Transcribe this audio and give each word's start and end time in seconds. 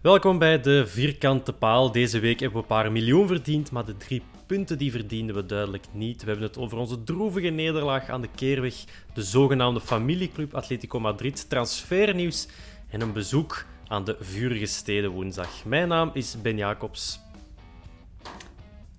Welkom 0.00 0.38
bij 0.38 0.60
de 0.60 0.86
Vierkante 0.86 1.52
Paal. 1.52 1.92
Deze 1.92 2.18
week 2.18 2.40
hebben 2.40 2.58
we 2.58 2.64
een 2.64 2.76
paar 2.76 2.92
miljoen 2.92 3.26
verdiend, 3.26 3.70
maar 3.70 3.84
de 3.84 3.96
drie 3.96 4.22
punten 4.46 4.78
die 4.78 4.90
verdienden 4.90 5.34
we 5.34 5.46
duidelijk 5.46 5.84
niet. 5.92 6.22
We 6.22 6.30
hebben 6.30 6.46
het 6.46 6.58
over 6.58 6.78
onze 6.78 7.04
droevige 7.04 7.48
nederlaag 7.48 8.08
aan 8.08 8.20
de 8.20 8.28
keerweg, 8.34 8.74
de 9.14 9.22
zogenaamde 9.22 9.80
familieclub 9.80 10.54
Atletico 10.54 11.00
Madrid, 11.00 11.48
transfernieuws 11.48 12.48
en 12.88 13.00
een 13.00 13.12
bezoek 13.12 13.64
aan 13.88 14.04
de 14.04 14.16
vurige 14.20 14.66
steden 14.66 15.10
woensdag. 15.10 15.64
Mijn 15.64 15.88
naam 15.88 16.10
is 16.12 16.36
Ben 16.42 16.56
Jacobs. 16.56 17.20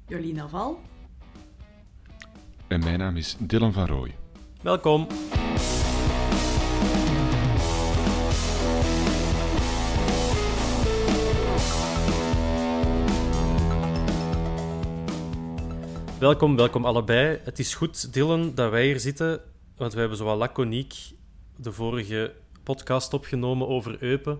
Jolien 0.07 0.49
Val. 0.49 0.79
En 2.67 2.79
mijn 2.79 2.99
naam 2.99 3.17
is 3.17 3.35
Dylan 3.39 3.73
van 3.73 3.87
Rooij. 3.87 4.15
Welkom. 4.61 5.07
Welkom, 16.21 16.55
welkom 16.55 16.85
allebei. 16.85 17.39
Het 17.43 17.59
is 17.59 17.75
goed, 17.75 18.13
Dylan, 18.13 18.51
dat 18.55 18.71
wij 18.71 18.85
hier 18.85 18.99
zitten, 18.99 19.41
want 19.77 19.93
we 19.93 19.99
hebben 19.99 20.17
zowel 20.17 20.35
laconiek 20.35 20.93
de 21.55 21.71
vorige 21.71 22.33
podcast 22.63 23.13
opgenomen 23.13 23.67
over 23.67 24.03
Eupen. 24.03 24.39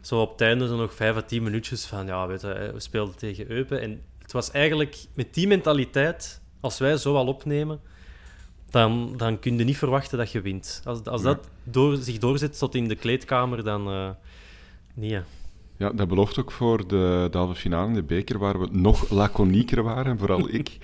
Zo 0.00 0.20
op 0.20 0.30
het 0.32 0.40
einde 0.40 0.68
zo 0.68 0.76
nog 0.76 0.94
vijf 0.94 1.16
à 1.16 1.22
tien 1.22 1.42
minuutjes 1.42 1.84
van, 1.84 2.06
ja, 2.06 2.26
weet 2.26 2.40
je, 2.40 2.70
we 2.72 2.80
speelden 2.80 3.16
tegen 3.16 3.50
Eupen. 3.50 3.80
En 3.80 4.02
het 4.18 4.32
was 4.32 4.50
eigenlijk 4.50 4.96
met 5.14 5.34
die 5.34 5.46
mentaliteit, 5.46 6.40
als 6.60 6.78
wij 6.78 6.96
zo 6.96 7.14
al 7.14 7.26
opnemen, 7.26 7.80
dan, 8.70 9.16
dan 9.16 9.38
kun 9.38 9.58
je 9.58 9.64
niet 9.64 9.78
verwachten 9.78 10.18
dat 10.18 10.32
je 10.32 10.40
wint. 10.40 10.82
Als, 10.84 11.04
als 11.04 11.22
dat 11.22 11.48
door, 11.62 11.96
zich 11.96 12.18
doorzet 12.18 12.58
tot 12.58 12.74
in 12.74 12.88
de 12.88 12.96
kleedkamer, 12.96 13.64
dan 13.64 13.88
uh, 13.88 14.10
niet. 14.94 15.22
Ja. 15.76 15.90
Dat 15.90 16.08
belooft 16.08 16.38
ook 16.38 16.52
voor 16.52 16.88
de, 16.88 17.28
de 17.30 17.38
halve 17.38 17.54
finale 17.54 17.88
in 17.88 17.94
de 17.94 18.02
beker, 18.02 18.38
waar 18.38 18.60
we 18.60 18.68
nog 18.70 19.10
laconieker 19.10 19.82
waren, 19.82 20.18
vooral 20.18 20.48
ik. 20.48 20.78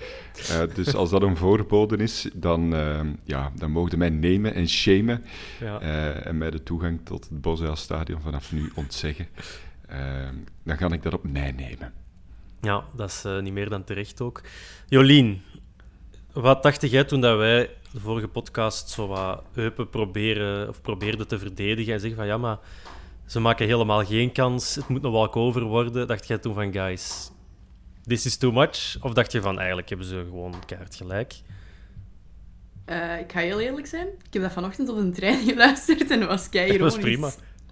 Uh, 0.49 0.61
dus 0.75 0.95
als 0.95 1.09
dat 1.09 1.21
een 1.21 1.37
voorbode 1.37 1.97
is, 1.97 2.29
dan, 2.33 2.73
uh, 2.73 2.99
ja, 3.23 3.51
dan 3.55 3.71
mogen 3.71 3.97
mij 3.97 4.09
nemen 4.09 4.53
en 4.53 4.69
shamen. 4.69 5.23
Ja. 5.59 5.81
Uh, 5.81 6.25
en 6.25 6.37
mij 6.37 6.51
de 6.51 6.63
toegang 6.63 6.99
tot 7.03 7.29
het 7.29 7.41
Bosel 7.41 7.75
Stadion 7.75 8.21
vanaf 8.21 8.51
nu 8.51 8.71
ontzeggen. 8.75 9.27
dan 10.63 10.77
ga 10.77 10.91
ik 10.91 11.03
dat 11.03 11.13
op 11.13 11.23
mij 11.23 11.51
nemen. 11.51 11.93
Ja, 12.61 12.83
dat 12.95 13.09
is 13.09 13.25
niet 13.41 13.53
meer 13.53 13.69
dan 13.69 13.83
terecht 13.83 14.21
ook. 14.21 14.41
Jolien, 14.87 15.41
wat 16.33 16.63
dacht 16.63 16.89
jij 16.91 17.03
toen 17.03 17.21
dat 17.21 17.37
wij 17.37 17.69
de 17.91 17.99
vorige 17.99 18.27
podcast 18.27 18.89
zo 18.89 19.07
wat 19.07 19.43
Eupen 19.53 19.89
proberen, 19.89 20.69
of 20.69 20.81
probeerden 20.81 21.27
te 21.27 21.39
verdedigen 21.39 21.93
en 21.93 21.99
zeggen 21.99 22.17
van 22.17 22.27
ja, 22.27 22.37
maar 22.37 22.57
ze 23.31 23.39
maken 23.39 23.65
helemaal 23.65 24.05
geen 24.05 24.31
kans. 24.31 24.75
Het 24.75 24.87
moet 24.87 25.03
een 25.03 25.11
walkover 25.11 25.61
worden. 25.61 26.07
Dacht 26.07 26.27
jij 26.27 26.37
toen 26.37 26.53
van, 26.53 26.73
guys, 26.73 27.31
this 28.05 28.25
is 28.25 28.37
too 28.37 28.51
much? 28.51 28.97
Of 29.01 29.13
dacht 29.13 29.31
je 29.31 29.41
van, 29.41 29.57
eigenlijk 29.57 29.89
hebben 29.89 30.07
ze 30.07 30.23
gewoon 30.29 30.55
kaart 30.65 30.95
gelijk? 30.95 31.33
Uh, 32.85 33.19
ik 33.19 33.31
ga 33.31 33.39
heel 33.39 33.59
eerlijk 33.59 33.87
zijn. 33.87 34.07
Ik 34.07 34.33
heb 34.33 34.41
dat 34.41 34.51
vanochtend 34.51 34.89
op 34.89 34.97
een 34.97 35.13
trein 35.13 35.45
geluisterd 35.49 36.11
en 36.11 36.19
dat 36.19 36.29
was 36.29 36.49
kei 36.49 36.71
Dat 36.71 36.79
was 36.79 36.97
prima. 36.97 37.31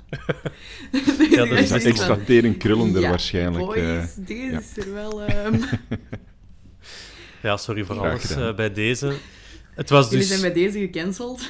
ja, 1.36 1.46
dat 1.46 1.60
is 1.60 1.72
extra 1.72 2.18
tering 2.26 2.58
krullender 2.58 3.02
ja, 3.02 3.10
waarschijnlijk. 3.10 3.66
Boys, 3.66 4.18
uh, 4.18 4.26
deze 4.28 4.52
ja. 4.52 4.60
is 4.60 4.78
er 4.78 4.94
wel... 4.94 5.30
Um... 5.46 5.64
ja, 7.44 7.58
sorry 7.58 7.84
voor 7.84 8.00
alles 8.00 8.38
uh, 8.38 8.56
bij 8.56 8.74
deze. 8.74 9.14
Het 9.76 9.90
was 9.90 10.04
Jullie 10.04 10.20
dus... 10.20 10.28
zijn 10.28 10.42
bij 10.42 10.54
deze 10.54 10.80
gecanceld. 10.80 11.50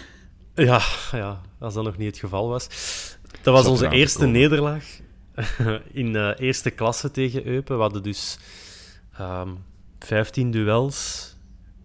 Ja, 0.56 0.82
ja, 1.12 1.42
als 1.60 1.74
dat 1.74 1.84
nog 1.84 1.98
niet 1.98 2.08
het 2.08 2.20
geval 2.20 2.48
was. 2.48 2.68
Dat 3.42 3.54
was 3.54 3.66
onze 3.66 3.90
eerste 3.90 4.26
nederlaag 4.26 5.00
in 5.92 6.08
uh, 6.16 6.32
eerste 6.38 6.70
klasse 6.70 7.12
tegen 7.12 7.48
Eupen. 7.48 7.76
We 7.76 7.82
hadden 7.82 8.04
dus 8.04 8.40
um, 9.20 9.26
ehm, 9.26 9.50
15 10.00 10.52
duels, 10.52 11.36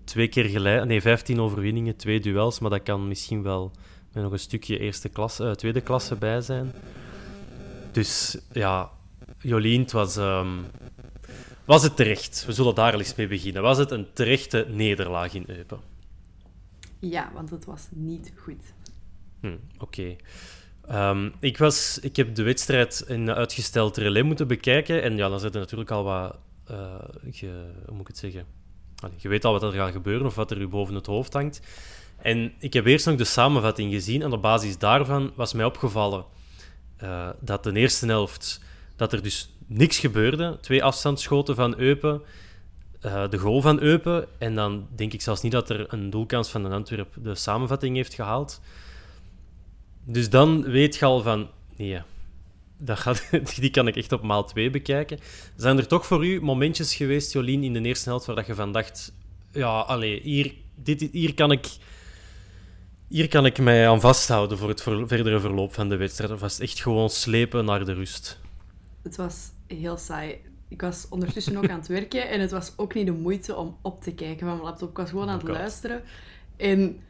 twee 0.05 0.29
keer 0.29 0.45
gelijk. 0.45 0.85
Nee, 0.85 1.01
15 1.01 1.41
overwinningen, 1.41 1.97
twee 1.97 2.21
duels. 2.21 2.59
Maar 2.59 2.71
dat 2.71 2.83
kan 2.83 3.09
misschien 3.09 3.43
wel 3.43 3.73
met 4.13 4.23
nog 4.23 4.33
een 4.33 4.39
stukje 4.39 4.79
eerste 4.79 5.09
klasse, 5.09 5.45
uh, 5.45 5.51
tweede 5.51 5.81
klasse 5.81 6.17
bij 6.17 6.41
zijn. 6.41 6.73
Dus 7.93 8.39
ja, 8.53 8.91
Jolien, 9.39 9.81
het 9.81 9.93
was, 9.93 10.17
um, 10.17 10.65
was 11.65 11.83
het 11.83 11.97
terecht. 11.97 12.45
We 12.47 12.53
zullen 12.53 12.75
daar 12.75 12.95
eens 12.95 13.15
mee 13.15 13.29
beginnen. 13.29 13.63
Was 13.63 13.79
het 13.79 13.91
een 13.91 14.07
terechte 14.13 14.67
nederlaag 14.71 15.35
in 15.35 15.45
Eupen? 15.47 15.81
Ja, 16.99 17.31
want 17.35 17.51
het 17.51 17.65
was 17.65 17.89
niet 17.91 18.33
goed. 18.37 18.63
Hm, 19.41 19.47
Oké. 19.47 19.85
Okay. 19.85 20.17
Um, 20.93 21.33
ik, 21.41 21.59
was, 21.59 21.99
ik 22.03 22.17
heb 22.17 22.35
de 22.35 22.43
wedstrijd 22.43 23.05
in 23.07 23.31
uitgesteld 23.31 23.97
relais 23.97 24.23
moeten 24.23 24.47
bekijken. 24.47 25.03
En 25.03 25.17
ja, 25.17 25.29
dan 25.29 25.41
zit 25.41 25.55
er 25.55 25.61
natuurlijk 25.61 25.91
al 25.91 26.05
wat... 26.05 26.39
Ge, 27.31 27.47
hoe 27.87 27.95
moet 27.95 28.01
ik 28.01 28.07
het 28.07 28.19
zeggen? 28.19 28.45
Je 29.17 29.29
weet 29.29 29.45
al 29.45 29.53
wat 29.53 29.63
er 29.63 29.73
gaat 29.73 29.93
gebeuren 29.93 30.27
of 30.27 30.35
wat 30.35 30.51
er 30.51 30.61
u 30.61 30.69
boven 30.69 30.95
het 30.95 31.07
hoofd 31.07 31.33
hangt. 31.33 31.61
En 32.17 32.53
ik 32.59 32.73
heb 32.73 32.87
eerst 32.87 33.07
nog 33.07 33.17
de 33.17 33.25
samenvatting 33.25 33.93
gezien. 33.93 34.23
En 34.23 34.33
op 34.33 34.43
basis 34.43 34.79
daarvan 34.79 35.33
was 35.35 35.53
mij 35.53 35.65
opgevallen 35.65 36.25
uh, 37.03 37.29
dat 37.41 37.65
de 37.65 37.73
eerste 37.73 38.07
helft... 38.07 38.63
Dat 38.97 39.13
er 39.13 39.23
dus 39.23 39.51
niks 39.67 39.99
gebeurde. 39.99 40.59
Twee 40.61 40.85
afstandsschoten 40.85 41.55
van 41.55 41.79
Eupen. 41.79 42.23
Uh, 43.03 43.29
de 43.29 43.39
goal 43.39 43.61
van 43.61 43.81
Eupen. 43.81 44.27
En 44.39 44.55
dan 44.55 44.87
denk 44.95 45.13
ik 45.13 45.23
zelfs 45.23 45.43
niet 45.43 45.53
dat 45.53 45.71
er 45.71 45.93
een 45.93 46.11
doelkans 46.11 46.49
van 46.49 46.63
de 46.63 46.69
Antwerp 46.69 47.15
de 47.23 47.35
samenvatting 47.35 47.97
heeft 47.97 48.15
gehaald. 48.15 48.61
Dus 50.05 50.31
dan 50.31 50.63
weet 50.63 50.97
je 50.97 51.05
al 51.05 51.23
van, 51.23 51.49
nee, 51.77 52.01
dat 52.79 52.99
gaat, 52.99 53.31
die 53.61 53.71
kan 53.71 53.87
ik 53.87 53.97
echt 53.97 54.13
op 54.13 54.23
maal 54.23 54.45
2 54.45 54.71
bekijken. 54.71 55.19
Zijn 55.57 55.79
er 55.79 55.87
toch 55.87 56.07
voor 56.07 56.27
u 56.27 56.41
momentjes 56.43 56.95
geweest, 56.95 57.33
Jolien, 57.33 57.65
in 57.65 57.73
de 57.73 57.81
eerste 57.81 58.09
helft, 58.09 58.27
waar 58.27 58.37
dat 58.37 58.47
je 58.47 58.55
van 58.55 58.73
dacht, 58.73 59.13
ja, 59.53 59.81
allee, 59.81 60.21
hier, 60.21 60.55
dit, 60.75 61.09
hier 61.13 61.35
kan 61.35 61.51
ik... 61.51 61.67
Hier 63.09 63.29
kan 63.29 63.47
ik 63.47 63.59
mij 63.59 63.89
aan 63.89 64.01
vasthouden 64.01 64.59
voor 64.59 64.69
het 64.69 64.83
ver 64.83 65.09
verdere 65.09 65.41
verloop 65.41 65.75
van 65.75 65.89
de 65.89 65.97
wedstrijd. 65.97 66.33
Of 66.33 66.41
was 66.41 66.53
het 66.53 66.63
echt 66.63 66.81
gewoon 66.81 67.11
slepen 67.11 67.65
naar 67.65 67.85
de 67.85 67.93
rust? 67.93 68.39
Het 69.03 69.17
was 69.17 69.51
heel 69.67 69.97
saai. 69.97 70.41
Ik 70.69 70.81
was 70.81 71.07
ondertussen 71.11 71.57
ook 71.57 71.69
aan 71.69 71.79
het 71.79 71.89
werken 71.89 72.29
en 72.29 72.41
het 72.41 72.51
was 72.51 72.73
ook 72.77 72.95
niet 72.95 73.07
de 73.07 73.13
moeite 73.13 73.57
om 73.57 73.77
op 73.83 74.03
te 74.03 74.15
kijken 74.15 74.39
van 74.39 74.49
mijn 74.49 74.63
laptop. 74.63 74.91
Ik 74.91 74.97
was 74.97 75.11
gewoon 75.11 75.29
aan 75.29 75.39
het 75.39 75.49
luisteren. 75.49 76.03
En 76.57 77.01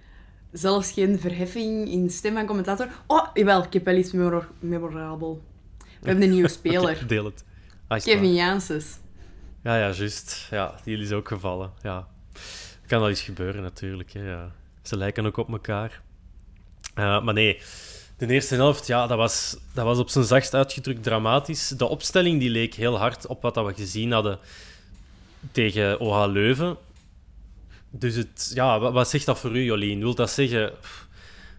zelfs 0.55 0.93
geen 0.93 1.21
verheffing 1.21 1.89
in 1.89 2.11
stem 2.11 2.35
van 2.35 2.47
commentator. 2.47 2.89
Oh, 3.07 3.27
jawel, 3.35 3.63
ik 3.63 3.73
heb 3.73 3.85
wel 3.85 3.97
iets 3.97 4.13
memor 4.13 4.49
memorabel. 4.59 5.43
We 5.79 6.11
hebben 6.11 6.25
een 6.25 6.31
nieuwe 6.31 6.49
speler. 6.59 7.07
Deel 7.07 7.25
het. 7.25 7.45
Ah, 7.87 8.03
Kevin? 8.03 8.35
Janssens. 8.35 8.99
Ja, 9.63 9.77
ja, 9.77 9.91
juist. 9.91 10.47
Ja, 10.51 10.75
die 10.85 10.99
is 10.99 11.13
ook 11.13 11.29
gevallen. 11.29 11.73
Ja. 11.83 12.07
Kan 12.87 13.01
wel 13.01 13.09
eens 13.09 13.23
gebeuren, 13.23 13.63
natuurlijk. 13.63 14.13
Hè, 14.13 14.31
ja. 14.31 14.53
Ze 14.83 14.97
lijken 14.97 15.27
ook 15.27 15.37
op 15.37 15.53
elkaar. 15.53 16.03
Eh, 16.95 17.23
maar 17.23 17.35
nee, 17.35 17.61
de 18.17 18.27
eerste 18.27 18.55
helft, 18.55 18.87
ja, 18.87 19.07
dat 19.07 19.17
was, 19.17 19.57
dat 19.73 19.85
was 19.85 19.99
op 19.99 20.09
zijn 20.09 20.25
zachtst 20.25 20.55
uitgedrukt 20.55 21.03
dramatisch. 21.03 21.69
De 21.69 21.89
opstelling 21.89 22.41
die 22.41 22.51
leek 22.51 22.75
heel 22.75 22.99
hard 22.99 23.27
op 23.27 23.43
wat 23.43 23.55
dat 23.55 23.67
we 23.67 23.75
gezien 23.75 24.13
hadden 24.13 24.39
tegen 25.53 26.01
OH 26.01 26.27
Leuven. 26.27 26.77
Dus 27.99 28.15
het, 28.15 28.51
ja, 28.55 28.79
wat, 28.79 29.09
zegt 29.09 29.27
dat 29.27 29.39
voor 29.39 29.57
u, 29.57 29.63
Jolien? 29.63 29.99
Wil 29.99 30.15
dat 30.15 30.31
zeggen, 30.31 30.73
pff, 30.81 31.09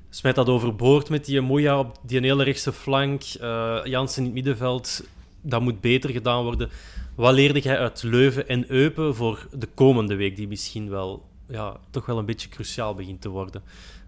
smijt 0.10 0.36
dat 0.36 0.50
overboord 0.50 1.10
met 1.10 1.26
die 1.26 1.42
Moeja 1.42 1.80
op 1.80 1.98
die 2.02 2.20
hele 2.20 2.44
rechtse 2.44 2.74
flank, 2.74 3.24
eh, 3.40 3.80
Jansen 3.84 4.18
in 4.18 4.26
het 4.26 4.34
middenveld, 4.34 5.04
dat 5.42 5.62
moet 5.62 5.82
beter 5.82 6.10
gedaan 6.10 6.44
worden. 6.44 6.70
Wat 7.16 7.34
leerde 7.34 7.60
jij 7.60 7.80
uit 7.80 8.04
Leuven 8.04 8.48
en 8.48 8.72
Eupen 8.72 9.16
voor 9.16 9.48
de 9.52 9.68
komende 9.74 10.16
week, 10.16 10.36
die 10.36 10.48
misschien 10.48 10.90
wel, 10.90 11.30
ja, 11.48 11.78
toch 11.90 12.06
wel 12.06 12.18
een 12.18 12.26
beetje 12.26 12.50
cruciaal 12.50 12.96
begint 12.96 13.22
te 13.22 13.30
worden? 13.30 13.64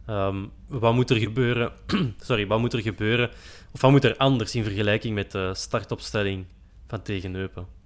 Ehm, 0.05 0.45
wat 0.67 0.93
moet 0.93 1.09
er 1.09 1.17
gebeuren? 1.17 1.71
Sorry, 2.19 2.47
wat 2.47 2.59
moet 2.59 2.73
er 2.73 2.81
gebeuren? 2.81 3.29
Of 3.71 3.81
wat 3.81 3.91
moet 3.91 4.03
er 4.03 4.17
anders 4.17 4.55
in 4.55 4.63
vergelijking 4.63 5.15
met 5.15 5.31
de 5.31 5.51
startopstelling 5.55 6.45
van 6.87 7.01
tegen 7.01 7.35
Eupen? 7.35 7.76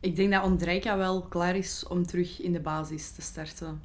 Ik 0.00 0.16
denk 0.16 0.32
dat 0.32 0.44
Ondrijka 0.44 0.96
wel 0.96 1.22
klaar 1.22 1.56
is 1.56 1.86
om 1.86 2.06
terug 2.06 2.40
in 2.40 2.52
de 2.52 2.60
basis 2.60 3.10
te 3.10 3.22
starten. 3.22 3.82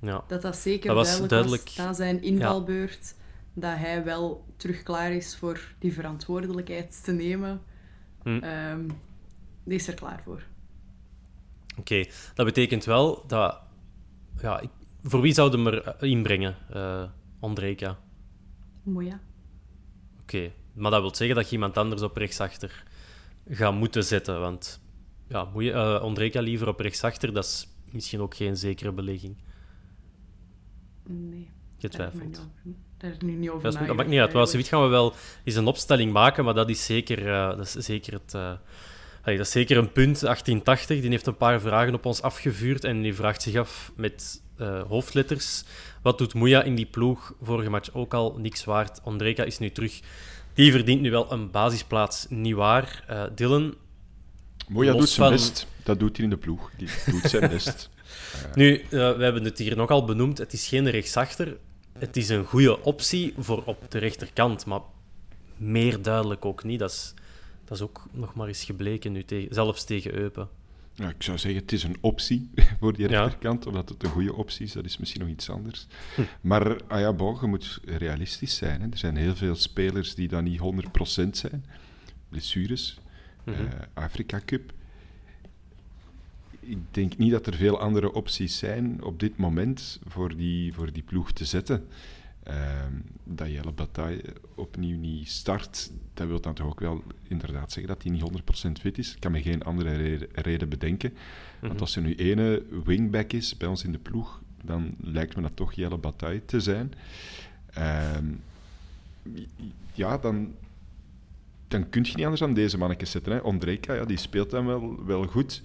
Ja. 0.00 0.24
Dat 0.26 0.42
dat 0.42 0.56
zeker 0.56 0.94
Dat 0.94 1.04
duidelijk, 1.04 1.30
duidelijk. 1.30 1.62
was 1.64 1.76
na 1.76 1.92
zijn 1.92 2.22
invalbeurt. 2.22 3.14
Dat 3.54 3.76
hij 3.76 4.04
wel 4.04 4.44
terug 4.56 4.82
klaar 4.82 5.12
is 5.12 5.36
voor 5.36 5.60
die 5.78 5.92
verantwoordelijkheid 5.92 7.04
te 7.04 7.12
nemen. 7.12 7.60
Hm. 8.22 8.38
Ehm, 8.38 8.88
die 9.64 9.74
is 9.74 9.88
er 9.88 9.94
klaar 9.94 10.20
voor. 10.24 10.42
Oké, 11.78 12.04
dat 12.34 12.46
betekent 12.46 12.84
wel 12.84 13.24
dat... 13.26 13.58
Ja, 14.42 14.60
ik- 14.60 14.70
voor 15.02 15.20
wie 15.20 15.32
zouden 15.34 15.64
we 15.64 15.70
hem 15.70 15.84
er 15.98 16.02
inbrengen, 16.02 16.56
eh 16.72 17.02
Ondrejka? 17.40 17.98
Mooi, 18.82 19.06
ja. 19.06 19.20
Oké, 20.22 20.52
maar 20.74 20.90
dat 20.90 21.00
wil 21.00 21.14
zeggen 21.14 21.36
dat 21.36 21.46
je 21.48 21.52
iemand 21.52 21.76
anders 21.76 22.02
op 22.02 22.16
rechtsachter 22.16 22.84
gaat 23.48 23.74
moeten 23.74 24.04
zetten. 24.04 24.40
Want 24.40 24.80
ja, 25.28 25.44
moet 25.52 25.64
je, 25.64 25.72
eh, 25.72 26.00
Ondrejka 26.04 26.40
liever 26.40 26.68
op 26.68 26.80
rechtsachter, 26.80 27.32
dat 27.32 27.44
is 27.44 27.68
misschien 27.92 28.20
ook 28.20 28.34
geen 28.36 28.56
zekere 28.56 28.92
belegging. 28.92 29.36
Nee. 31.06 31.48
Je 31.76 31.88
Daar 31.88 32.10
nu 32.12 32.20
niet 32.24 32.38
over- 32.38 32.50
Daar 32.98 33.10
heb 33.10 33.14
ik 33.22 33.22
nu 33.28 33.34
niet 33.34 33.50
over 33.50 33.62
Dat, 33.62 33.72
is- 33.80 33.86
dat 33.86 33.96
maakt 33.96 34.08
niet 34.08 34.18
uit. 34.18 34.34
Eigenlijk. 34.34 34.50
zoiets 34.50 34.68
gaan 34.68 34.82
we 34.82 34.88
wel 34.88 35.14
eens 35.44 35.54
een 35.54 35.66
opstelling 35.66 36.12
maken, 36.12 36.44
maar 36.44 36.54
dat 36.54 36.70
is 36.70 36.84
zeker, 36.84 37.28
eh, 37.32 37.56
dat 37.56 37.66
is 37.66 37.72
zeker 37.72 38.12
het... 38.12 38.34
eh, 38.34 38.52
allee, 39.22 39.36
dat 39.36 39.46
is 39.46 39.52
zeker 39.52 39.76
een 39.76 39.92
punt, 39.92 40.22
1880. 40.22 41.00
Die 41.00 41.10
heeft 41.10 41.26
een 41.26 41.36
paar 41.36 41.60
vragen 41.60 41.94
op 41.94 42.06
ons 42.06 42.22
afgevuurd 42.22 42.84
en 42.84 43.02
die 43.02 43.14
vraagt 43.14 43.42
zich 43.42 43.56
af 43.56 43.92
met 43.96 44.42
hoofdletters. 44.88 45.64
Wat 46.02 46.18
doet 46.18 46.34
Moeja 46.34 46.62
in 46.62 46.74
die 46.74 46.86
ploeg? 46.86 47.32
Vorige 47.42 47.70
match 47.70 47.94
ook 47.94 48.14
al 48.14 48.34
niks 48.38 48.64
waard. 48.64 49.00
Ondrejka 49.04 49.44
is 49.44 49.58
nu 49.58 49.70
terug. 49.70 50.00
Die 50.54 50.72
verdient 50.72 51.00
nu 51.00 51.10
wel 51.10 51.32
een 51.32 51.50
basisplaats, 51.50 52.26
niet 52.28 52.54
waar? 52.54 53.04
Dylan, 53.34 53.74
Moja 54.68 54.90
Los 54.92 55.00
doet 55.00 55.08
zijn 55.08 55.28
van- 55.28 55.36
best. 55.36 55.66
Dat 55.82 55.98
doet 56.00 56.16
hij 56.16 56.24
in 56.24 56.30
de 56.30 56.36
ploeg. 56.36 56.70
Die 56.76 56.88
doet 57.06 57.30
zijn 57.30 57.50
best. 57.54 57.90
Nu, 58.54 58.76
eh, 58.78 58.88
we 58.90 59.22
hebben 59.22 59.44
het 59.44 59.58
hier 59.58 59.76
nogal 59.76 60.04
benoemd. 60.04 60.38
Het 60.38 60.52
is 60.52 60.68
geen 60.68 60.90
rechtsachter. 60.90 61.56
Het 61.98 62.16
is 62.16 62.28
een 62.28 62.44
goede 62.44 62.82
optie 62.82 63.34
voor 63.38 63.62
op 63.64 63.90
de 63.90 63.98
rechterkant, 63.98 64.66
maar 64.66 64.80
meer 65.56 66.02
duidelijk 66.02 66.44
ook 66.44 66.64
niet. 66.64 66.78
Dat 66.78 66.90
is, 66.90 67.14
dat 67.64 67.76
is 67.76 67.82
ook 67.82 68.06
nog 68.12 68.34
maar 68.34 68.48
eens 68.48 68.64
gebleken 68.64 69.12
nu, 69.12 69.24
tegen, 69.24 69.54
zelfs 69.54 69.84
tegen 69.84 70.14
Eupen. 70.14 70.48
Ja, 70.94 71.08
ik 71.08 71.22
zou 71.22 71.38
zeggen, 71.38 71.60
het 71.60 71.72
is 71.72 71.82
een 71.82 71.96
optie 72.00 72.50
voor 72.80 72.92
die 72.92 73.08
Ja. 73.08 73.22
rechterkant. 73.22 73.66
Omdat 73.66 73.88
het 73.88 74.02
een 74.02 74.10
goede 74.10 74.34
optie 74.34 74.66
is, 74.66 74.72
dat 74.72 74.84
is 74.84 74.98
misschien 74.98 75.20
nog 75.20 75.30
iets 75.30 75.50
anders. 75.50 75.86
Hm. 76.14 76.22
Maar 76.40 76.82
ah 76.86 77.00
ja, 77.00 77.12
bon, 77.12 77.38
je 77.40 77.46
moet 77.46 77.80
realistisch 77.84 78.56
zijn. 78.56 78.80
Hè. 78.80 78.86
Er 78.90 78.98
zijn 78.98 79.16
heel 79.16 79.36
veel 79.36 79.54
spelers 79.54 80.14
die 80.14 80.28
dan 80.28 80.44
niet 80.44 80.60
100% 80.60 81.28
zijn. 81.30 81.64
Blessures, 82.28 82.98
Mhm. 83.48 83.60
eh, 83.60 83.80
Afrika 83.94 84.40
Cup. 84.44 84.72
Ik 86.60 86.78
denk 86.90 87.16
niet 87.16 87.30
dat 87.30 87.46
er 87.46 87.54
veel 87.54 87.80
andere 87.80 88.12
opties 88.12 88.58
zijn 88.58 89.02
op 89.02 89.20
dit 89.20 89.36
moment 89.36 90.00
voor 90.06 90.36
die, 90.36 90.72
voor 90.74 90.92
die 90.92 91.02
ploeg 91.02 91.32
te 91.32 91.44
zetten. 91.44 91.86
Ehm, 92.42 92.92
dat 93.24 93.50
Jelle 93.50 93.72
Bataille 93.72 94.22
opnieuw 94.54 94.98
niet 94.98 95.28
start, 95.30 95.90
dat 96.14 96.26
wil 96.26 96.40
dan 96.40 96.54
toch 96.54 96.66
ook 96.66 96.80
wel 96.80 97.02
inderdaad 97.22 97.72
zeggen 97.72 97.94
dat 97.94 98.02
hij 98.02 98.12
niet 98.12 98.22
100% 98.22 98.80
fit 98.80 98.98
is. 98.98 99.14
Ik 99.14 99.20
kan 99.20 99.32
me 99.32 99.42
geen 99.42 99.62
andere 99.62 99.96
reden, 99.96 100.28
reden 100.32 100.68
bedenken. 100.68 101.12
Want 101.60 101.80
als 101.80 101.96
er 101.96 102.02
nu 102.02 102.14
ene 102.14 102.62
wingback 102.84 103.32
is 103.32 103.56
bij 103.56 103.68
ons 103.68 103.84
in 103.84 103.92
de 103.92 103.98
ploeg, 103.98 104.42
dan 104.62 104.94
lijkt 105.00 105.36
me 105.36 105.42
dat 105.42 105.56
toch 105.56 105.72
Jelle 105.72 105.98
Bataille 105.98 106.44
te 106.44 106.60
zijn. 106.60 106.92
Ehm, 107.72 108.26
ja, 109.92 110.18
dan, 110.18 110.54
dan 111.68 111.88
kun 111.88 112.02
je 112.02 112.12
niet 112.14 112.24
anders 112.24 112.40
dan 112.40 112.54
deze 112.54 112.78
mannetjes 112.78 113.10
zetten. 113.10 113.32
Hè. 113.32 113.38
Ondrejka, 113.38 113.94
ja, 113.94 114.04
die 114.04 114.16
speelt 114.16 114.50
dan 114.50 114.66
wel, 114.66 115.04
wel 115.04 115.26
goed. 115.26 115.62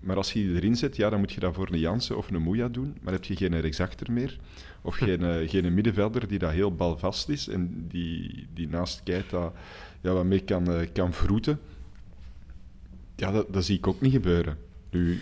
Maar 0.00 0.16
als 0.16 0.32
je 0.32 0.40
die 0.40 0.54
erin 0.54 0.76
zet, 0.76 0.96
ja, 0.96 1.10
dan 1.10 1.18
moet 1.18 1.32
je 1.32 1.40
dat 1.40 1.54
voor 1.54 1.68
een 1.70 1.78
Jansen 1.78 2.16
of 2.16 2.30
een 2.30 2.42
Moeja 2.42 2.68
doen. 2.68 2.96
Maar 3.00 3.12
heb 3.12 3.24
je 3.24 3.36
geen 3.36 3.60
rechtsachter 3.60 4.12
meer. 4.12 4.38
Of 4.82 4.96
geen, 4.96 5.22
eh, 5.22 5.48
geen 5.48 5.74
middenvelder 5.74 6.28
die 6.28 6.38
dat 6.38 6.50
heel 6.50 6.74
balvast 6.74 7.28
is 7.28 7.48
en 7.48 7.86
die, 7.88 8.46
die 8.54 8.68
naast 8.68 9.02
Keita 9.02 9.52
ja, 10.00 10.12
wat 10.12 10.24
mee 10.24 10.40
kan, 10.40 10.72
eh, 10.72 10.88
kan 10.92 11.12
vroeten. 11.12 11.60
Ja, 13.16 13.30
dat, 13.30 13.52
dat 13.52 13.64
zie 13.64 13.76
ik 13.76 13.86
ook 13.86 14.00
niet 14.00 14.12
gebeuren. 14.12 14.58
Nu, 14.90 15.20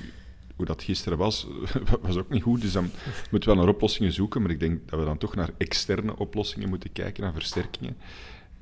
hoe 0.56 0.66
dat 0.66 0.82
gisteren 0.82 1.18
was, 1.18 1.46
was 2.00 2.16
ook 2.16 2.30
niet 2.30 2.42
goed. 2.42 2.60
Dus 2.60 2.72
dan 2.72 2.90
moeten 3.30 3.48
we 3.48 3.54
wel 3.54 3.64
naar 3.64 3.74
oplossingen 3.74 4.12
zoeken. 4.12 4.42
Maar 4.42 4.50
ik 4.50 4.60
denk 4.60 4.88
dat 4.88 4.98
we 4.98 5.04
dan 5.04 5.18
toch 5.18 5.34
naar 5.34 5.50
externe 5.56 6.16
oplossingen 6.16 6.68
moeten 6.68 6.92
kijken, 6.92 7.22
naar 7.22 7.32
versterkingen. 7.32 7.96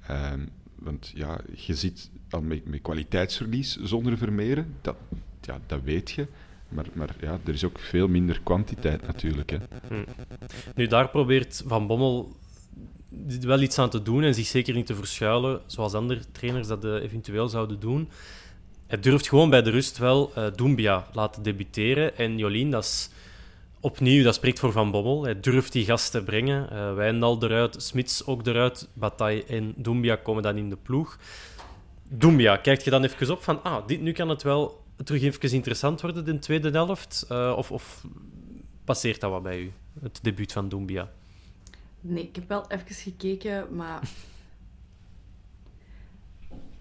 Ehm, 0.06 0.40
want 0.84 1.12
ja, 1.14 1.40
je 1.54 1.74
ziet 1.74 2.10
al 2.30 2.40
met, 2.40 2.62
kwaliteitsverlies 2.82 3.76
zonder 3.82 4.18
Vermeeren. 4.18 4.74
Dat, 4.80 4.96
ja, 5.40 5.60
dat 5.66 5.82
weet 5.82 6.10
je. 6.10 6.26
Maar, 6.68 6.86
maar 6.92 7.16
ja, 7.20 7.40
er 7.46 7.54
is 7.54 7.64
ook 7.64 7.78
veel 7.78 8.08
minder 8.08 8.40
kwantiteit 8.42 9.06
natuurlijk. 9.06 9.50
Hè. 9.50 9.58
Nu, 10.74 10.86
daar 10.86 11.08
probeert 11.08 11.62
Van 11.66 11.86
Bommel 11.86 12.36
wel 13.40 13.60
iets 13.60 13.78
aan 13.78 13.90
te 13.90 14.02
doen 14.02 14.22
en 14.22 14.34
zich 14.34 14.46
zeker 14.46 14.74
niet 14.74 14.86
te 14.86 14.94
verschuilen, 14.94 15.60
zoals 15.66 15.94
andere 15.94 16.20
trainers 16.32 16.68
dat 16.68 16.84
eh, 16.84 17.02
eventueel 17.02 17.48
zouden 17.48 17.80
doen. 17.80 18.08
Hij 18.86 19.00
durft 19.00 19.28
gewoon 19.28 19.50
bij 19.50 19.62
de 19.62 19.70
rust 19.70 19.98
wel 19.98 20.32
Doumbia 20.54 21.06
laten 21.12 21.42
debuteren. 21.42 22.16
En 22.16 22.38
Jolien, 22.38 22.70
dat 22.70 22.84
is 22.84 23.10
opnieuw, 23.84 24.22
dat 24.22 24.34
spreekt 24.34 24.58
voor 24.58 24.72
Van 24.72 24.90
Bommel. 24.90 25.24
Hij 25.24 25.40
durft 25.40 25.72
die 25.72 25.84
gast 25.84 26.10
te 26.10 26.22
brengen. 26.22 26.70
Eh 26.70 26.94
Wijndal 26.94 27.42
eruit, 27.42 27.82
Smits 27.82 28.26
ook 28.26 28.46
eruit. 28.46 28.88
Bataille 28.92 29.44
en 29.44 29.74
Doumbia 29.76 30.16
komen 30.16 30.42
dan 30.42 30.56
in 30.56 30.68
de 30.68 30.76
ploeg. 30.76 31.18
Doumbia, 32.08 32.56
kijk 32.56 32.80
je 32.80 32.90
dan 32.90 33.04
even 33.04 33.30
op 33.30 33.42
van, 33.42 33.62
ah, 33.62 33.86
dit, 33.86 34.00
nu 34.00 34.12
kan 34.12 34.28
het 34.28 34.42
wel 34.42 34.84
terug 35.04 35.22
even 35.22 35.52
interessant 35.52 36.00
worden, 36.00 36.24
de 36.24 36.38
tweede 36.38 36.70
helft? 36.70 37.24
Eh, 37.28 37.54
of, 37.56 37.72
of 37.72 38.04
passeert 38.84 39.20
dat 39.20 39.30
wat 39.30 39.42
bij 39.42 39.60
u, 39.60 39.72
het 40.00 40.18
debuut 40.22 40.52
van 40.52 40.68
Doumbia? 40.68 41.10
Nee, 42.00 42.22
ik 42.22 42.34
heb 42.34 42.48
wel 42.48 42.64
even 42.68 42.94
gekeken, 42.94 43.76
maar... 43.76 44.08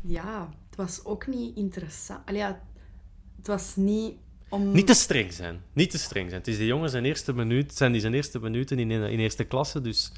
ja, 0.02 0.50
het 0.66 0.76
was 0.76 1.06
ook 1.06 1.28
niet 1.28 1.56
interessant. 1.56 2.20
Allee, 2.26 2.42
het 2.42 3.48
was 3.48 3.76
niet 3.76 4.16
om... 4.54 4.72
Niet 4.72 4.88
te 4.88 4.94
streng 4.94 5.34
zijn. 5.34 5.62
Niet 5.74 5.92
te 5.92 5.98
streng 5.98 6.30
zijn. 6.30 6.40
Het 6.42 6.50
is 6.50 6.58
de 6.58 6.66
jongen 6.66 6.90
zijn 6.90 7.06
eerste 7.06 7.34
minuut, 7.34 7.76
zijn 7.76 7.92
die 7.92 8.02
zijn 8.02 8.14
eerste 8.14 8.40
minuten 8.40 8.80
in, 8.80 8.92
in 8.92 9.20
eerste 9.20 9.44
klasse, 9.44 9.82
dus 9.82 10.12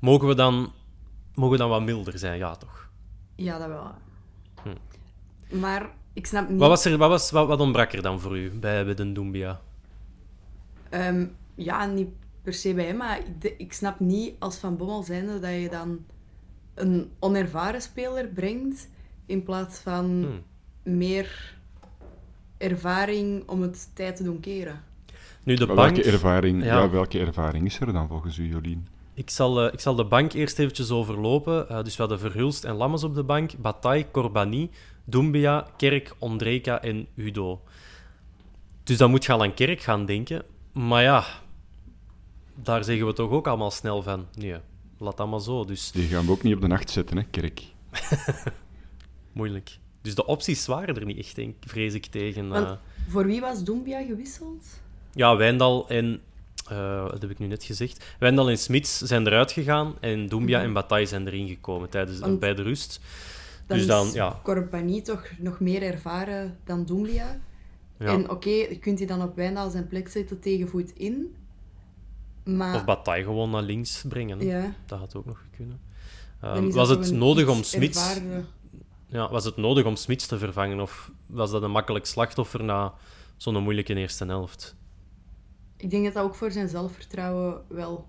mogen 0.00 0.28
we 0.28 0.34
dan, 0.34 0.72
mogen 1.34 1.52
we 1.52 1.58
dan 1.58 1.68
wat 1.68 1.82
milder 1.82 2.18
zijn? 2.18 2.38
Ja, 2.38 2.54
toch? 2.56 2.88
Ja, 3.36 3.58
dat 3.58 3.68
wel. 3.68 3.90
Maar 5.60 5.90
ik 6.12 6.26
snap 6.26 6.42
niet... 6.42 6.52
Hm. 6.52 6.58
Wat, 6.58 6.68
was 6.68 6.84
er, 6.84 6.96
wat, 6.96 7.08
was, 7.08 7.30
wat, 7.30 7.46
wat 7.46 7.60
ontbrak 7.60 7.92
er 7.92 8.02
dan 8.02 8.20
voor 8.20 8.38
u 8.38 8.50
bij, 8.50 8.84
bij 8.84 8.94
de 8.94 9.12
Doumbia? 9.12 9.60
Ehm, 10.88 11.26
ja, 11.54 11.86
niet 11.86 12.08
per 12.42 12.54
se 12.54 12.74
bij 12.74 12.84
hem, 12.86 12.96
maar 12.96 13.18
ik, 13.18 13.40
de- 13.40 13.56
ik 13.56 13.72
snap 13.72 14.00
niet 14.00 14.34
als 14.38 14.56
Van 14.56 14.76
Bommel 14.76 15.02
zijnde 15.02 15.38
dat 15.40 15.50
je 15.50 15.68
dan 15.70 16.04
een 16.74 17.10
onervaren 17.18 17.82
speler 17.82 18.26
brengt 18.28 18.88
in 19.26 19.42
plaats 19.42 19.78
van 19.78 20.04
Hmm. 20.04 20.42
meer 20.94 21.55
ervaring 22.58 23.48
om 23.48 23.62
het 23.62 23.90
tijd 23.94 24.16
te 24.16 24.22
doen 24.22 24.40
keren. 24.40 24.82
Nu, 25.42 25.54
de 25.54 25.66
bank... 25.66 25.78
welke, 25.78 26.10
ervaring, 26.10 26.64
Ja. 26.64 26.78
ja. 26.78 26.90
welke 26.90 27.18
ervaring 27.18 27.66
is 27.66 27.80
er 27.80 27.92
dan 27.92 28.08
volgens 28.08 28.38
u, 28.38 28.48
Jolien? 28.48 28.86
Ik 29.14 29.30
zal, 29.30 29.66
eh, 29.66 29.72
ik 29.72 29.80
zal 29.80 29.94
de 29.94 30.04
bank 30.04 30.32
eerst 30.32 30.58
eventjes 30.58 30.90
overlopen. 30.90 31.68
Eh, 31.68 31.82
dus 31.84 31.96
we 31.96 32.02
hadden 32.02 32.18
Verhulst 32.20 32.64
en 32.64 32.74
Lammers 32.74 33.04
op 33.04 33.14
de 33.14 33.22
bank. 33.22 33.52
Bataille, 33.58 34.10
Corbani, 34.10 34.70
Doumbia, 35.04 35.66
Kerk, 35.76 36.14
Ondrejka 36.18 36.82
en 36.82 37.06
Udo. 37.14 37.60
Dus 38.84 38.96
dan 38.96 39.10
moet 39.10 39.24
je 39.24 39.32
al 39.32 39.42
aan 39.42 39.54
Kerk 39.54 39.80
gaan 39.80 40.06
denken. 40.06 40.42
Maar 40.72 41.02
ja, 41.02 41.24
daar 42.54 42.84
zeggen 42.84 43.06
we 43.06 43.12
toch 43.12 43.30
ook 43.30 43.46
allemaal 43.46 43.70
snel 43.70 44.02
van. 44.02 44.26
Nee, 44.34 44.56
laat 44.98 45.16
dat 45.16 45.28
maar 45.28 45.40
zo. 45.40 45.64
Dus 45.64 45.90
Die 45.90 46.08
gaan 46.08 46.24
we 46.26 46.30
ook 46.32 46.42
niet 46.42 46.54
op 46.54 46.60
de 46.60 46.66
nacht 46.66 46.90
zetten, 46.90 47.16
hè, 47.16 47.22
Kerk. 47.22 47.62
moeilijk. 49.32 49.78
Dus 50.06 50.14
de 50.14 50.26
opties 50.26 50.66
waren 50.66 50.94
er 50.96 51.04
niet 51.04 51.18
echt, 51.18 51.34
denk, 51.34 51.54
vrees 51.60 51.94
ik, 51.94 52.06
tegen... 52.06 52.48
Want 52.48 52.66
eh, 52.66 52.72
voor 53.08 53.26
wie 53.26 53.40
was 53.40 53.64
Doumbia 53.64 54.02
gewisseld? 54.02 54.64
Ja, 55.12 55.36
Wijndal 55.36 55.88
en... 55.88 56.20
eh, 56.68 57.08
dat 57.10 57.22
heb 57.22 57.30
ik 57.30 57.38
nu 57.38 57.46
net 57.46 57.64
gezegd. 57.64 58.04
Wijndal 58.18 58.50
en 58.50 58.58
Smits 58.58 58.98
zijn 58.98 59.26
eruit 59.26 59.52
gegaan 59.52 59.94
en 60.00 60.28
Doumbia 60.28 60.62
en 60.62 60.72
Bataille 60.72 61.06
zijn 61.06 61.26
erin 61.26 61.48
gekomen 61.48 61.88
tijdens, 61.88 62.18
Want 62.18 62.40
bij 62.40 62.54
de 62.54 62.62
rust. 62.62 63.00
Dan 63.66 63.76
dus 63.78 63.86
dan, 63.86 64.06
is 64.06 64.12
ja, 64.12 64.40
Compagnie 64.42 65.02
toch 65.02 65.24
nog 65.38 65.60
meer 65.60 65.82
ervaren 65.82 66.56
dan 66.64 66.84
Doumbia. 66.84 67.38
ja. 67.98 68.06
En 68.06 68.30
oké, 68.30 68.48
je 68.50 68.78
kunt 68.80 68.98
hij 68.98 69.06
dan 69.06 69.22
op 69.22 69.36
Wijndal 69.36 69.70
zijn 69.70 69.88
plek 69.88 70.08
zetten 70.08 70.40
tegen 70.40 70.68
voet 70.68 70.92
in. 70.96 71.34
Maar 72.44 72.74
Of 72.74 72.84
Bataille 72.84 73.24
gewoon 73.24 73.50
naar 73.50 73.62
links 73.62 74.04
brengen. 74.08 74.40
ja, 74.46 74.74
Dat 74.86 74.98
had 74.98 75.14
ook 75.14 75.26
nog 75.26 75.42
kunnen. 75.56 75.80
Ehm, 76.40 76.70
was 76.70 76.88
het 76.88 77.10
nodig 77.12 77.48
om 77.48 77.62
Smits... 77.62 77.98
ervaren- 77.98 78.46
Ja, 79.16 79.30
was 79.30 79.44
het 79.44 79.56
nodig 79.56 79.84
om 79.84 79.96
Smits 79.96 80.26
te 80.26 80.38
vervangen? 80.38 80.80
Of 80.80 81.10
was 81.26 81.50
dat 81.50 81.62
een 81.62 81.70
makkelijk 81.70 82.06
slachtoffer 82.06 82.64
na 82.64 82.94
zo'n 83.36 83.62
moeilijke 83.62 83.94
eerste 83.94 84.24
helft? 84.24 84.76
Ik 85.76 85.90
denk 85.90 86.04
dat 86.04 86.14
dat 86.14 86.24
ook 86.24 86.34
voor 86.34 86.50
zijn 86.50 86.68
zelfvertrouwen 86.68 87.62
wel 87.68 88.06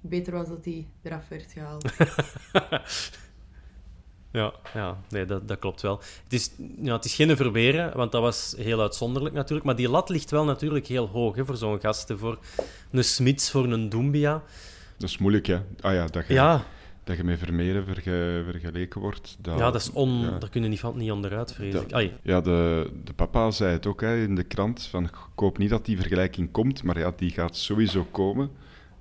beter 0.00 0.32
was 0.32 0.48
dat 0.48 0.64
hij 0.64 0.86
eraf 1.02 1.28
werd 1.28 1.52
gehaald. 1.52 1.84
Ja, 4.32 4.52
ja 4.74 4.98
nee, 5.08 5.24
dat, 5.24 5.48
dat 5.48 5.58
klopt 5.58 5.80
wel. 5.80 6.00
Het 6.24 6.32
is, 6.32 6.50
ja, 6.82 6.92
het 6.92 7.04
is 7.04 7.14
geen 7.14 7.36
verberen, 7.36 7.96
want 7.96 8.12
dat 8.12 8.22
was 8.22 8.54
heel 8.56 8.80
uitzonderlijk 8.80 9.34
natuurlijk. 9.34 9.66
Maar 9.66 9.76
die 9.76 9.88
lat 9.88 10.08
ligt 10.08 10.30
wel 10.30 10.44
natuurlijk 10.44 10.86
heel 10.86 11.06
hoog 11.06 11.36
hè, 11.36 11.44
voor 11.44 11.56
zo'n 11.56 11.80
gasten. 11.80 12.18
Voor 12.18 12.38
een 12.90 13.04
Smits, 13.04 13.50
voor 13.50 13.64
een 13.64 13.88
Doumbia. 13.88 14.42
Dat 14.96 15.08
is 15.08 15.18
moeilijk, 15.18 15.46
hè? 15.46 15.60
Ah 15.80 15.92
ja, 15.92 16.06
dat 16.06 16.26
je, 16.26 16.32
Ja, 16.32 16.64
dat 17.08 17.16
je 17.16 17.24
met 17.24 17.38
Vermeeren 17.38 17.84
verge- 17.84 18.42
vergeleken 18.50 19.00
wordt. 19.00 19.36
Dat, 19.40 19.58
ja, 19.58 19.70
dat 19.70 19.80
is 19.80 19.92
on, 19.92 20.20
ja. 20.20 20.38
daar 20.38 20.48
kun 20.50 20.62
je 20.62 20.68
niet, 20.68 20.80
van, 20.80 20.96
niet 20.96 21.10
onderuit, 21.10 21.52
vrees 21.54 21.72
Dat- 21.72 21.82
ik. 21.82 21.92
Ai, 21.92 22.12
Ja, 22.22 22.40
de, 22.40 22.90
de 23.04 23.12
papa 23.12 23.50
zei 23.50 23.72
het 23.72 23.86
ook 23.86 24.00
hè, 24.00 24.22
in 24.22 24.34
de 24.34 24.42
krant. 24.42 24.82
Van, 24.82 25.04
ik 25.04 25.14
hoop 25.34 25.58
niet 25.58 25.70
dat 25.70 25.84
die 25.84 25.96
vergelijking 25.96 26.50
komt, 26.50 26.82
maar 26.82 26.98
ja, 26.98 27.12
die 27.16 27.30
gaat 27.30 27.56
sowieso 27.56 28.06
komen. 28.10 28.50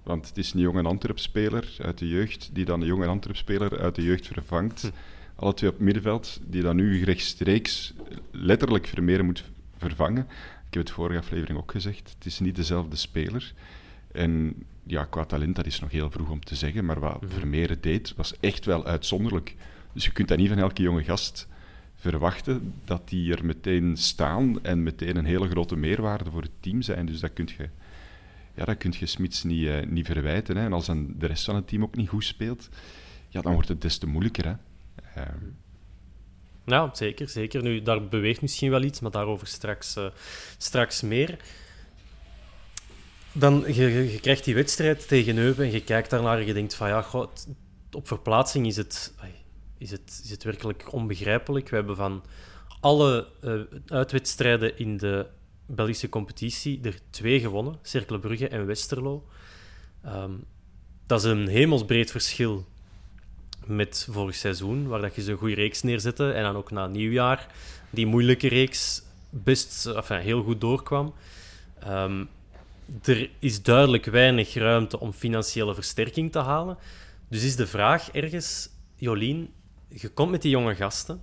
Want 0.04 0.28
het 0.28 0.38
is 0.38 0.54
een 0.54 0.60
jonge 0.60 0.84
Antwerp-speler 0.84 1.76
uit 1.82 1.98
de 1.98 2.08
jeugd, 2.08 2.50
die 2.54 2.66
dan 2.66 2.82
een 2.82 2.88
jonge 2.88 3.08
Antwerp-speler 3.08 3.80
uit 3.80 3.96
de 3.96 4.04
jeugd 4.04 4.28
vervangt. 4.28 4.82
Hm. 4.82 4.88
Alle 5.36 5.54
twee 5.54 5.70
op 5.70 5.76
het 5.76 5.86
middenveld, 5.86 6.40
die 6.46 6.62
dan 6.62 6.76
nu 6.76 7.04
rechtstreeks 7.04 7.94
letterlijk 8.32 8.88
Vermeeren 8.88 9.26
moet 9.26 9.44
vervangen. 9.78 10.28
Ik 10.68 10.74
heb 10.74 10.84
het 10.84 10.92
vorige 10.92 11.20
aflevering 11.20 11.58
ook 11.58 11.72
gezegd, 11.72 12.14
het 12.18 12.26
is 12.26 12.40
niet 12.40 12.56
dezelfde 12.56 12.96
speler. 12.96 13.54
En 14.18 14.54
ja, 14.84 15.04
qua 15.06 15.26
talent, 15.26 15.56
dat 15.56 15.66
is 15.66 15.80
nog 15.80 15.92
heel 15.92 16.12
vroeg 16.12 16.30
om 16.30 16.44
te 16.44 16.56
zeggen, 16.56 16.86
maar 16.86 17.00
wat 17.00 17.22
Mhm. 17.22 17.32
Vermeeren 17.32 17.82
deed, 17.82 18.14
was 18.16 18.40
echt 18.40 18.66
wel 18.66 18.86
uitzonderlijk. 18.86 19.56
Dus 19.94 20.06
je 20.06 20.12
kunt 20.12 20.28
dat 20.28 20.38
niet 20.38 20.50
van 20.50 20.58
elke 20.58 20.82
jonge 20.82 21.04
gast 21.04 21.48
verwachten, 21.96 22.74
dat 22.86 23.10
die 23.10 23.34
er 23.36 23.46
meteen 23.46 23.98
staan 23.98 24.64
en 24.64 24.84
meteen 24.84 25.18
een 25.18 25.26
hele 25.26 25.50
grote 25.50 25.76
meerwaarde 25.76 26.32
voor 26.32 26.42
het 26.42 26.52
team 26.60 26.82
zijn. 26.82 27.06
Dus 27.06 27.20
dat 27.20 27.34
kun 27.34 27.50
je, 27.58 27.70
ja, 28.54 28.66
dat 28.66 28.78
kun 28.78 28.94
je 29.00 29.06
Smits 29.06 29.44
niet, 29.44 29.68
eh, 29.68 29.86
niet 29.86 30.06
verwijten. 30.06 30.58
Hè. 30.58 30.66
En 30.66 30.74
als 30.74 30.86
dan 30.86 31.14
de 31.18 31.26
rest 31.26 31.46
van 31.46 31.56
het 31.56 31.68
team 31.68 31.84
ook 31.84 31.96
niet 31.96 32.10
goed 32.10 32.24
speelt, 32.24 32.70
ja, 33.30 33.42
dan 33.42 33.54
wordt 33.54 33.68
het 33.68 33.82
des 33.82 33.98
te 33.98 34.08
moeilijker. 34.08 34.46
Hè. 34.46 34.54
Ehm, 35.22 35.46
Ja, 36.66 36.90
zeker, 36.94 37.30
zeker. 37.30 37.64
Nu, 37.64 37.82
daar 37.82 38.08
beweegt 38.08 38.42
misschien 38.42 38.70
wel 38.70 38.84
iets, 38.84 39.00
maar 39.00 39.12
daarover 39.12 39.48
straks, 39.48 39.96
eh, 39.96 40.06
straks 40.58 41.02
meer. 41.02 41.38
Dan, 43.40 43.64
je, 43.74 44.18
krijgt 44.22 44.44
die 44.44 44.56
wedstrijd 44.56 45.08
tegen 45.08 45.38
Eupen 45.38 45.66
en 45.66 45.72
je 45.72 45.84
kijkt 45.84 46.10
daarnaar 46.10 46.40
en 46.40 46.46
je 46.46 46.54
denkt 46.54 46.76
van 46.76 46.88
ja, 46.88 47.06
het- 47.12 47.48
op 47.92 48.08
verplaatsing 48.08 48.68
is 48.68 48.78
het, 48.78 49.14
is, 49.78 49.92
het, 49.92 50.22
is 50.24 50.30
het 50.30 50.44
werkelijk 50.44 50.94
onbegrijpelijk. 50.94 51.70
We 51.70 51.76
hebben 51.76 51.96
van 51.96 52.24
alle 52.80 53.28
eh, 53.42 53.54
uitwedstrijden 53.88 54.78
in 54.78 54.98
de 54.98 55.28
Belgische 55.66 56.10
competitie 56.10 56.80
er 56.84 57.00
twee 57.10 57.40
gewonnen, 57.40 57.76
Cercle 57.82 58.20
Brugge 58.20 58.48
en 58.48 58.66
Westerlo. 58.66 59.28
Ehm, 60.04 60.32
dat 61.06 61.20
is 61.20 61.26
een 61.32 61.48
hemelsbreed 61.48 62.12
verschil 62.12 62.66
met 63.66 64.08
vorig 64.10 64.36
seizoen, 64.36 64.88
waar 64.88 65.02
dat 65.02 65.16
je 65.16 65.22
zo'n 65.22 65.38
goede 65.38 65.56
reeks 65.56 65.82
neerzette 65.82 66.32
en 66.32 66.44
dan 66.44 66.56
ook 66.56 66.72
na 66.72 66.88
nieuwjaar 66.88 67.48
die 67.90 68.06
moeilijke 68.06 68.48
reeks 68.48 69.02
best 69.30 69.86
enfin, 69.86 70.20
heel 70.20 70.44
goed 70.44 70.62
doorkwam. 70.62 71.14
Ehm, 71.80 72.24
er 73.04 73.30
is 73.40 73.64
duidelijk 73.64 74.06
weinig 74.06 74.54
ruimte 74.54 75.00
om 75.00 75.14
financiële 75.14 75.74
versterking 75.74 76.32
te 76.32 76.40
halen. 76.40 76.78
Dus 77.30 77.44
is 77.44 77.56
de 77.56 77.68
vraag 77.68 78.12
ergens, 78.12 78.70
Jolien, 78.96 79.50
je 79.88 80.10
komt 80.10 80.32
met 80.32 80.42
die 80.42 80.52
jonge 80.52 80.76
gasten. 80.76 81.22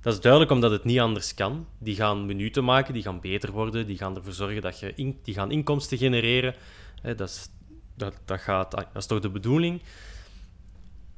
Dat 0.00 0.12
is 0.12 0.20
duidelijk 0.20 0.52
omdat 0.52 0.70
het 0.70 0.84
niet 0.84 1.00
anders 1.00 1.34
kan. 1.34 1.66
Die 1.78 1.94
gaan 1.94 2.26
minuten 2.26 2.64
maken, 2.64 2.94
die 2.94 3.02
gaan 3.02 3.20
beter 3.20 3.52
worden, 3.52 3.86
die 3.86 3.96
gaan 3.96 4.16
ervoor 4.16 4.32
zorgen 4.32 4.62
dat 4.62 4.80
je 4.80 5.14
die 5.22 5.34
gaan 5.34 5.50
inkomsten 5.50 5.98
genereren. 5.98 6.54
Dat, 7.02 7.20
is, 7.20 7.48
dat, 7.96 8.14
dat, 8.24 8.40
gaat, 8.40 8.70
dat 8.70 8.86
is 8.94 9.06
toch 9.06 9.20
de 9.20 9.30
bedoeling 9.30 9.82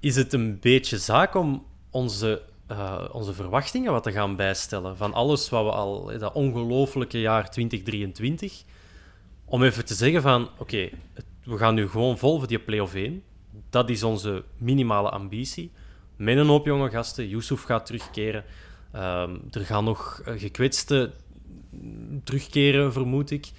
is 0.02 0.16
het 0.16 0.32
een 0.32 0.58
beetje 0.60 0.98
zaak 0.98 1.34
om 1.34 1.66
onze, 1.90 2.42
eh, 2.66 3.04
onze 3.12 3.32
verwachtingen 3.34 3.92
wat 3.92 4.02
te 4.02 4.12
gaan 4.12 4.36
bijstellen 4.36 4.96
van 4.96 5.12
alles 5.12 5.48
wat 5.48 5.64
we 5.64 5.70
al, 5.70 6.18
dat 6.18 6.32
ongelofelijke 6.32 7.20
jaar 7.20 7.50
2023, 7.50 8.62
om 9.44 9.62
even 9.62 9.84
te 9.84 9.94
zeggen 9.94 10.22
van, 10.22 10.48
oké, 10.58 10.88
we 11.44 11.56
gaan 11.56 11.74
nu 11.74 11.88
gewoon 11.88 12.18
vol 12.18 12.38
voor 12.38 12.48
die 12.48 12.58
play-off 12.58 12.94
1. 12.94 13.22
Dat 13.70 13.90
is 13.90 14.02
onze 14.02 14.44
minimale 14.56 15.10
ambitie. 15.10 15.70
Met 16.16 16.36
een 16.36 16.46
hoop 16.46 16.66
jonge 16.66 16.90
gasten. 16.90 17.28
Yusuf 17.28 17.62
gaat 17.62 17.86
terugkeren. 17.86 18.44
Ehm, 18.92 19.36
er 19.50 19.64
gaan 19.64 19.84
nog 19.84 20.22
eh, 20.24 20.40
gekwetsten 20.40 21.12
terugkeren, 22.24 22.92
vermoed 22.92 23.30
ik. 23.30 23.50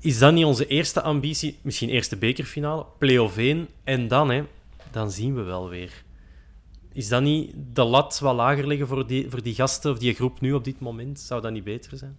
Is 0.00 0.18
dat 0.18 0.32
niet 0.32 0.44
onze 0.44 0.66
eerste 0.66 1.02
ambitie? 1.02 1.58
Misschien 1.62 1.88
eerste 1.88 2.16
bekerfinale, 2.16 2.86
play-off 2.98 3.36
1 3.36 3.68
en 3.84 4.08
dan, 4.08 4.30
hè, 4.30 4.44
dan 4.90 5.10
zien 5.10 5.34
we 5.34 5.42
wel 5.42 5.68
weer. 5.68 6.04
Is 6.92 7.08
dat 7.08 7.22
niet 7.22 7.54
de 7.72 7.84
lat 7.84 8.18
wat 8.18 8.34
lager 8.34 8.66
leggen 8.66 8.86
voor 8.86 9.06
die, 9.06 9.30
voor 9.30 9.42
die 9.42 9.54
gasten 9.54 9.90
of 9.90 9.98
die 9.98 10.14
groep 10.14 10.40
nu 10.40 10.52
op 10.52 10.64
dit 10.64 10.80
moment? 10.80 11.20
Zou 11.20 11.40
dat 11.40 11.52
niet 11.52 11.64
beter 11.64 11.98
zijn? 11.98 12.16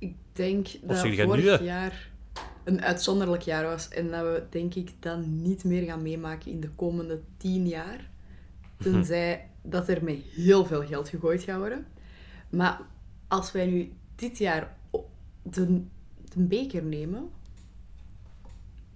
Ik 0.00 0.14
denk 0.32 0.66
dat 0.82 0.98
vorig 0.98 1.60
nu, 1.60 1.66
jaar 1.66 2.10
een 2.64 2.82
uitzonderlijk 2.82 3.42
jaar 3.42 3.64
was 3.64 3.88
en 3.88 4.10
dat 4.10 4.22
we, 4.22 4.42
denk 4.50 4.74
ik, 4.74 4.92
dat 4.98 5.26
niet 5.26 5.64
meer 5.64 5.82
gaan 5.82 6.02
meemaken 6.02 6.50
in 6.50 6.60
de 6.60 6.70
komende 6.70 7.20
tien 7.36 7.68
jaar. 7.68 8.08
Tenzij 8.76 9.48
dat 9.62 9.88
er 9.88 10.04
met 10.04 10.16
heel 10.34 10.64
veel 10.64 10.86
geld 10.86 11.08
gegooid 11.08 11.42
gaat 11.42 11.58
worden. 11.58 11.86
Maar 12.50 12.80
als 13.28 13.52
wij 13.52 13.66
nu 13.66 13.92
dit 14.14 14.38
jaar 14.38 14.76
de, 15.42 15.82
de 16.34 16.40
beker 16.40 16.82
nemen, 16.82 17.30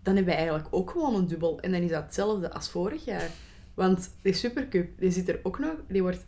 dan 0.02 0.14
hebben 0.14 0.24
wij 0.24 0.36
eigenlijk 0.36 0.68
ook 0.70 0.90
gewoon 0.90 1.14
een 1.14 1.26
dubbel. 1.26 1.60
En 1.60 1.72
dan 1.72 1.80
is 1.80 1.90
dat 1.90 2.02
hetzelfde 2.02 2.52
als 2.52 2.68
vorig 2.68 3.04
jaar. 3.04 3.30
Want 3.74 4.10
de 4.22 4.32
Supercup, 4.32 4.98
die 4.98 5.10
zit 5.10 5.28
er 5.28 5.40
ook 5.42 5.58
nog, 5.58 5.74
die 5.88 6.02
wordt 6.02 6.26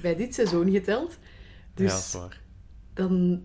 bij 0.00 0.16
dit 0.16 0.34
seizoen 0.34 0.70
geteld. 0.70 1.18
Dus 1.74 1.90
ja, 1.90 1.96
dat 1.96 2.04
is 2.04 2.12
waar. 2.12 2.40
dan 2.92 3.42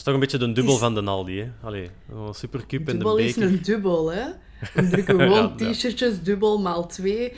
is 0.00 0.06
toch 0.06 0.14
een 0.14 0.20
beetje 0.20 0.38
de 0.38 0.52
dubbel 0.52 0.74
Is- 0.74 0.80
van 0.80 0.94
de 0.94 1.02
Aldi, 1.02 1.40
hè? 1.40 1.50
Allee, 1.62 1.90
een 2.12 2.34
supercup 2.34 2.80
en 2.80 2.84
de 2.86 2.92
Dubbel 2.92 3.16
is 3.16 3.34
beker. 3.34 3.48
een 3.48 3.62
dubbel, 3.62 4.12
hè. 4.12 4.24
Dan 4.74 4.88
drukken 4.88 5.16
we 5.16 5.22
gewoon 5.22 5.54
Ja, 5.56 5.66
ja. 5.66 5.72
t-shirtjes, 5.72 6.22
dubbel 6.22 6.60
maal 6.60 6.86
twee. 6.86 7.32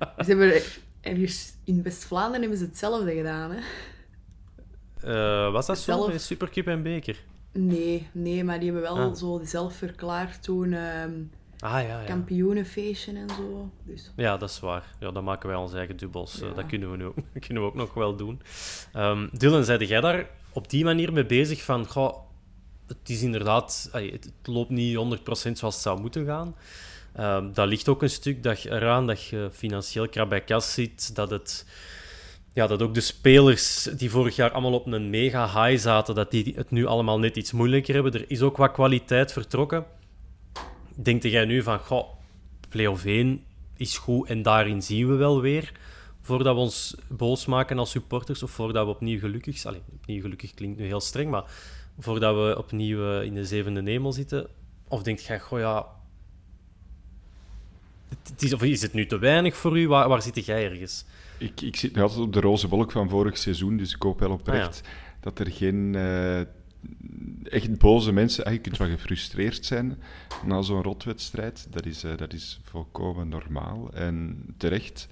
Ze 0.00 0.24
hebben 0.24 0.60
ergens 1.00 1.52
in 1.64 1.82
West-Vlaanderen 1.82 2.40
hebben 2.40 2.58
ze 2.58 2.64
hetzelfde 2.64 3.14
gedaan, 3.14 3.50
hè. 3.50 3.58
Eh, 5.00 5.52
was 5.52 5.66
dat 5.66 5.78
zo? 5.78 5.92
Zelf- 5.92 6.20
supercup 6.20 6.66
en 6.66 6.82
beker? 6.82 7.16
Nee, 7.52 8.08
nee, 8.12 8.44
maar 8.44 8.60
die 8.60 8.72
hebben 8.72 8.82
wel 8.94 8.98
Ah. 9.10 9.14
zo 9.14 9.40
zelf 9.44 9.74
verklaard 9.74 10.42
toen 10.42 10.72
ehm, 10.72 11.10
Ah, 11.60 11.70
ja, 11.72 11.80
ja. 11.80 12.04
kampioenenfeestje 12.04 13.12
en 13.12 13.28
zo. 13.28 13.70
Dus 13.84 14.12
Ja, 14.16 14.36
dat 14.36 14.50
is 14.50 14.60
waar. 14.60 14.84
Ja, 15.00 15.10
dan 15.10 15.24
maken 15.24 15.48
wij 15.48 15.58
onze 15.58 15.76
eigen 15.76 15.96
dubbels. 15.96 16.40
Eh, 16.40 16.48
Ja. 16.48 16.54
dat 16.54 16.66
kunnen 16.66 16.90
we, 16.90 16.96
nu 16.96 17.04
ook, 17.04 17.16
kunnen 17.46 17.62
we 17.62 17.68
ook 17.68 17.74
nog 17.74 17.94
wel 17.94 18.16
doen. 18.16 18.40
Ehm 18.92 19.28
Dylan, 19.32 19.64
zei 19.64 19.84
jij 19.86 20.00
daar 20.00 20.26
op 20.58 20.70
die 20.70 20.84
manier 20.84 21.12
mee 21.12 21.26
bezig 21.26 21.62
van... 21.62 21.86
Het 22.86 23.08
is 23.08 23.22
inderdaad... 23.22 23.88
Het, 23.92 24.32
loopt 24.44 24.70
niet 24.70 24.96
100% 24.96 24.98
zoals 25.30 25.74
het 25.74 25.82
zou 25.82 26.00
moeten 26.00 26.26
gaan. 26.26 26.56
Ehm, 27.14 27.52
dat 27.52 27.68
ligt 27.68 27.88
ook 27.88 28.02
een 28.02 28.10
stuk 28.10 28.42
dat 28.42 28.64
eraan 28.64 29.06
dat 29.06 29.24
je 29.24 29.48
financieel 29.52 30.08
krap 30.08 30.28
bij 30.28 30.44
kas 30.44 30.72
zit. 30.72 31.14
Dat, 31.14 31.30
het, 31.30 31.66
ja, 32.52 32.66
dat 32.66 32.82
ook 32.82 32.94
de 32.94 33.00
spelers 33.00 33.82
die 33.82 34.10
vorig 34.10 34.36
jaar 34.36 34.50
allemaal 34.50 34.72
op 34.72 34.86
een 34.86 35.10
mega 35.10 35.64
high 35.64 35.82
zaten, 35.82 36.14
dat 36.14 36.30
die 36.30 36.52
het 36.56 36.70
nu 36.70 36.86
allemaal 36.86 37.18
net 37.18 37.36
iets 37.36 37.52
moeilijker 37.52 37.94
hebben. 37.94 38.12
Er 38.12 38.24
is 38.30 38.42
ook 38.42 38.56
wat 38.56 38.72
kwaliteit 38.72 39.32
vertrokken. 39.32 39.84
Denkt 40.94 41.22
jij 41.22 41.44
nu 41.44 41.62
van... 41.62 41.78
Goh, 41.78 42.08
play-off 42.68 43.04
1 43.04 43.44
is 43.76 43.98
goed 43.98 44.28
en 44.28 44.42
daarin 44.42 44.82
zien 44.82 45.08
we 45.08 45.14
wel 45.14 45.40
weer. 45.40 45.72
Voordat 46.28 46.54
we 46.54 46.60
ons 46.60 46.94
boos 47.06 47.46
maken 47.46 47.78
als 47.78 47.90
supporters 47.90 48.42
of 48.42 48.50
voordat 48.50 48.84
we 48.84 48.90
opnieuw 48.90 49.18
gelukkig 49.18 49.58
zijn. 49.58 49.80
Opnieuw 49.94 50.20
gelukkig 50.20 50.54
klinkt 50.54 50.78
nu 50.78 50.84
heel 50.86 51.00
streng, 51.00 51.30
maar 51.30 51.44
voordat 51.98 52.34
we 52.34 52.58
opnieuw 52.58 53.10
eh, 53.10 53.24
in 53.24 53.34
de 53.34 53.44
zevende 53.44 53.90
hemel 53.90 54.12
zitten, 54.12 54.48
Of 54.88 55.02
denk 55.02 55.18
je, 55.18 55.38
goh 55.38 55.58
ja... 55.58 55.86
Het 58.08 58.42
is, 58.42 58.52
of 58.52 58.62
is 58.62 58.82
het 58.82 58.92
nu 58.92 59.06
te 59.06 59.18
weinig 59.18 59.56
voor 59.56 59.78
u? 59.78 59.88
Waar, 59.88 60.08
waar 60.08 60.22
zit 60.22 60.44
jij 60.44 60.70
ergens? 60.70 61.04
Ik, 61.38 61.60
ik 61.60 61.76
zit 61.76 61.94
nog 61.94 62.02
altijd 62.02 62.20
op 62.20 62.32
de 62.32 62.40
roze 62.40 62.68
wolk 62.68 62.92
van 62.92 63.08
vorig 63.08 63.38
seizoen, 63.38 63.76
dus 63.76 63.94
ik 63.94 64.02
hoop 64.02 64.20
wel 64.20 64.30
oprecht 64.30 64.82
Ah, 64.84 64.90
dat 65.20 65.38
er 65.38 65.50
geen 65.50 65.94
eh, 65.94 66.40
echt 67.42 67.78
boze 67.78 68.12
mensen... 68.12 68.52
Je 68.52 68.58
kunt 68.58 68.76
wel 68.76 68.88
gefrustreerd 68.88 69.66
zijn 69.66 69.98
na 70.44 70.62
zo'n 70.62 70.82
rotwedstrijd. 70.82 71.66
Dat 71.70 71.86
is, 71.86 72.04
eh, 72.04 72.16
dat 72.16 72.32
is 72.32 72.60
volkomen 72.62 73.28
normaal 73.28 73.90
en 73.92 74.44
terecht. 74.56 75.08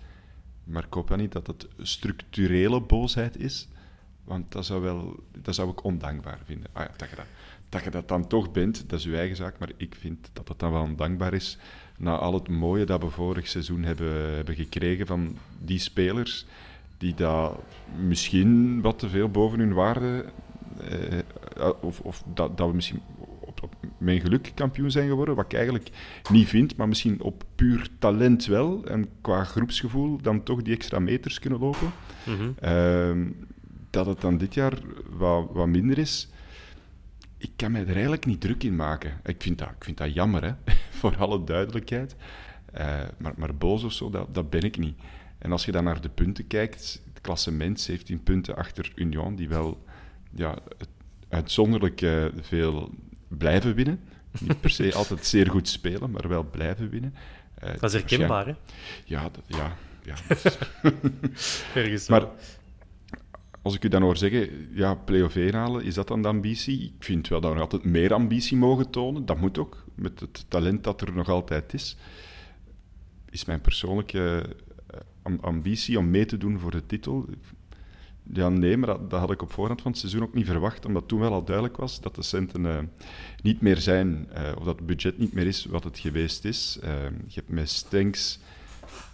Maar 0.67 0.85
ik 0.85 0.93
hoop 0.93 1.09
wel 1.09 1.19
niet 1.19 1.33
dat 1.33 1.47
het 1.47 1.67
structurele 1.79 2.81
boosheid 2.81 3.39
is. 3.39 3.69
Want 4.25 4.53
dat 4.53 4.67
zou, 4.67 4.83
wel, 4.83 5.25
dat 5.43 5.55
zou 5.55 5.71
ik 5.71 5.85
ondankbaar 5.85 6.39
vinden. 6.45 6.71
Ah 6.73 6.83
ja, 6.83 6.91
dat, 6.97 7.11
je 7.11 7.17
dat, 7.17 7.27
dat 7.69 7.85
je 7.85 7.91
dat 7.91 8.09
dan 8.09 8.27
toch 8.27 8.53
bent, 8.53 8.89
dat 8.89 8.99
is 8.99 9.05
uw 9.05 9.15
eigen 9.15 9.37
zaak. 9.37 9.59
Maar 9.59 9.71
ik 9.77 9.95
vind 9.99 10.31
dat 10.33 10.47
dat 10.47 10.59
dan 10.59 10.73
wel 10.73 10.83
ondankbaar 10.83 11.35
is. 11.35 11.59
Na 11.99 12.17
al 12.17 12.35
het 12.35 12.49
mooie 12.49 12.85
dat 12.85 13.03
we 13.03 13.11
vorig 13.11 13.49
seizoen 13.49 13.83
hebben, 13.83 14.35
hebben 14.35 14.55
gekregen 14.55 15.07
van 15.07 15.37
die 15.59 15.79
spelers. 15.79 16.47
Die 16.99 17.15
daar 17.15 17.51
misschien 18.07 18.81
wat 18.81 18.99
te 18.99 19.09
veel 19.09 19.29
boven 19.29 19.59
hun 19.59 19.75
waarde. 19.75 20.25
Eh, 20.91 21.71
of 21.81 22.01
of 22.01 22.23
dat, 22.35 22.57
dat 22.57 22.69
we 22.69 22.75
misschien 22.75 23.01
mijn 24.07 24.21
geluk 24.21 24.53
kampioen 24.55 24.91
zijn 24.91 25.09
geworden. 25.09 25.35
Wat 25.35 25.45
ik 25.45 25.53
eigenlijk 25.53 25.91
niet 26.31 26.49
vind, 26.49 26.77
maar 26.77 26.89
misschien 26.89 27.21
op 27.21 27.45
puur 27.55 27.89
talent 27.99 28.47
wel. 28.47 28.85
En 28.85 29.09
qua 29.21 29.45
groepsgevoel 29.45 30.19
dan 30.23 30.43
toch 30.43 30.63
die 30.63 30.75
extra 30.75 30.99
meters 30.99 31.39
kunnen 31.39 31.59
lopen. 31.59 31.93
Mhm. 32.25 32.51
Ehm, 32.61 33.31
dat 33.91 34.07
het 34.07 34.21
dan 34.21 34.39
dit 34.39 34.55
jaar 34.55 34.79
wat, 35.11 35.49
wat 35.53 35.67
minder 35.67 35.99
is, 35.99 36.29
ik 37.39 37.51
kan 37.57 37.73
mij 37.73 37.81
er 37.81 37.93
eigenlijk 37.93 38.27
niet 38.27 38.41
druk 38.41 38.63
in 38.63 38.77
maken. 38.77 39.21
Ik 39.25 39.43
vind 39.43 39.59
dat, 39.59 39.69
ik 39.69 39.85
vind 39.85 39.97
dat 39.97 40.15
jammer, 40.15 40.45
hè? 40.45 40.53
voor 40.99 41.17
alle 41.17 41.45
duidelijkheid. 41.45 42.17
Eh, 42.73 43.03
maar, 43.19 43.33
maar 43.37 43.55
boos 43.55 43.85
of 43.85 43.93
zo, 43.93 44.11
dat, 44.11 44.35
dat 44.35 44.51
ben 44.51 44.63
ik 44.63 44.79
niet. 44.79 44.97
En 45.39 45.53
als 45.53 45.65
je 45.65 45.73
dan 45.73 45.85
naar 45.85 46.01
de 46.01 46.09
punten 46.09 46.47
kijkt, 46.47 47.03
het 47.13 47.21
klassement 47.21 47.81
17 47.81 48.23
punten 48.23 48.57
achter 48.57 48.93
Union, 48.95 49.37
die 49.37 49.49
wel 49.49 49.85
ja, 50.31 50.59
uitzonderlijk 51.29 52.03
eh, 52.03 52.25
veel 52.41 52.91
blijven 53.29 53.75
winnen. 53.75 54.01
Niet 54.41 54.61
per 54.61 54.71
se 54.71 54.95
altijd 54.95 55.27
zeer 55.27 55.51
goed 55.51 55.69
spelen, 55.69 56.11
maar 56.11 56.29
wel 56.29 56.45
blijven 56.45 56.89
winnen. 56.91 57.15
Eh, 57.55 57.71
Dat 57.81 57.83
is 57.83 57.93
herkenbaar, 57.93 58.47
hè? 58.47 58.55
Ja, 59.05 59.23
dat, 59.23 59.43
ja, 59.47 59.77
ja. 60.05 60.15
Ergens 61.75 62.09
Maar 62.09 62.27
als 63.63 63.75
ik 63.75 63.85
u 63.85 63.89
dan 63.89 64.03
hoor 64.03 64.17
zeggen, 64.17 64.69
ja, 64.75 64.95
play-off 64.95 65.37
1 65.37 65.55
halen, 65.55 65.85
is 65.85 65.95
dat 65.95 66.09
dan 66.09 66.23
de 66.23 66.29
ambitie? 66.29 66.83
Ik 66.99 67.05
vind 67.05 67.29
wel 67.29 67.41
dat 67.41 67.53
we 67.55 67.61
altijd 67.61 67.85
meer 67.85 68.13
ambitie 68.15 68.57
mogen 68.57 68.91
tonen. 68.91 69.27
Dat 69.27 69.41
moet 69.41 69.59
ook, 69.59 69.85
met 69.95 70.21
het 70.21 70.45
talent 70.49 70.85
dat 70.85 71.01
er 71.01 71.13
nog 71.13 71.29
altijd 71.29 71.75
is. 71.75 71.97
Is 73.31 73.45
mijn 73.45 73.61
persoonlijke 73.61 74.47
eh, 74.87 75.01
am- 75.23 75.39
ambitie 75.41 75.99
om 75.99 76.11
mee 76.11 76.25
te 76.27 76.37
doen 76.37 76.59
voor 76.59 76.71
de 76.71 76.87
titel? 76.87 77.29
Ja, 78.33 78.49
nee, 78.49 78.77
maar 78.77 78.89
dat, 78.89 79.11
dat 79.11 79.21
had 79.21 79.31
ik 79.31 79.43
op 79.43 79.53
voorhand 79.53 79.83
van 79.83 79.91
het 79.91 80.01
seizoen 80.01 80.23
ook 80.23 80.35
niet 80.35 80.47
verwacht, 80.47 80.87
omdat 80.87 81.09
toen 81.09 81.21
wel 81.21 81.33
al 81.33 81.45
duidelijk 81.45 81.77
was 81.77 82.01
dat 82.01 82.15
de 82.15 82.23
centen 82.23 82.67
eh, 82.67 82.79
niet 83.43 83.61
meer 83.61 83.77
zijn, 83.77 84.27
eh, 84.33 84.43
of 84.59 84.65
dat 84.65 84.77
het 84.77 84.87
budget 84.87 85.19
niet 85.19 85.33
meer 85.33 85.47
is 85.47 85.65
wat 85.65 85.85
het 85.85 85.99
geweest 85.99 86.45
is. 86.45 86.79
Eh, 86.83 86.91
je 87.05 87.35
hebt 87.35 87.49
met 87.49 87.71
Stenks 87.71 88.39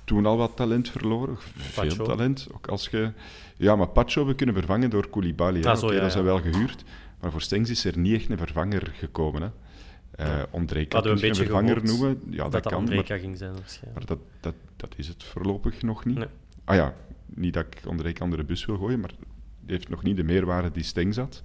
toen 0.05 0.27
al 0.27 0.37
wat 0.37 0.57
talent 0.57 0.91
verloren, 0.91 1.37
veel 1.39 1.85
Pacho. 1.89 2.05
talent. 2.05 2.49
Ook 2.55 2.67
als 2.67 2.89
je... 2.89 3.13
Ja, 3.57 3.77
maar 3.77 3.89
Pacho 3.89 4.15
hebben 4.15 4.31
we 4.31 4.35
kunnen 4.35 4.55
vervangen 4.55 4.91
door 4.91 5.09
Koulibaly. 5.09 5.57
Ah, 5.57 5.63
ja, 5.63 5.81
dat 5.81 5.93
ja. 5.93 6.09
zijn 6.09 6.25
wel 6.25 6.41
gehuurd, 6.41 6.85
maar 7.21 7.31
voor 7.31 7.43
Stenks 7.43 7.71
is 7.71 7.85
er 7.85 7.99
niet 7.99 8.15
echt 8.15 8.31
een 8.31 8.39
vervanger 8.39 8.93
gekomen. 8.95 9.43
Hè. 9.43 10.43
Ondrej 10.51 10.87
kan 10.87 11.01
Hadden 11.01 11.21
we 11.21 11.27
een 11.27 11.35
je 11.35 11.39
beetje 11.39 11.53
vervanger 11.53 11.85
noemen. 11.85 12.23
Ja, 12.31 12.49
dat, 12.49 12.67
kan, 12.67 12.85
maar, 12.85 13.05
ging 13.07 13.39
zijn, 13.39 13.53
maar 13.95 14.07
dat, 14.07 14.19
dat, 14.41 14.55
dat 14.77 14.95
is 14.97 15.09
het 15.09 15.25
voorlopig 15.25 15.83
nog 15.83 16.05
niet. 16.05 16.17
Nee. 16.17 16.27
Ah 16.65 16.77
ja, 16.77 16.95
niet 17.35 17.53
dat 17.55 17.67
ik 17.67 18.21
onder 18.21 18.37
de 18.37 18.45
bus 18.45 18.65
wil 18.65 18.77
gooien, 18.77 19.01
maar 19.01 19.15
die 19.61 19.75
heeft 19.77 19.89
nog 19.89 20.03
niet 20.03 20.17
de 20.17 20.23
meerwaarde 20.25 20.71
die 20.71 20.83
Stengs 20.83 21.17
had. 21.17 21.43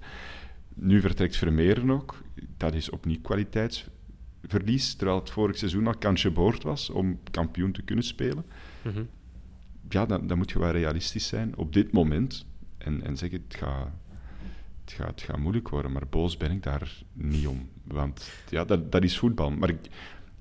Nu 0.74 1.00
vertrekt 1.00 1.36
Vermeeren 1.36 1.90
ook. 1.90 2.22
Dat 2.56 2.74
is 2.74 2.90
opnieuw 2.90 3.20
kwaliteitsverlies, 3.22 4.94
terwijl 4.94 5.18
het 5.18 5.30
vorig 5.30 5.56
seizoen 5.58 5.86
al 5.86 5.96
kansje 5.98 6.30
boord 6.30 6.62
was 6.62 6.90
om 6.90 7.18
kampioen 7.30 7.72
te 7.72 7.82
kunnen 7.82 8.04
spelen. 8.04 8.44
Mhm. 8.82 9.02
Ja, 9.88 10.06
dan, 10.06 10.26
dan 10.26 10.38
moet 10.38 10.50
je 10.50 10.58
wel 10.58 10.70
realistisch 10.70 11.26
zijn 11.26 11.56
op 11.56 11.72
dit 11.72 11.92
moment 11.92 12.46
en, 12.78 13.02
en 13.02 13.16
zeggen 13.16 13.44
het 13.48 13.56
gaat, 13.56 13.88
het, 14.84 14.92
gaat, 14.92 15.08
het 15.08 15.22
gaat 15.22 15.38
moeilijk 15.38 15.68
worden, 15.68 15.92
maar 15.92 16.06
boos 16.10 16.36
ben 16.36 16.50
ik 16.50 16.62
daar 16.62 17.02
niet 17.12 17.46
om. 17.46 17.68
Want 17.84 18.30
ja, 18.50 18.64
dat, 18.64 18.92
dat 18.92 19.04
is 19.04 19.18
voetbal. 19.18 19.50
Maar 19.50 19.68
ik, 19.68 19.84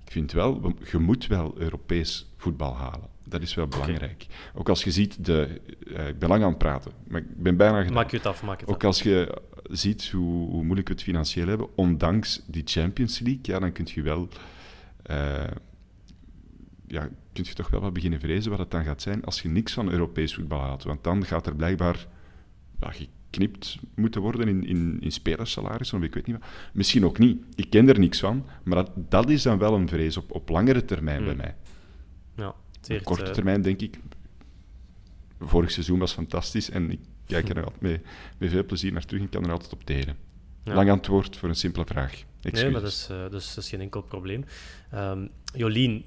ik 0.06 0.12
vind 0.12 0.32
wel, 0.32 0.62
we- 0.62 0.74
je 0.92 0.98
moet 0.98 1.28
wel 1.28 1.60
Europees 1.60 2.32
voetbal 2.38 2.76
halen. 2.76 3.10
Dat 3.30 3.42
is 3.42 3.54
wel 3.54 3.68
belangrijk. 3.68 4.26
Ook 4.56 4.70
als 4.70 4.84
je 4.84 4.92
ziet, 4.92 5.26
de, 5.26 5.62
eh, 5.96 6.08
ik 6.08 6.20
ben 6.20 6.30
lang 6.30 6.44
aan 6.44 6.50
het 6.50 6.58
praten, 6.58 6.92
maar 7.08 7.22
ik 7.22 7.44
ben 7.44 7.58
bijna 7.58 7.78
gedaan. 7.78 7.94
Maak 7.94 8.12
je 8.12 8.18
het 8.18 8.26
af, 8.26 8.44
maak 8.44 8.60
het 8.60 8.70
Ook 8.70 8.76
af. 8.76 8.84
als 8.84 9.02
je 9.02 9.42
ziet 9.64 10.10
hoe, 10.12 10.50
hoe 10.50 10.64
moeilijk 10.64 10.88
we 10.88 10.94
het 10.94 11.04
financieel 11.04 11.48
hebben, 11.48 11.78
ondanks 11.78 12.44
die 12.48 12.62
Champions 12.66 13.20
League, 13.20 13.40
ja, 13.42 13.60
dan 13.60 13.72
kun 13.72 13.88
je 13.94 14.02
wel, 14.02 14.28
eh, 15.04 15.44
ja, 16.88 17.10
kun 17.34 17.44
je 17.44 17.54
toch 17.54 17.70
wel 17.70 17.82
wat 17.82 17.94
beginnen 17.94 18.20
vrezen 18.20 18.50
wat 18.52 18.60
het 18.60 18.72
dan 18.72 18.84
gaat 18.84 19.02
zijn 19.02 19.24
als 19.26 19.42
je 19.42 19.50
niks 19.50 19.74
van 19.74 19.92
Europees 19.92 20.34
voetbal 20.36 20.62
haalt. 20.62 20.84
Want 20.84 21.04
dan 21.04 21.26
gaat 21.26 21.48
er 21.48 21.56
blijkbaar 21.56 22.08
ja, 22.80 22.92
geknipt 22.92 23.78
moeten 23.96 24.22
worden 24.22 24.48
in, 24.48 24.66
in, 24.66 24.98
in 25.02 25.12
spelersalarissen, 25.12 25.98
of 25.98 26.04
ik 26.04 26.14
weet 26.14 26.26
niet 26.28 26.38
wat. 26.40 26.48
Misschien 26.74 27.06
ook 27.06 27.18
niet. 27.18 27.44
Ik 27.56 27.70
ken 27.70 27.90
er 27.90 28.00
niks 28.00 28.20
van, 28.20 28.46
maar 28.64 28.76
dat, 28.76 28.92
dat 28.96 29.30
is 29.30 29.42
dan 29.42 29.58
wel 29.58 29.74
een 29.74 29.88
vrees 29.88 30.18
op, 30.18 30.32
op 30.32 30.50
langere 30.50 30.86
termijn 30.86 31.24
bij 31.24 31.34
Hmm. 31.34 31.38
mij. 31.42 31.56
Ja, 32.36 32.56
Op 32.90 33.04
korte 33.04 33.24
te- 33.24 33.32
termijn 33.32 33.62
denk 33.62 33.82
ik, 33.82 34.00
vorig 35.40 35.72
seizoen 35.72 36.00
was 36.00 36.14
fantastisch 36.14 36.70
en 36.70 36.92
ik 36.92 37.00
kijk 37.26 37.50
er 37.50 37.56
nog 37.56 37.64
altijd 37.72 37.82
mee, 37.82 38.02
met 38.38 38.50
veel 38.50 38.66
plezier 38.66 38.94
naar 38.94 39.06
terug 39.06 39.22
en 39.22 39.30
kan 39.30 39.44
er 39.44 39.52
altijd 39.52 39.74
op 39.74 39.84
teren. 39.84 40.16
Ja. 40.64 40.74
Lang 40.74 40.90
antwoord 40.90 41.38
voor 41.38 41.50
een 41.50 41.56
simpele 41.56 41.86
vraag. 41.86 42.12
Excuses. 42.12 42.62
Nee, 42.62 42.72
maar 42.72 42.82
dat 42.82 42.92
is, 42.92 43.08
eh, 43.12 43.18
dat, 43.32 43.42
is, 43.58 43.70
geen 43.70 43.82
enkel 43.82 44.02
probleem. 44.02 44.46
Ehm, 44.92 45.28
Jolien, 45.54 46.06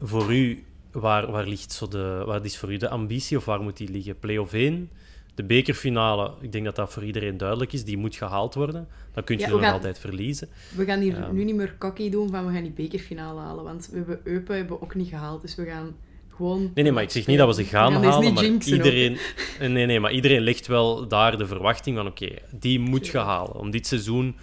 voor 0.00 0.34
u, 0.34 0.64
waar, 0.90 1.30
waar 1.30 1.46
ligt 1.46 1.72
zo 1.72 1.88
de, 1.88 2.22
waar 2.26 2.44
is 2.44 2.58
voor 2.58 2.72
u 2.72 2.76
de 2.76 2.88
ambitie 2.88 3.36
of 3.36 3.44
waar 3.44 3.60
moet 3.60 3.76
die 3.76 3.88
liggen? 3.90 4.18
Play-off 4.18 4.52
1, 4.52 4.90
de 5.34 5.44
bekerfinale, 5.44 6.30
ik 6.40 6.52
denk 6.52 6.64
dat 6.64 6.76
dat 6.76 6.92
voor 6.92 7.04
iedereen 7.04 7.36
duidelijk 7.36 7.72
is, 7.72 7.84
die 7.84 7.96
moet 7.96 8.16
gehaald 8.16 8.54
worden. 8.54 8.88
Dan 9.14 9.24
kun 9.24 9.34
je 9.36 9.40
Ja, 9.40 9.46
er 9.48 9.52
nog 9.54 9.62
gaan- 9.62 9.72
altijd 9.72 9.98
verliezen. 9.98 10.48
We 10.76 10.84
gaan 10.84 11.00
hier 11.00 11.18
Ja. 11.18 11.30
nu 11.32 11.44
niet 11.44 11.54
meer 11.54 11.74
cocky 11.78 12.10
doen 12.10 12.30
van 12.30 12.46
we 12.46 12.52
gaan 12.52 12.62
die 12.62 12.72
bekerfinale 12.72 13.40
halen. 13.40 13.64
Want 13.64 13.88
we 13.90 13.96
hebben 13.96 14.20
Eupen 14.24 14.56
hebben 14.56 14.76
we 14.76 14.82
ook 14.82 14.94
niet 14.94 15.08
gehaald. 15.08 15.42
Dus 15.42 15.54
we 15.54 15.64
gaan 15.64 15.94
gewoon... 16.34 16.70
Nee, 16.74 16.84
nee, 16.84 16.92
maar 16.92 17.02
ik 17.02 17.10
zeg 17.10 17.26
niet 17.26 17.38
dat 17.38 17.56
we 17.56 17.62
ze 17.62 17.68
gaan 17.68 17.92
halen, 17.92 18.32
maar 18.34 18.44
ook, 18.44 18.62
iedereen, 18.62 19.18
nee, 19.60 19.86
nee, 19.86 20.00
maar 20.00 20.12
iedereen 20.12 20.40
legt 20.40 20.66
wel 20.66 21.08
daar 21.08 21.38
de 21.38 21.46
verwachting 21.46 21.96
van, 21.96 22.06
oké, 22.06 22.28
die 22.50 22.78
moet 22.80 23.06
je 23.06 23.18
halen. 23.18 23.54
Om 23.54 23.70
dit 23.70 23.86
seizoen... 23.86 24.36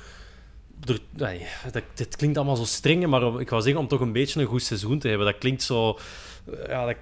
Er, 0.86 1.00
nee, 1.18 1.46
dat, 1.72 1.84
dit 1.94 2.16
klinkt 2.16 2.38
allemaal 2.38 2.56
zo 2.56 2.64
streng, 2.66 3.08
maar 3.08 3.24
om, 3.24 3.40
ik 3.40 3.50
wou 3.50 3.62
zeggen 3.62 3.82
om 3.82 3.88
toch 3.88 4.00
een 4.00 4.12
beetje 4.12 4.42
een 4.42 4.48
goed 4.48 4.64
seizoen 4.64 5.00
te 5.00 5.08
hebben. 5.08 5.26
Dat 5.28 5.38
klinkt 5.38 5.64
zo... 5.64 5.98
Ja, 6.68 6.86
dat 6.86 6.96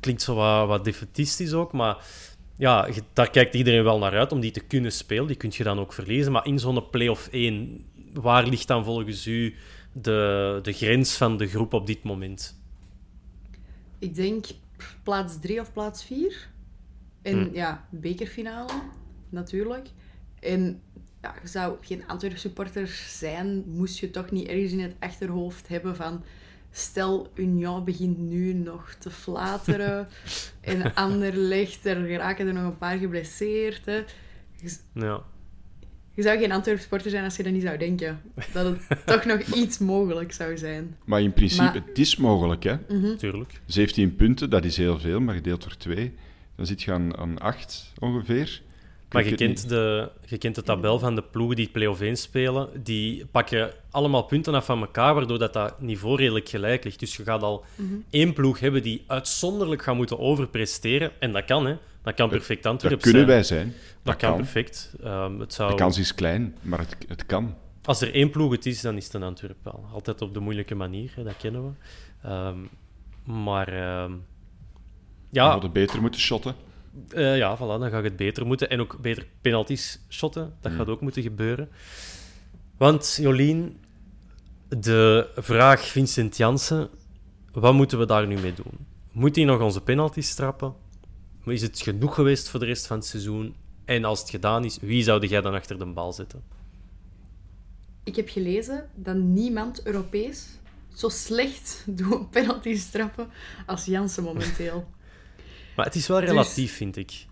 klinkt 0.00 0.22
zo 0.22 0.34
wat, 0.34 0.66
wat 0.68 0.84
defetistisch 0.84 1.52
ook, 1.52 1.72
maar... 1.72 1.96
Ja, 2.56 2.88
daar 3.12 3.30
kijkt 3.30 3.54
iedereen 3.54 3.84
wel 3.84 3.98
naar 3.98 4.18
uit 4.18 4.32
om 4.32 4.40
die 4.40 4.50
te 4.50 4.60
kunnen 4.60 4.92
spelen. 4.92 5.26
Die 5.26 5.36
kun 5.36 5.52
je 5.52 5.62
dan 5.62 5.78
ook 5.78 5.92
verliezen. 5.92 6.32
Maar 6.32 6.46
in 6.46 6.58
zo'n 6.58 6.90
play-off 6.90 7.28
1, 7.28 7.84
waar 8.12 8.46
ligt 8.46 8.68
dan 8.68 8.84
volgens 8.84 9.26
u 9.26 9.54
de, 9.92 10.58
de 10.62 10.72
grens 10.72 11.16
van 11.16 11.36
de 11.36 11.46
groep 11.46 11.72
op 11.72 11.86
dit 11.86 12.02
moment? 12.02 12.58
Ik 13.98 14.14
denk 14.14 14.46
plaats 15.02 15.38
3 15.40 15.60
of 15.60 15.72
plaats 15.72 16.04
4. 16.04 16.48
En 17.22 17.38
Hm. 17.38 17.54
ja, 17.54 17.88
bekerfinale, 17.90 18.72
natuurlijk. 19.28 19.88
En 20.40 20.80
ja, 21.22 21.34
je 21.42 21.48
zou 21.48 21.76
geen 21.80 22.06
Antwerp 22.06 22.36
supporter 22.36 22.88
zijn, 23.08 23.64
moest 23.66 23.98
je 23.98 24.10
toch 24.10 24.30
niet 24.30 24.48
ergens 24.48 24.72
in 24.72 24.80
het 24.80 24.94
achterhoofd 24.98 25.68
hebben 25.68 25.96
van... 25.96 26.24
Stel, 26.76 27.30
Union 27.34 27.84
begint 27.84 28.18
nu 28.18 28.52
nog 28.52 28.94
te 28.98 29.10
flateren. 29.10 30.08
en 30.60 30.94
Anderlecht, 30.94 31.86
er 31.86 32.10
raken 32.10 32.46
er 32.46 32.52
nog 32.52 32.64
een 32.64 32.78
paar 32.78 32.98
geblesseerd. 32.98 33.86
Hè. 33.86 33.96
Je, 34.60 34.76
Ja. 34.94 35.22
je 36.14 36.22
zou 36.22 36.38
geen 36.38 36.52
Antwerp 36.52 36.78
supporter 36.80 37.10
zijn 37.10 37.24
als 37.24 37.36
je 37.36 37.42
dat 37.42 37.52
niet 37.52 37.62
zou 37.62 37.78
denken. 37.78 38.20
Dat 38.52 38.66
het 38.88 39.06
toch 39.06 39.24
nog 39.24 39.40
iets 39.40 39.78
mogelijk 39.78 40.32
zou 40.32 40.58
zijn. 40.58 40.96
Maar 41.04 41.22
in 41.22 41.32
principe, 41.32 41.62
Maar- 41.62 41.74
het 41.74 41.98
is 41.98 42.16
mogelijk. 42.16 42.62
Hè? 42.62 42.76
Tuurlijk. 43.16 43.60
17 43.66 44.16
punten, 44.16 44.50
dat 44.50 44.64
is 44.64 44.76
heel 44.76 44.98
veel, 45.00 45.20
maar 45.20 45.34
gedeeld 45.34 45.62
door 45.62 45.76
2, 45.76 46.14
dan 46.56 46.66
zit 46.66 46.82
je 46.82 46.92
aan, 46.92 47.16
aan 47.16 47.38
8 47.38 47.92
ongeveer. 47.98 48.62
Maar 49.14 49.24
je 49.24 49.34
kent, 49.34 49.68
de, 49.68 50.10
je 50.26 50.38
kent 50.38 50.54
de 50.54 50.62
tabel 50.62 50.98
van 50.98 51.14
de 51.14 51.22
ploegen 51.22 51.56
die 51.56 51.68
play-off 51.68 52.00
1 52.00 52.16
spelen. 52.16 52.68
Die 52.82 53.26
pakken 53.26 53.70
allemaal 53.90 54.22
punten 54.22 54.54
af 54.54 54.64
van 54.64 54.80
elkaar, 54.80 55.14
waardoor 55.14 55.38
dat, 55.38 55.52
dat 55.52 55.80
niveau 55.80 56.16
redelijk 56.16 56.48
gelijk 56.48 56.84
ligt. 56.84 57.00
Dus 57.00 57.16
je 57.16 57.22
gaat 57.22 57.42
al 57.42 57.64
één 58.10 58.32
ploeg 58.32 58.60
hebben 58.60 58.82
die 58.82 59.04
uitzonderlijk 59.06 59.82
gaat 59.82 59.94
moeten 59.96 60.18
overpresteren. 60.18 61.10
En 61.18 61.32
dat 61.32 61.44
kan, 61.44 61.66
hè. 61.66 61.76
Dat 62.02 62.14
kan 62.14 62.28
perfect 62.28 62.62
Dat 62.62 62.72
Antwerpen 62.72 63.00
kunnen 63.00 63.20
zijn. 63.22 63.34
wij 63.34 63.42
zijn. 63.42 63.66
Dat, 63.66 63.76
Dat 64.02 64.16
kan, 64.16 64.28
kan. 64.30 64.38
perfect. 64.38 64.94
Ehm, 65.02 65.40
het 65.40 65.52
zou... 65.54 65.70
De 65.70 65.76
kans 65.76 65.98
is 65.98 66.14
klein, 66.14 66.54
maar 66.60 66.78
het, 66.78 66.96
het 67.08 67.26
kan. 67.26 67.54
als 67.84 68.00
er 68.00 68.14
één 68.14 68.30
ploeg 68.30 68.52
het 68.52 68.66
is, 68.66 68.80
dan 68.80 68.96
is 68.96 69.04
het 69.04 69.14
een 69.14 69.22
Antwerp 69.22 69.56
wel. 69.62 69.84
Altijd 69.92 70.22
op 70.22 70.34
de 70.34 70.40
moeilijke 70.40 70.74
manier, 70.74 71.12
hè, 71.16 71.22
dat 71.24 71.36
kennen 71.36 71.64
we. 71.64 71.70
Ehm, 72.28 72.58
maar 73.42 73.68
ehm, 73.68 74.10
We 74.10 74.18
ja, 75.30 75.50
hadden 75.50 75.72
beter 75.72 76.00
moeten 76.00 76.20
shotten. 76.20 76.54
Eh, 77.08 77.36
ja, 77.36 77.56
voilà, 77.56 77.80
dan 77.80 77.90
gaat 77.90 78.04
het 78.04 78.16
beter 78.16 78.46
moeten. 78.46 78.70
En 78.70 78.80
ook 78.80 78.98
beter 79.00 79.26
penalties 79.40 80.00
shotten. 80.08 80.54
Dat 80.60 80.72
gaat 80.72 80.88
ook 80.88 81.00
moeten 81.00 81.22
gebeuren. 81.22 81.68
Want, 82.76 83.18
Jolien, 83.20 83.76
de 84.68 85.28
vraag 85.36 85.86
Vincent 85.86 86.36
Jansen, 86.36 86.88
wat 87.52 87.74
moeten 87.74 87.98
we 87.98 88.06
daar 88.06 88.26
nu 88.26 88.38
mee 88.38 88.54
doen? 88.54 88.86
Moet 89.12 89.36
hij 89.36 89.44
nog 89.44 89.60
onze 89.60 89.80
penalties 89.80 90.34
trappen? 90.34 90.74
Is 91.44 91.62
het 91.62 91.80
genoeg 91.80 92.14
geweest 92.14 92.48
voor 92.48 92.60
de 92.60 92.66
rest 92.66 92.86
van 92.86 92.96
het 92.96 93.06
seizoen? 93.06 93.54
En 93.84 94.04
als 94.04 94.20
het 94.20 94.30
gedaan 94.30 94.64
is, 94.64 94.78
wie 94.80 95.02
zou 95.02 95.26
jij 95.26 95.40
dan 95.40 95.54
achter 95.54 95.78
de 95.78 95.86
bal 95.86 96.12
zetten? 96.12 96.42
Ik 98.04 98.16
heb 98.16 98.28
gelezen 98.28 98.90
dat 98.94 99.16
niemand 99.16 99.86
Europees 99.86 100.46
zo 100.94 101.08
slecht 101.08 101.82
doet 101.86 102.30
penalties 102.30 102.90
trappen 102.90 103.28
als 103.66 103.84
Jansen 103.84 104.22
momenteel. 104.22 104.86
Maar 105.76 105.84
het 105.86 105.94
is 105.94 106.06
wel 106.06 106.20
Dus- 106.20 106.28
relatief, 106.28 106.76
vind 106.76 106.96
ik. 106.96 107.26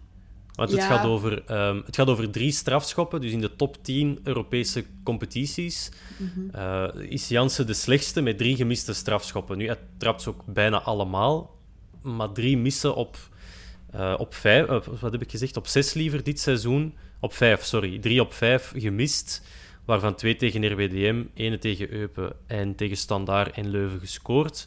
Want 0.55 0.71
het, 0.71 0.81
Ja. 0.81 0.87
gaat 0.87 1.05
over, 1.05 1.45
ehm, 1.45 1.81
het 1.87 1.97
gaat 1.97 2.09
over 2.09 2.31
drie 2.31 2.53
strafschoppen. 2.53 3.21
Dus 3.21 3.33
in 3.33 3.41
de 3.41 3.57
top 3.57 3.85
10 3.85 4.21
Europese 4.25 4.85
competities 5.05 5.91
Mhm. 6.19 6.55
eh, 6.57 6.89
is 7.11 7.29
Jansen 7.29 7.67
de 7.67 7.75
slechtste 7.75 8.21
met 8.21 8.39
drie 8.39 8.57
gemiste 8.57 8.93
strafschoppen. 8.93 9.59
Nu, 9.59 9.67
hij 9.67 9.79
trapt 9.99 10.23
ze 10.23 10.29
ook 10.29 10.43
bijna 10.47 10.81
allemaal. 10.83 11.57
Maar 12.03 12.33
drie 12.33 12.57
missen 12.59 12.95
op, 12.95 13.17
eh, 13.91 14.15
op 14.19 14.35
vijf... 14.35 14.67
eh, 14.67 14.81
wat 15.01 15.13
heb 15.13 15.23
ik 15.23 15.31
gezegd? 15.31 15.57
Op 15.57 15.67
zes 15.67 15.93
liever 15.93 16.23
dit 16.23 16.41
seizoen. 16.41 16.95
Op 17.21 17.33
vijf, 17.35 17.63
sorry. 17.65 17.99
Drie 17.99 18.21
op 18.21 18.33
vijf 18.33 18.73
gemist. 18.77 19.43
Waarvan 19.85 20.15
twee 20.15 20.37
tegen 20.37 20.73
RWDM, 20.73 21.23
ene 21.35 21.59
tegen 21.59 21.93
Eupen 21.93 22.33
en 22.47 22.75
tegen 22.75 22.97
Standaard 22.97 23.55
en 23.55 23.69
Leuven 23.71 24.01
gescoord. 24.01 24.67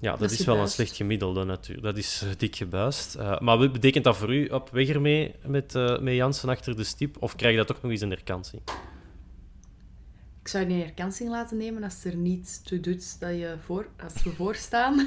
Ja, 0.00 0.10
dat, 0.10 0.20
Dat 0.20 0.30
is 0.30 0.38
is 0.38 0.46
wel 0.46 0.56
een 0.56 0.68
slecht 0.68 0.96
gemiddelde 0.96 1.44
natuurlijk. 1.44 1.86
Dat 1.86 1.96
is 1.96 2.22
eh, 2.22 2.28
dik 2.36 2.56
gebuist. 2.56 3.14
Eh, 3.14 3.40
maar 3.40 3.58
wat 3.58 3.72
betekent 3.72 4.04
dat 4.04 4.16
voor 4.16 4.34
u 4.34 4.46
op 4.46 4.70
weg 4.70 4.88
ermee 4.88 5.34
met, 5.46 5.74
eh, 5.74 5.98
met 5.98 6.14
Jansen 6.14 6.48
achter 6.48 6.76
de 6.76 6.84
stip? 6.84 7.16
Of 7.22 7.36
krijg 7.36 7.52
je 7.52 7.58
dat 7.58 7.66
toch 7.66 7.82
nog 7.82 7.90
eens 7.90 8.00
een 8.00 8.10
herkansing? 8.10 8.62
Ik 10.40 10.48
zou 10.48 10.66
die 10.66 10.82
herkansing 10.82 11.30
laten 11.30 11.56
nemen 11.56 11.82
als 11.82 12.04
er 12.04 12.16
niets 12.16 12.62
toe 12.62 12.80
doet 12.80 13.20
dat 13.20 13.30
je 13.30 13.54
voor, 13.64 13.88
als 14.04 14.22
we 14.22 14.30
voorstaan. 14.30 15.06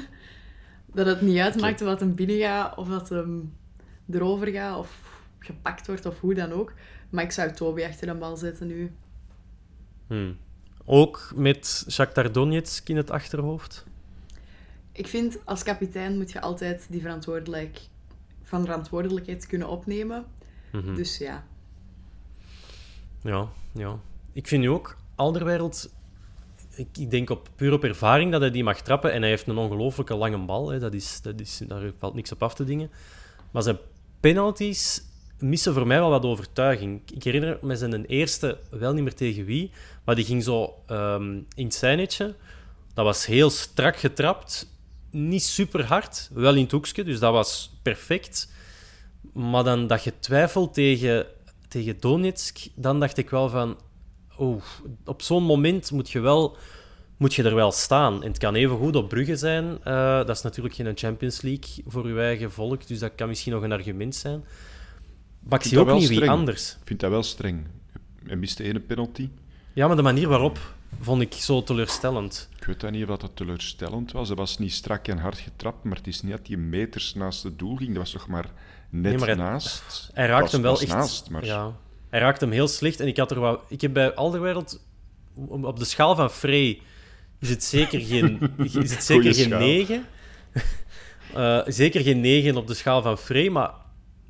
Dat 0.94 1.06
het 1.06 1.20
niet 1.20 1.38
uitmaakt 1.38 1.80
wat 1.80 2.00
hem 2.00 2.14
binnen 2.14 2.38
gaat 2.38 2.76
of 2.76 2.88
dat 2.88 3.08
hem 3.08 3.56
erover 4.10 4.46
gaat 4.48 4.78
of 4.78 4.98
gepakt 5.38 5.86
wordt 5.86 6.06
of 6.06 6.20
hoe 6.20 6.34
dan 6.34 6.52
ook. 6.52 6.72
Maar 7.10 7.24
ik 7.24 7.30
zou 7.30 7.52
Toby 7.52 7.82
achter 7.82 8.06
de 8.06 8.14
bal 8.14 8.36
zetten 8.36 8.66
nu. 8.66 8.92
Hmm. 10.06 10.36
Ook 10.84 11.32
met 11.34 11.86
Shakhtar 11.90 12.32
Donetsk 12.32 12.88
in 12.88 12.96
het 12.96 13.10
achterhoofd? 13.10 13.84
Ik 14.92 15.06
vind 15.06 15.38
als 15.44 15.62
kapitein 15.62 16.16
moet 16.16 16.32
je 16.32 16.40
altijd 16.40 16.86
die 16.90 17.00
verantwoordelijk, 17.00 17.80
van 18.42 18.64
verantwoordelijkheid 18.64 19.46
kunnen 19.46 19.68
opnemen. 19.68 20.24
Mhm. 20.72 20.94
Dus 20.94 21.18
ja, 21.18 21.44
Ja, 23.22 23.48
ja. 23.72 23.98
Ik 24.32 24.46
vind 24.46 24.62
nu 24.62 24.70
ook, 24.70 24.96
Alderwereld... 25.14 25.94
Ik, 26.74 26.88
ik 26.98 27.10
denk 27.10 27.30
op, 27.30 27.48
puur 27.56 27.72
op 27.72 27.84
ervaring 27.84 28.32
dat 28.32 28.40
hij 28.40 28.50
die 28.50 28.64
mag 28.64 28.80
trappen. 28.80 29.12
En 29.12 29.20
hij 29.20 29.30
heeft 29.30 29.46
een 29.46 29.56
ongelooflijke 29.56 30.14
lange 30.14 30.38
bal. 30.38 30.68
Hè. 30.70 30.78
Dat 30.78 30.94
is, 30.94 31.20
dat 31.22 31.40
is, 31.40 31.62
daar 31.66 31.90
valt 31.98 32.14
niks 32.14 32.32
op 32.32 32.42
af 32.42 32.54
te 32.54 32.64
dingen. 32.64 32.90
Maar 33.50 33.62
zijn 33.62 33.78
penalties 34.20 35.02
missen 35.38 35.74
voor 35.74 35.86
mij 35.86 35.98
wel 35.98 36.10
wat 36.10 36.24
overtuiging. 36.24 37.02
Ik 37.14 37.22
herinner 37.22 37.58
me 37.62 37.76
zijn 37.76 38.04
eerste, 38.04 38.58
wel 38.70 38.92
niet 38.92 39.02
meer 39.02 39.14
tegen 39.14 39.44
wie, 39.44 39.70
maar 40.04 40.14
die 40.14 40.24
ging 40.24 40.42
zo 40.42 40.74
ehm, 40.86 41.32
in 41.54 41.64
het 41.64 41.74
zijnetje. 41.74 42.34
Dat 42.94 43.04
was 43.04 43.26
heel 43.26 43.50
strak 43.50 43.96
getrapt. 43.96 44.71
Niet 45.12 45.42
super 45.42 45.84
hard, 45.84 46.30
wel 46.32 46.54
in 46.54 46.62
het 46.62 46.72
hoekje, 46.72 47.04
dus 47.04 47.18
dat 47.18 47.32
was 47.32 47.78
perfect. 47.82 48.52
Maar 49.32 49.64
dan 49.64 49.86
dat 49.86 50.04
je 50.04 50.12
twijfelt 50.18 50.74
tegen, 50.74 51.26
tegen 51.68 52.00
Donetsk, 52.00 52.58
dan 52.74 53.00
dacht 53.00 53.16
ik 53.16 53.30
wel 53.30 53.48
van... 53.48 53.76
Oeh, 54.38 54.62
op 55.04 55.22
zo'n 55.22 55.42
moment 55.42 55.90
moet 55.90 56.10
je, 56.10 56.20
wel, 56.20 56.56
moet 57.16 57.34
je 57.34 57.42
er 57.42 57.54
wel 57.54 57.72
staan. 57.72 58.22
En 58.22 58.28
het 58.28 58.38
kan 58.38 58.54
even 58.54 58.76
goed 58.76 58.96
op 58.96 59.08
Brugge 59.08 59.36
zijn. 59.36 59.78
Eh, 59.84 60.16
dat 60.16 60.36
is 60.36 60.42
natuurlijk 60.42 60.74
geen 60.74 60.92
Champions 60.94 61.40
League 61.40 61.84
voor 61.86 62.04
uw 62.04 62.18
eigen 62.18 62.52
volk, 62.52 62.86
dus 62.86 62.98
dat 62.98 63.14
kan 63.14 63.28
misschien 63.28 63.52
nog 63.52 63.62
een 63.62 63.72
argument 63.72 64.14
zijn. 64.14 64.44
Maar 65.48 65.58
ik 65.58 65.64
zie 65.64 65.78
ook 65.78 65.92
niet 65.92 66.08
wie 66.08 66.16
streng. 66.16 66.32
anders. 66.32 66.72
Ik 66.72 66.86
vind 66.86 67.00
dat 67.00 67.10
wel 67.10 67.22
streng. 67.22 67.66
Hij 68.26 68.36
miste 68.36 68.62
ene 68.62 68.80
penalty. 68.80 69.28
Ja, 69.72 69.86
maar 69.86 69.96
de 69.96 70.02
manier 70.02 70.28
waarop 70.28 70.58
vond 71.00 71.22
ik 71.22 71.32
zo 71.32 71.62
teleurstellend. 71.62 72.48
Ik 72.58 72.64
weet 72.64 72.80
dat 72.80 72.90
niet 72.90 73.08
of 73.08 73.16
dat 73.18 73.30
teleurstellend 73.34 74.12
was. 74.12 74.28
Hij 74.28 74.36
was 74.36 74.58
niet 74.58 74.72
strak 74.72 75.08
en 75.08 75.18
hard 75.18 75.38
getrapt, 75.38 75.84
maar 75.84 75.96
het 75.96 76.06
is 76.06 76.22
niet 76.22 76.32
dat 76.32 76.46
hij 76.46 76.56
meters 76.56 77.14
naast 77.14 77.42
het 77.42 77.58
doel 77.58 77.76
ging. 77.76 77.88
Dat 77.88 77.98
was 77.98 78.10
toch 78.10 78.26
maar 78.28 78.50
net 78.90 79.02
Nee, 79.10 79.18
maar 79.18 79.28
hij- 79.28 79.36
naast. 79.36 80.10
Hij 80.12 80.26
raakt 80.26 80.42
Was- 80.42 80.52
hem 80.52 80.62
wel 80.62 80.80
echt... 80.80 80.88
naast, 80.88 81.30
maar 81.30 81.44
ja, 81.44 81.72
hij 82.08 82.20
raakt 82.20 82.40
hem 82.40 82.50
heel 82.50 82.68
slecht. 82.68 83.00
En 83.00 83.06
ik, 83.06 83.16
had 83.16 83.30
er 83.30 83.40
wat, 83.40 83.60
ik 83.68 83.80
heb 83.80 83.92
bij 83.92 84.14
Alderwereld... 84.14 84.80
Op 85.48 85.78
de 85.78 85.84
schaal 85.84 86.14
van 86.14 86.30
Frey 86.30 86.80
is 87.38 87.48
het 87.48 87.64
zeker 87.64 88.00
geen, 88.00 88.52
is 88.58 88.74
het 88.74 89.04
zeker 89.04 89.34
Goeie 89.34 89.34
geen 89.34 89.44
schaal. 89.44 89.58
9. 89.58 90.06
Eh, 91.34 91.60
zeker 91.66 92.00
geen 92.02 92.20
9 92.20 92.56
op 92.56 92.66
de 92.66 92.74
schaal 92.74 93.02
van 93.02 93.18
Frey. 93.18 93.50
Maar 93.50 93.70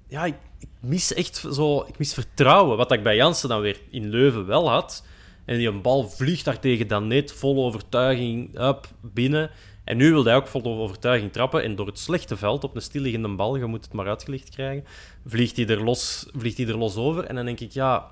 ja, 0.08 0.24
ik, 0.24 0.34
ik 0.58 0.68
mis 0.80 1.14
echt 1.14 1.44
zo... 1.52 1.80
Ik 1.88 1.98
mis 1.98 2.14
vertrouwen. 2.14 2.76
Wat 2.76 2.92
ik 2.92 3.02
bij 3.02 3.16
Jansen 3.16 3.48
dan 3.48 3.60
weer 3.60 3.80
in 3.90 4.08
Leuven 4.08 4.46
wel 4.46 4.70
had. 4.70 5.04
En 5.44 5.56
die 5.56 5.68
een 5.68 5.82
bal 5.82 6.08
vliegt 6.08 6.44
daar 6.44 6.58
tegen 6.58 6.88
dan 6.88 7.06
net 7.06 7.32
vol 7.32 7.64
overtuiging 7.64 8.58
up, 8.60 8.86
binnen. 9.00 9.50
En 9.84 9.96
nu 9.96 10.12
wil 10.12 10.24
hij 10.24 10.36
ook 10.36 10.46
vol 10.46 10.64
overtuiging 10.64 11.32
trappen. 11.32 11.62
En 11.62 11.74
door 11.74 11.86
het 11.86 11.98
slechte 11.98 12.36
veld 12.36 12.64
op 12.64 12.74
een 12.74 12.82
stilliggende 12.82 13.28
bal, 13.28 13.56
je 13.56 13.66
moet 13.66 13.84
het 13.84 13.92
maar 13.92 14.08
uitgelegd 14.08 14.50
krijgen, 14.50 14.84
vliegt 15.26 15.56
hij 15.56 15.66
er 15.66 15.84
los, 15.84 16.26
vliegt 16.36 16.56
hij 16.56 16.66
er 16.66 16.76
los 16.76 16.96
over. 16.96 17.24
En 17.24 17.34
dan 17.34 17.44
denk 17.44 17.60
ik, 17.60 17.72
ja... 17.72 18.10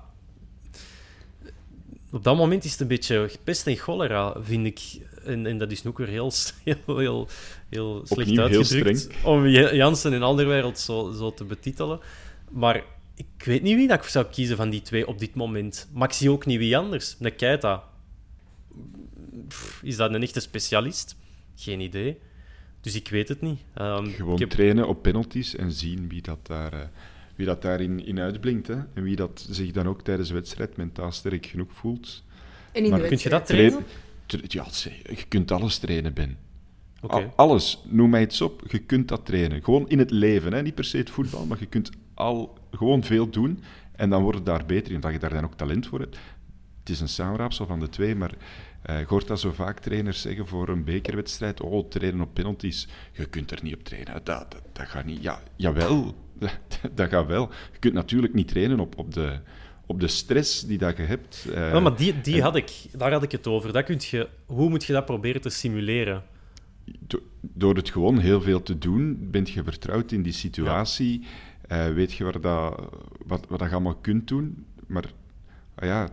Op 2.11 2.23
dat 2.23 2.37
moment 2.37 2.63
is 2.63 2.71
het 2.71 2.81
een 2.81 2.87
beetje 2.87 3.29
pest 3.43 3.67
en 3.67 3.75
cholera, 3.75 4.35
vind 4.41 4.65
ik. 4.65 4.81
En, 5.25 5.45
en 5.45 5.57
dat 5.57 5.71
is 5.71 5.85
ook 5.85 5.97
weer 5.97 6.07
heel, 6.07 6.31
heel, 6.63 6.97
heel, 6.97 7.27
heel 7.69 8.01
slecht 8.03 8.29
Opnieuw 8.29 8.43
uitgedrukt 8.43 9.09
om 9.23 9.47
Jansen 9.47 10.13
in 10.13 10.23
Alderwereld 10.23 10.79
zo, 10.79 11.11
zo 11.11 11.33
te 11.33 11.43
betitelen. 11.43 11.99
Maar 12.49 12.83
ik 13.37 13.45
weet 13.45 13.61
niet 13.61 13.75
wie 13.75 13.87
dat 13.87 14.03
ik 14.03 14.09
zou 14.09 14.25
kiezen 14.25 14.57
van 14.57 14.69
die 14.69 14.81
twee 14.81 15.07
op 15.07 15.19
dit 15.19 15.35
moment. 15.35 15.89
Maar 15.93 16.07
ik 16.07 16.13
zie 16.13 16.31
ook 16.31 16.45
niet 16.45 16.57
wie 16.57 16.77
anders. 16.77 17.15
Een 17.19 17.35
Keita. 17.35 17.83
Pff, 19.47 19.79
Is 19.83 19.95
dat 19.95 20.13
een 20.13 20.21
echte 20.21 20.39
specialist? 20.39 21.15
Geen 21.55 21.79
idee. 21.79 22.17
Dus 22.81 22.95
ik 22.95 23.07
weet 23.07 23.27
het 23.27 23.41
niet. 23.41 23.59
Ehm, 23.73 24.09
Gewoon 24.09 24.39
heb- 24.39 24.49
trainen 24.49 24.87
op 24.87 25.01
penalties 25.01 25.55
en 25.55 25.71
zien 25.71 26.09
wie 26.09 26.21
dat, 26.21 26.47
daar, 26.47 26.73
eh, 26.73 26.79
wie 27.35 27.45
dat 27.45 27.61
daarin 27.61 28.05
in 28.05 28.19
uitblinkt. 28.19 28.67
Hè? 28.67 28.75
En 28.93 29.03
wie 29.03 29.15
dat 29.15 29.45
zich 29.49 29.71
dan 29.71 29.87
ook 29.87 30.01
tijdens 30.03 30.27
de 30.27 30.33
wedstrijd 30.33 30.77
mentaal 30.77 31.11
sterk 31.11 31.45
genoeg 31.45 31.71
voelt. 31.73 32.23
en 32.71 32.83
in 32.83 32.89
Maar 32.89 33.01
de 33.01 33.07
kun 33.07 33.17
je 33.17 33.29
dat 33.29 33.31
wedstrijd- 33.47 33.69
trainen? 33.71 33.89
Tra- 34.25 34.39
Ja, 34.47 34.65
je 35.15 35.25
kunt 35.27 35.51
alles 35.51 35.77
trainen, 35.77 36.13
Ben. 36.13 36.37
Alles, 37.35 37.81
noem 37.87 38.09
mij 38.09 38.21
iets 38.21 38.41
op, 38.41 38.63
je 38.67 38.79
kunt 38.79 39.07
dat 39.07 39.25
trainen. 39.25 39.63
Gewoon 39.63 39.89
in 39.89 39.99
het 39.99 40.11
leven, 40.11 40.53
hè? 40.53 40.61
niet 40.61 40.75
per 40.75 40.83
se 40.85 40.97
het 40.97 41.09
voetbal, 41.09 41.45
maar 41.45 41.59
je 41.59 41.65
kunt 41.65 41.89
al 42.13 42.57
gewoon 42.71 43.03
veel 43.03 43.29
doen 43.29 43.63
en 43.95 44.09
dan 44.09 44.21
wordt 44.21 44.37
het 44.37 44.45
daar 44.47 44.65
beter 44.65 44.93
in, 44.93 44.99
dat 44.99 45.11
je 45.11 45.19
daar 45.19 45.33
dan 45.33 45.43
ook 45.43 45.55
talent 45.55 45.87
voor 45.87 45.99
hebt. 45.99 46.17
Het 46.79 46.89
is 46.89 46.99
een 46.99 47.07
samenraapsel 47.09 47.65
van 47.65 47.79
de 47.79 47.89
twee, 47.89 48.15
maar 48.15 48.31
eh 48.81 48.99
je 48.99 49.05
hoort 49.07 49.27
dat 49.27 49.39
zo 49.39 49.51
vaak 49.51 49.79
trainers 49.79 50.21
zeggen 50.21 50.47
voor 50.47 50.69
een 50.69 50.83
bekerwedstrijd, 50.83 51.61
oh, 51.61 51.89
trainen 51.89 52.21
op 52.21 52.33
penalties, 52.33 52.87
je 53.11 53.25
kunt 53.25 53.51
er 53.51 53.59
niet 53.63 53.73
op 53.75 53.83
trainen, 53.83 54.13
dat, 54.13 54.25
dat, 54.25 54.61
dat 54.73 54.87
gaat 54.87 55.05
niet. 55.05 55.23
Ja, 55.23 55.41
jawel, 55.55 56.15
dat, 56.39 56.57
dat 56.95 57.09
gaat 57.09 57.27
wel. 57.27 57.49
Je 57.71 57.79
kunt 57.79 57.93
natuurlijk 57.93 58.33
niet 58.33 58.47
trainen 58.47 58.79
op, 58.79 58.97
op, 58.97 59.13
de, 59.13 59.39
op 59.85 59.99
de 59.99 60.07
stress 60.07 60.61
die 60.61 60.77
dat 60.77 60.97
je 60.97 61.03
hebt. 61.03 61.47
Ja, 61.53 61.79
maar 61.79 61.95
die, 61.95 62.21
die 62.21 62.35
en- 62.35 62.41
had 62.41 62.55
ik, 62.55 62.71
daar 62.91 63.11
had 63.11 63.23
ik 63.23 63.31
het 63.31 63.47
over. 63.47 63.73
Dat 63.73 63.83
kunt 63.83 64.05
je, 64.05 64.27
hoe 64.45 64.69
moet 64.69 64.83
je 64.83 64.93
dat 64.93 65.05
proberen 65.05 65.41
te 65.41 65.49
simuleren? 65.49 66.23
Do- 66.99 67.21
door 67.41 67.75
het 67.75 67.89
gewoon 67.89 68.17
heel 68.19 68.41
veel 68.41 68.63
te 68.63 68.77
doen, 68.77 69.17
ben 69.31 69.45
je 69.53 69.63
vertrouwd 69.63 70.11
in 70.11 70.21
die 70.21 70.33
situatie. 70.33 71.23
eh, 71.67 71.87
weet 71.93 72.13
je 72.13 72.23
waar 72.23 72.41
dat, 72.41 72.89
wat, 73.25 73.45
wat 73.49 73.59
dat 73.59 73.67
je 73.67 73.73
allemaal 73.73 73.95
kunt 73.95 74.27
doen. 74.27 74.65
Maar 74.87 75.13
ah 75.75 75.85
ja, 75.87 76.09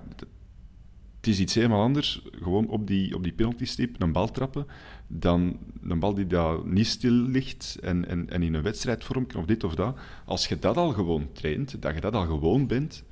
het 1.16 1.26
is 1.26 1.40
iets 1.40 1.54
helemaal 1.54 1.82
anders. 1.82 2.22
Gewoon 2.32 2.68
op 2.68 2.86
die, 2.86 3.14
op 3.14 3.22
die 3.22 3.32
penaltystip 3.32 4.02
een 4.02 4.12
bal 4.12 4.30
trappen. 4.30 4.66
Dan 5.06 5.58
een 5.82 5.98
bal 5.98 6.14
die 6.14 6.26
daar 6.26 6.66
niet 6.66 6.86
stil 6.86 7.12
ligt 7.12 7.78
en, 7.82 8.08
en, 8.08 8.30
en 8.30 8.42
in 8.42 8.54
een 8.54 8.62
wedstrijdvorm 8.62 9.26
of 9.36 9.44
dit 9.44 9.64
of 9.64 9.74
dat. 9.74 9.98
Als 10.24 10.46
je 10.46 10.58
dat 10.58 10.76
al 10.76 10.92
gewoon 10.92 11.28
traint, 11.32 11.82
dat 11.82 11.94
je 11.94 12.00
dat 12.00 12.14
al 12.14 12.26
gewoon 12.26 12.66
bent, 12.66 13.04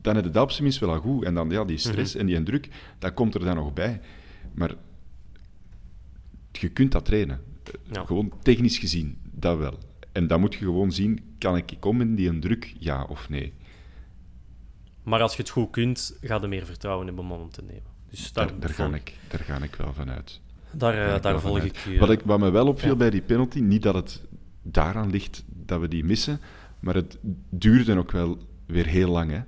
dan 0.00 0.14
heb 0.14 0.24
je 0.24 0.30
dat 0.30 0.42
op 0.42 0.50
zijn 0.50 0.62
minst 0.62 0.78
wel 0.78 0.90
al 0.92 1.00
goed. 1.00 1.24
En 1.24 1.34
dan 1.34 1.50
ja, 1.50 1.64
die 1.64 1.78
stress 1.78 2.14
en 2.14 2.26
die 2.26 2.42
druk, 2.42 2.68
dat 2.98 3.14
komt 3.14 3.34
er 3.34 3.40
dan 3.44 3.56
nog 3.56 3.72
bij. 3.72 4.00
Maar 4.54 4.74
je 6.62 6.68
kunt 6.68 6.92
dat 6.92 7.04
trainen. 7.04 7.40
Ja. 7.90 8.04
Gewoon 8.04 8.32
technisch 8.42 8.78
gezien, 8.78 9.18
dat 9.32 9.58
wel. 9.58 9.78
En 10.12 10.26
dan 10.26 10.40
moet 10.40 10.54
je 10.54 10.64
gewoon 10.64 10.92
zien, 10.92 11.20
kan 11.38 11.56
ik 11.56 11.76
komen 11.80 12.08
in 12.08 12.14
die 12.14 12.28
een 12.28 12.40
druk, 12.40 12.74
ja 12.78 13.04
of 13.04 13.28
nee? 13.28 13.52
Maar 15.02 15.20
als 15.20 15.32
je 15.36 15.42
het 15.42 15.50
goed 15.50 15.70
kunt, 15.70 16.18
ga 16.20 16.38
je 16.40 16.46
meer 16.46 16.66
vertrouwen 16.66 17.06
hebben 17.06 17.24
om 17.30 17.40
hem 17.40 17.50
te 17.50 17.62
nemen. 17.62 17.82
Dus 18.10 18.32
daar, 18.32 18.46
Daar, 18.46 18.60
daar, 18.60 18.68
ga 18.70 18.94
ik, 18.94 19.16
daar 19.28 19.40
ga 19.40 19.62
ik 19.62 19.74
wel 19.74 19.92
van 19.94 20.10
uit. 20.10 20.40
Daar, 20.72 20.92
Daar 20.92 21.08
eh, 21.08 21.16
ik 21.16 21.22
daar 21.22 21.40
volg 21.40 21.52
vanuit. 21.58 21.76
ik 21.76 21.92
je. 21.92 21.98
Wat, 21.98 22.10
ik, 22.10 22.20
wat 22.24 22.38
me 22.38 22.50
wel 22.50 22.66
opviel 22.66 22.90
Ja. 22.90 22.96
bij 22.96 23.10
die 23.10 23.22
penalty, 23.22 23.58
niet 23.60 23.82
dat 23.82 23.94
het 23.94 24.22
daaraan 24.62 25.10
ligt 25.10 25.44
dat 25.46 25.80
we 25.80 25.88
die 25.88 26.04
missen, 26.04 26.40
maar 26.80 26.94
het 26.94 27.18
duurde 27.50 27.96
ook 27.96 28.10
wel 28.10 28.38
weer 28.66 28.86
heel 28.86 29.10
lang, 29.10 29.30
hè, 29.30 29.40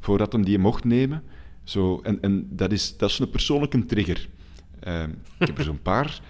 voordat 0.00 0.32
hem 0.32 0.44
die 0.44 0.58
mocht 0.58 0.84
nemen. 0.84 1.22
Zo, 1.64 2.00
en 2.02 2.20
en 2.20 2.48
dat, 2.56 2.72
is, 2.72 2.96
dat 2.96 3.10
is 3.10 3.18
een 3.18 3.30
persoonlijke 3.30 3.86
trigger. 3.86 4.28
Ehm, 4.80 5.10
ik 5.38 5.46
heb 5.46 5.58
er 5.58 5.64
zo'n 5.64 5.82
paar. 5.82 6.20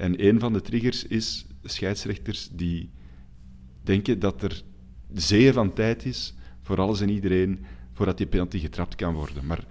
En 0.00 0.26
een 0.26 0.40
van 0.40 0.52
de 0.52 0.60
triggers 0.60 1.04
is 1.04 1.46
scheidsrechters 1.62 2.48
die 2.52 2.90
denken 3.82 4.18
dat 4.18 4.42
er 4.42 4.62
zeeën 5.14 5.52
van 5.52 5.72
tijd 5.72 6.04
is 6.04 6.34
voor 6.62 6.80
alles 6.80 7.00
en 7.00 7.10
iedereen 7.10 7.64
voordat 7.92 8.16
die 8.16 8.26
penalty 8.26 8.58
getrapt 8.58 8.94
kan 8.94 9.14
worden. 9.14 9.46
Maar 9.46 9.64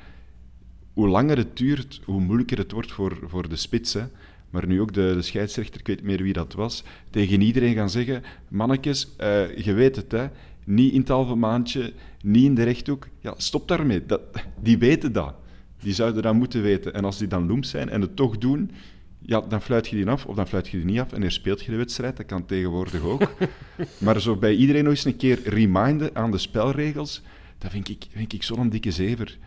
hoe 0.94 1.08
langer 1.08 1.38
het 1.38 1.58
duurt, 1.58 2.02
hoe 2.06 2.22
moeilijker 2.22 2.58
het 2.58 2.72
wordt 2.72 2.92
voor, 2.92 3.20
voor 3.24 3.50
de 3.50 3.56
spits. 3.56 3.94
Hè. 3.94 4.04
Maar 4.50 4.68
nu 4.68 4.82
ook 4.82 4.94
de, 4.94 5.12
de 5.16 5.22
scheidsrechter, 5.22 5.80
ik 5.80 5.88
weet 5.88 5.96
niet 5.96 6.06
meer 6.06 6.24
wie 6.24 6.34
dat 6.34 6.54
was, 6.54 6.84
tegen 7.10 7.42
iedereen 7.42 7.74
gaan 7.74 7.90
zeggen: 7.90 8.24
Mannetjes, 8.48 9.16
eh, 9.18 9.58
je 9.58 9.74
weet 9.74 9.96
het, 9.96 10.12
hè, 10.12 10.28
niet 10.66 10.94
in 10.94 11.00
het 11.00 11.10
halve 11.10 11.36
maandje, 11.36 11.94
niet 12.24 12.46
in 12.46 12.56
de 12.56 12.64
rechthoek. 12.64 13.08
Ja, 13.20 13.34
stop 13.38 13.68
daarmee. 13.68 14.06
Dat, 14.06 14.22
die 14.62 14.78
weten 14.78 15.12
dat. 15.12 15.36
Die 15.80 15.94
zouden 15.94 16.24
dat 16.24 16.34
moeten 16.34 16.62
weten. 16.62 16.94
En 16.94 17.06
als 17.06 17.18
die 17.18 17.28
dan 17.28 17.48
loemp 17.48 17.66
zijn 17.66 17.90
en 17.90 18.02
het 18.02 18.16
toch 18.16 18.38
doen, 18.38 18.72
ja, 19.20 19.42
dan 19.42 19.62
fluit 19.62 19.88
je 19.88 19.96
die 19.96 20.08
af 20.10 20.26
of 20.26 20.36
dan 20.36 20.48
fluit 20.48 20.68
je 20.68 20.78
die 20.78 20.86
niet 20.86 21.00
af 21.00 21.12
en 21.12 21.22
herspeelt 21.22 21.64
je 21.64 21.72
de 21.72 21.78
wedstrijd. 21.78 22.18
Dat 22.18 22.26
kan 22.26 22.46
tegenwoordig 22.46 23.02
ook. 23.02 23.34
maar 23.98 24.22
zo 24.22 24.36
bij 24.36 24.56
iedereen 24.56 24.84
nog 24.84 24.94
eens 24.94 25.06
een 25.06 25.18
keer 25.18 25.40
reminden 25.44 26.16
aan 26.16 26.32
de 26.32 26.38
spelregels, 26.38 27.22
dat 27.58 27.72
vind 27.72 27.90
ik, 27.90 28.06
vind 28.12 28.34
ik 28.34 28.44
zo'n 28.44 28.70
dikke 28.70 28.92
zever. 28.92 29.38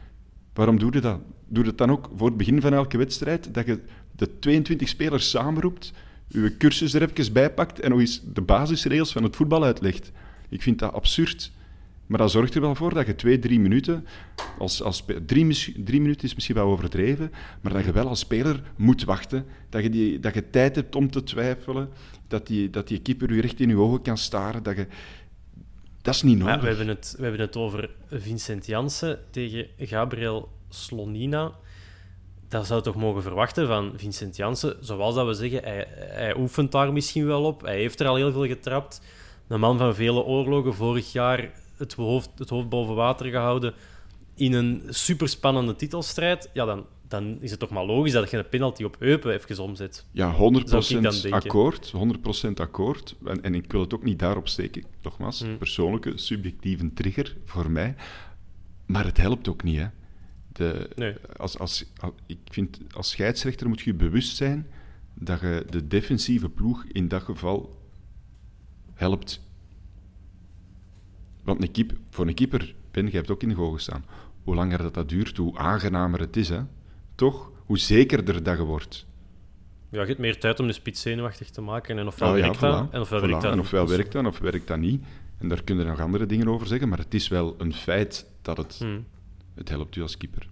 Waarom 0.53 0.79
doe 0.79 0.93
je 0.93 1.01
dat? 1.01 1.21
Doe 1.49 1.67
het 1.67 1.79
dan 1.79 1.91
ook 1.91 2.11
voor 2.17 2.27
het 2.29 2.37
begin 2.37 2.61
van 2.61 2.73
elke 2.73 2.97
wedstrijd, 2.97 3.55
dat 3.55 3.67
je 3.67 3.81
de 4.17 4.39
22 4.39 4.89
spelers 4.89 5.31
samenroept, 5.31 5.93
je 6.29 6.57
cursus 6.57 6.95
er 6.95 7.03
even 7.03 7.33
bij 7.33 7.53
pakt 7.53 7.81
en 7.81 7.91
nog 7.91 8.01
eens 8.01 8.23
de 8.35 8.43
basisregels 8.43 9.13
van 9.13 9.23
het 9.23 9.37
voetbal 9.37 9.65
uitlegt. 9.65 10.13
Ik 10.49 10.63
vind 10.63 10.79
dat 10.79 10.93
absurd. 10.93 11.53
Maar 12.13 12.21
dat 12.21 12.31
zorgt 12.31 12.55
er 12.55 12.61
wel 12.61 12.75
voor 12.75 12.95
dat 12.95 13.07
je 13.07 13.15
twee, 13.15 13.39
drie 13.39 13.61
minuten, 13.61 14.07
als, 14.59 14.83
als, 14.83 15.05
drie, 15.27 15.83
drie 15.85 16.01
minuten 16.01 16.25
is 16.25 16.35
misschien 16.35 16.55
wel 16.55 16.67
overdreven, 16.67 17.33
maar 17.61 17.73
dat 17.73 17.85
je 17.85 17.93
wel 17.93 18.09
als 18.09 18.19
speler 18.19 18.63
moet 18.77 19.05
wachten, 19.05 19.47
dat 19.69 19.83
je, 19.83 19.91
die, 19.91 20.21
dat 20.21 20.35
je 20.35 20.51
tijd 20.51 20.75
hebt 20.75 20.97
om 20.97 21.11
te 21.11 21.23
twijfelen, 21.23 21.89
dat 22.29 22.47
die, 22.47 22.71
dat 22.71 22.89
die 22.89 23.01
keeper 23.01 23.35
je 23.35 23.41
recht 23.41 23.61
in 23.61 23.69
je 23.69 23.77
ogen 23.77 24.03
kan 24.03 24.19
staren, 24.19 24.63
dat 24.63 24.77
je... 24.77 24.87
Dat 26.03 26.15
is 26.15 26.23
niet 26.23 26.39
nodig. 26.39 26.55
ja, 26.55 26.61
we, 26.61 26.67
hebben 26.67 26.89
het, 26.89 27.15
we 27.17 27.23
hebben 27.23 27.41
het 27.41 27.57
over 27.57 27.91
Vincent 28.11 28.67
Janssen 28.67 29.19
tegen 29.31 29.67
Gabriel 29.79 30.49
Slonina. 30.69 31.53
Dat 32.49 32.67
zou 32.67 32.79
je 32.79 32.85
toch 32.85 32.97
mogen 32.97 33.23
verwachten 33.23 33.67
van 33.67 33.93
Vincent 33.97 34.37
Janssen. 34.37 34.77
Zoals 34.81 35.15
dat 35.15 35.27
we 35.27 35.35
zeggen, 35.35 35.63
hij, 35.63 35.87
hij 35.97 36.37
oefent 36.37 36.73
daar 36.73 36.93
misschien 36.93 37.27
wel 37.27 37.45
op. 37.45 37.61
Hij 37.61 37.77
heeft 37.77 38.01
er 38.01 38.07
al 38.07 38.17
heel 38.17 38.33
veel 38.33 38.47
getrapt. 38.47 39.03
Een 39.49 39.61
man 39.61 39.79
van 39.79 39.95
vele 39.95 40.23
oorlogen. 40.23 40.75
Vorig 40.75 41.13
jaar 41.13 41.62
het 41.83 41.93
hoofd, 41.93 42.31
het 42.37 42.49
hoofd 42.49 42.69
boven 42.69 42.95
water 42.95 43.27
gehouden 43.27 43.75
in 44.35 44.53
een 44.53 44.83
superspannende 44.89 45.77
titelstrijd. 45.77 46.51
Ja, 46.53 46.65
dan, 46.65 46.87
dan 47.09 47.41
is 47.43 47.51
het 47.51 47.61
toch 47.61 47.71
maar 47.71 47.85
logisch 47.85 48.13
dat 48.13 48.31
je 48.31 48.37
een 48.37 48.49
penalty 48.49 48.83
op 48.85 48.97
Eupen 48.99 49.33
even 49.33 49.63
omzet. 49.63 50.07
Ja, 50.13 50.33
100% 50.35 50.37
Zou 50.37 50.85
ik 50.97 51.03
dan 51.03 51.13
denken. 51.13 51.33
akkoord. 51.33 51.93
100% 52.47 52.51
akkoord. 52.55 53.15
En, 53.25 53.43
en 53.43 53.55
ik 53.55 53.73
wil 53.73 53.81
het 53.81 53.95
ook 53.95 54.05
niet 54.05 54.19
daarop 54.19 54.49
steken. 54.49 54.85
Nogmaals, 55.03 55.41
Hmm. 55.41 55.59
persoonlijke, 55.59 56.13
subjectieve 56.19 56.93
trigger 56.93 57.37
voor 57.45 57.71
mij. 57.71 57.95
Maar 58.87 59.05
het 59.05 59.17
helpt 59.17 59.49
ook 59.49 59.63
niet. 59.63 59.79
Hè. 59.79 59.87
De, 60.53 60.91
Nee. 60.97 61.15
als, 61.37 61.59
als, 61.59 61.85
als- 62.01 62.13
ik 62.27 62.39
vind, 62.45 62.79
als 62.95 63.11
scheidsrechter 63.11 63.69
moet 63.69 63.81
je 63.81 63.95
bewust 63.95 64.37
zijn 64.37 64.67
dat 65.15 65.41
je 65.41 65.65
de 65.71 65.87
defensieve 65.89 66.49
ploeg 66.49 66.85
in 66.85 67.09
dat 67.09 67.23
geval 67.23 67.77
helpt. 68.95 69.41
Want 71.43 71.63
een 71.63 71.71
keep, 71.71 71.93
voor 72.11 72.27
een 72.27 72.35
keeper, 72.35 72.75
Ben, 72.91 73.05
jij 73.05 73.13
hebt 73.13 73.31
ook 73.31 73.43
in 73.43 73.49
de 73.49 73.55
goal 73.55 73.73
gestaan. 73.73 74.05
Hoe 74.45 74.55
langer 74.55 74.79
dat, 74.79 74.95
dat 74.95 75.09
duurt, 75.09 75.37
hoe 75.37 75.59
aangenamer 75.59 76.21
het 76.21 76.37
is. 76.37 76.49
Hè? 76.49 76.61
Toch? 77.15 77.51
Hoe 77.67 77.79
zekerder 77.79 78.43
dat 78.43 78.57
je 78.59 78.63
wordt. 78.65 79.07
Ja, 79.91 80.01
je 80.01 80.07
hebt 80.07 80.19
meer 80.19 80.39
tijd 80.41 80.61
om 80.61 80.67
de 80.67 80.73
spits 80.73 81.01
zenuwachtig 81.01 81.51
te 81.51 81.61
maken. 81.61 81.99
En 81.99 82.07
ofwel 82.07 82.37
ja, 82.37 82.43
werkt 82.43 82.61
dat, 82.61 82.93
en 82.93 83.01
ofwel 83.01 83.19
Voilà. 83.19 83.23
werkt 83.23 83.41
dat 83.43 83.51
En 83.51 83.57
niet. 83.57 83.65
ofwel 83.67 83.87
Dus- 83.87 83.97
werkt 83.97 84.13
dat, 84.13 84.27
of 84.27 84.39
werkt 84.39 84.67
dat 84.67 84.79
niet. 84.79 85.05
En 85.39 85.49
daar 85.49 85.63
kunnen 85.65 85.87
nog 85.87 86.01
andere 86.01 86.27
dingen 86.27 86.49
over 86.49 86.67
zeggen, 86.67 86.89
maar 86.89 86.99
het 86.99 87.15
is 87.15 87.29
wel 87.29 87.55
een 87.59 87.73
feit 87.75 88.27
dat 88.43 88.57
het, 88.57 88.77
Hmm, 88.79 89.07
het 89.55 89.69
helpt 89.69 89.97
u 89.97 90.03
als 90.03 90.17
keeper. 90.17 90.49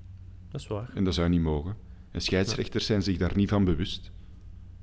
dat 0.51 0.61
is 0.61 0.67
waar. 0.67 0.91
En 0.95 1.05
dat 1.05 1.15
zou 1.15 1.29
niet 1.29 1.41
mogen. 1.41 1.77
En 2.11 2.21
scheidsrechters 2.21 2.87
zijn 2.87 3.03
zich 3.03 3.17
daar 3.17 3.37
niet 3.37 3.49
van 3.49 3.65
bewust. 3.65 4.11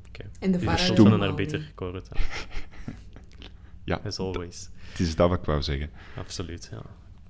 Oké. 0.08 0.30
En 0.40 0.52
de 0.52 0.60
Je 0.60 0.66
VAR 0.66 0.80
stoem. 0.80 1.10
van 1.10 1.22
een 1.22 1.30
arbiter, 1.30 1.60
ik 1.74 1.80
hoor 1.80 1.96
het. 1.96 2.10
Ja, 3.84 4.02
As 4.06 4.20
always. 4.20 4.70
Het 4.90 5.00
is 5.00 5.16
dat 5.16 5.30
wat 5.30 5.40
ik 5.40 5.46
wou 5.46 5.62
zeggen. 5.62 5.90
Absoluut, 6.18 6.70
ja. 6.72 6.82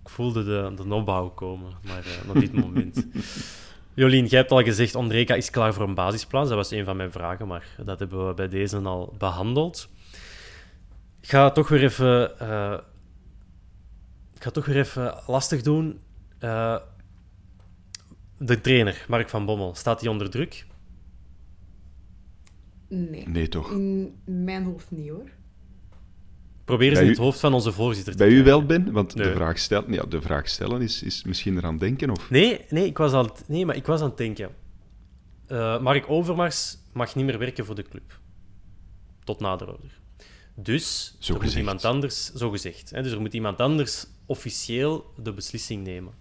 Ik 0.03 0.09
voelde 0.09 0.43
de, 0.43 0.83
de 0.83 0.93
opbouw 0.93 1.29
komen, 1.29 1.73
maar 1.83 2.05
eh, 2.05 2.29
op 2.29 2.39
dit 2.39 2.53
moment. 2.53 3.07
Jolien, 3.93 4.25
jij 4.25 4.39
hebt 4.39 4.51
al 4.51 4.63
gezegd, 4.63 4.95
Ondreka 4.95 5.35
is 5.35 5.49
klaar 5.49 5.73
voor 5.73 5.87
een 5.87 5.93
basisplaats. 5.93 6.47
Dat 6.47 6.57
was 6.57 6.71
een 6.71 6.85
van 6.85 6.97
mijn 6.97 7.11
vragen, 7.11 7.47
maar 7.47 7.75
dat 7.85 7.99
hebben 7.99 8.27
we 8.27 8.33
bij 8.33 8.47
deze 8.47 8.77
al 8.77 9.15
behandeld. 9.17 9.89
Ik 11.21 11.29
ga 11.29 11.51
toch 11.51 11.67
weer 11.67 11.83
even, 11.83 12.39
eh, 12.39 12.77
ik 14.35 14.43
ga 14.43 14.49
toch 14.49 14.65
weer 14.65 14.77
even 14.77 15.23
lastig 15.27 15.61
doen. 15.61 15.99
Eh, 16.39 16.77
de 18.37 18.61
trainer, 18.61 19.05
Mark 19.07 19.29
van 19.29 19.45
Bommel, 19.45 19.75
staat 19.75 20.01
hij 20.01 20.09
onder 20.09 20.29
druk? 20.29 20.65
Nee. 22.87 23.27
Nee, 23.27 23.47
toch? 23.47 23.71
In 23.71 24.15
mijn 24.25 24.63
hoofd 24.63 24.91
niet 24.91 25.09
hoor. 25.09 25.29
Probeer 26.67 26.89
eens 26.89 26.99
in 26.99 27.05
u- 27.05 27.09
het 27.09 27.17
hoofd 27.17 27.39
van 27.39 27.53
onze 27.53 27.71
voorzitter 27.71 28.11
te 28.15 28.17
Bij 28.23 28.29
u 28.33 28.43
wel, 28.43 28.65
Ben? 28.65 28.91
Want 28.91 29.15
Nee. 29.15 29.27
de, 29.27 29.33
vraag 29.33 29.57
stellen, 29.57 29.93
ja, 29.93 30.03
de 30.03 30.21
vraag 30.21 30.47
stellen 30.49 30.81
is, 30.81 31.03
is 31.03 31.23
misschien 31.23 31.57
eraan 31.57 31.77
denken. 31.77 32.09
Of... 32.09 32.29
Nee, 32.29 32.65
nee, 32.69 32.85
ik 32.85 32.97
was 32.97 33.11
het, 33.11 33.43
nee, 33.47 33.65
maar 33.65 33.75
ik 33.75 33.85
was 33.85 34.01
aan 34.01 34.07
het 34.07 34.17
denken. 34.17 34.49
Eh, 35.47 35.79
Mark 35.81 36.09
Overmars 36.09 36.77
mag 36.93 37.15
niet 37.15 37.25
meer 37.25 37.37
werken 37.39 37.65
voor 37.65 37.75
de 37.75 37.83
club. 37.83 38.19
Tot 39.23 39.39
nader 39.39 39.71
order. 39.71 39.99
Dus 40.55 41.15
Zo 41.19 41.33
er 41.35 41.41
moet 41.41 41.53
iemand 41.55 41.85
anders, 41.85 42.33
zo 42.33 42.49
gezegd, 42.49 42.89
hè, 42.89 43.03
dus 43.03 43.11
er 43.11 43.21
moet 43.21 43.33
iemand 43.33 43.59
anders 43.59 44.05
officieel 44.25 45.13
de 45.23 45.33
beslissing 45.33 45.83
nemen. 45.83 46.13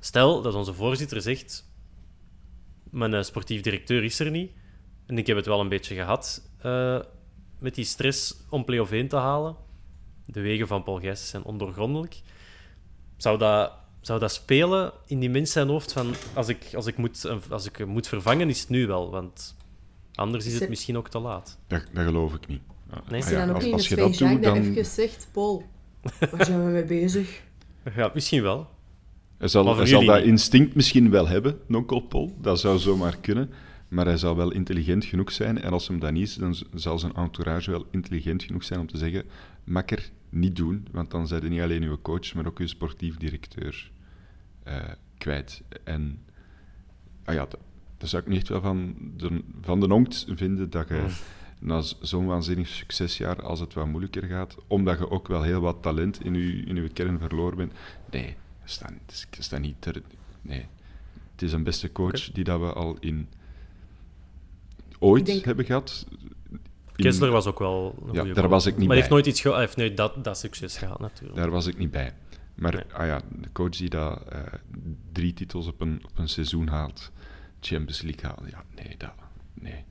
Stel 0.00 0.42
dat 0.42 0.54
onze 0.54 0.74
voorzitter 0.74 1.22
zegt: 1.22 1.64
Mijn 2.90 3.14
eh, 3.14 3.22
sportief 3.22 3.60
directeur 3.60 4.04
is 4.04 4.18
er 4.20 4.30
niet. 4.30 4.50
En 5.06 5.18
ik 5.18 5.26
heb 5.26 5.36
het 5.36 5.46
wel 5.46 5.60
een 5.60 5.68
beetje 5.68 5.94
gehad 5.94 6.42
eh, 6.58 6.98
met 7.62 7.74
die 7.74 7.84
stress 7.84 8.34
om 8.48 8.64
play-off 8.64 8.92
1 8.92 9.08
te 9.08 9.16
halen. 9.16 9.56
De 10.26 10.40
wegen 10.40 10.66
van 10.66 10.82
Paul 10.82 11.00
Gijssen 11.00 11.28
zijn 11.28 11.42
ondoorgrondelijk. 11.42 12.20
Zou 13.16 13.38
dat, 13.38 13.72
zou 14.00 14.20
dat 14.20 14.32
spelen 14.32 14.92
in 15.06 15.20
die 15.20 15.30
mens 15.30 15.52
zijn 15.52 15.68
hoofd 15.68 15.92
van 15.92 16.14
als 16.34 16.48
ik, 16.48 16.70
als, 16.74 16.86
ik 16.86 16.96
moet, 16.96 17.26
als 17.50 17.66
ik 17.66 17.76
hem 17.76 17.88
moet 17.88 18.08
vervangen, 18.08 18.48
is 18.48 18.60
het 18.60 18.68
nu 18.68 18.86
wel, 18.86 19.10
want 19.10 19.56
anders 20.14 20.46
is 20.46 20.60
het 20.60 20.68
misschien 20.68 20.96
ook 20.96 21.08
te 21.08 21.18
laat. 21.18 21.58
Dat, 21.66 21.84
dat 21.92 22.04
geloof 22.04 22.34
ik 22.34 22.46
niet. 22.46 22.62
Nee. 23.08 23.20
Is 23.20 23.26
er 23.26 23.32
ja, 23.32 23.46
dan 23.46 23.48
ook 23.48 23.54
als, 23.54 23.64
niet 23.64 23.72
als 23.72 23.88
je 23.88 23.96
dat 23.96 24.14
doet, 24.14 24.42
dat 24.42 24.42
dan... 24.42 24.56
even 24.56 24.86
zegt, 24.86 25.28
Paul, 25.32 25.62
waar 26.30 26.44
zijn 26.44 26.64
we 26.64 26.70
mee 26.70 26.84
bezig? 26.84 27.40
Ja, 27.96 28.10
misschien 28.14 28.42
wel. 28.42 28.68
Hij 29.38 29.48
zal, 29.48 29.76
hij 29.76 29.86
zal 29.86 30.04
dat 30.04 30.22
instinct 30.22 30.74
misschien 30.74 31.10
wel 31.10 31.28
hebben, 31.28 31.58
nonkel 31.66 32.00
Paul. 32.00 32.34
Dat 32.40 32.60
zou 32.60 32.78
zomaar 32.78 33.16
kunnen. 33.20 33.50
Maar 33.92 34.06
hij 34.06 34.16
zal 34.16 34.36
wel 34.36 34.52
intelligent 34.52 35.04
genoeg 35.04 35.32
zijn. 35.32 35.60
En 35.62 35.72
als 35.72 35.88
hem 35.88 35.98
dat 35.98 36.12
niet 36.12 36.28
is, 36.28 36.34
dan 36.34 36.56
zal 36.74 36.98
zijn 36.98 37.14
entourage 37.14 37.70
wel 37.70 37.86
intelligent 37.90 38.42
genoeg 38.42 38.64
zijn 38.64 38.80
om 38.80 38.86
te 38.86 38.96
zeggen: 38.96 39.24
makker, 39.64 40.10
niet 40.28 40.56
doen. 40.56 40.86
Want 40.90 41.10
dan 41.10 41.26
zijn 41.26 41.42
je 41.42 41.48
niet 41.48 41.60
alleen 41.60 41.82
uw 41.82 41.98
coach, 42.02 42.34
maar 42.34 42.46
ook 42.46 42.58
uw 42.58 42.66
sportief 42.66 43.16
directeur 43.16 43.90
eh, 44.62 44.76
kwijt. 45.18 45.62
En 45.84 46.18
ah 47.24 47.34
ja, 47.34 47.40
dat, 47.46 47.58
dat 47.98 48.08
zou 48.08 48.22
ik 48.22 48.28
niet 48.28 48.38
echt 48.38 48.48
wel 48.48 48.60
van 48.60 48.94
de, 49.16 49.42
van 49.60 49.80
de 49.80 49.92
onkt 49.94 50.26
vinden 50.28 50.70
dat 50.70 50.88
je 50.88 51.06
na 51.58 51.80
z- 51.80 52.00
zo'n 52.00 52.26
waanzinnig 52.26 52.68
succesjaar, 52.68 53.42
als 53.42 53.60
het 53.60 53.74
wat 53.74 53.86
moeilijker 53.86 54.22
gaat, 54.22 54.56
omdat 54.66 54.98
je 54.98 55.10
ook 55.10 55.28
wel 55.28 55.42
heel 55.42 55.60
wat 55.60 55.82
talent 55.82 56.24
in 56.24 56.34
je, 56.34 56.52
in 56.64 56.76
uw 56.76 56.88
kern 56.92 57.18
verloren 57.18 57.56
bent. 57.56 57.72
Nee, 58.10 58.36
dat 58.60 59.28
is 59.38 59.48
dat, 59.48 59.60
niet. 59.60 59.76
ter- 59.78 60.02
nee. 60.42 60.66
Het 61.32 61.42
is 61.42 61.52
een 61.52 61.62
beste 61.62 61.92
coach 61.92 62.30
die 62.32 62.44
dat 62.44 62.60
we 62.60 62.72
al 62.72 62.96
in 63.00 63.28
ooit 65.02 65.26
denk- 65.26 65.44
hebben 65.44 65.64
gehad. 65.64 66.06
In- 66.96 67.04
Kessler 67.04 67.30
was 67.30 67.46
ook 67.46 67.58
wel 67.58 67.94
een 68.06 68.12
Ja, 68.26 68.34
daar 68.34 68.48
was 68.48 68.66
ik 68.66 68.76
niet 68.76 68.78
Maar 68.78 68.86
hij 68.88 68.96
heeft 68.96 69.08
bij. 69.08 69.16
nooit, 69.18 69.26
iets 69.26 69.40
ge- 69.40 69.50
hij 69.50 69.60
heeft 69.60 69.76
nooit 69.76 69.96
dat, 69.96 70.24
dat 70.24 70.38
succes 70.38 70.78
gehad, 70.78 70.98
natuurlijk. 71.00 71.36
Daar 71.38 71.50
was 71.50 71.66
ik 71.66 71.78
niet 71.78 71.90
bij. 71.90 72.14
Maar 72.54 72.74
Nee. 72.74 72.84
ah 72.92 73.06
ja, 73.06 73.20
de 73.40 73.52
coach 73.52 73.70
die 73.70 73.88
dat, 73.90 74.22
eh, 74.28 74.40
drie 75.12 75.32
titels 75.32 75.66
op 75.66 75.80
een, 75.80 76.00
op 76.04 76.18
een 76.18 76.28
seizoen 76.28 76.66
haalt, 76.68 77.10
Champions 77.60 78.02
League 78.02 78.24
haalt, 78.30 78.50
ja, 78.50 78.64
nee, 78.84 78.94
dat, 78.96 79.12
nee. 79.54 79.84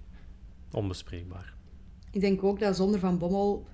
Onbespreekbaar. 0.71 1.54
Ik 2.12 2.21
denk 2.21 2.43
ook 2.43 2.60
dat 2.60 2.76
zonder 2.76 3.00
Van 3.00 3.17
Bommel 3.17 3.67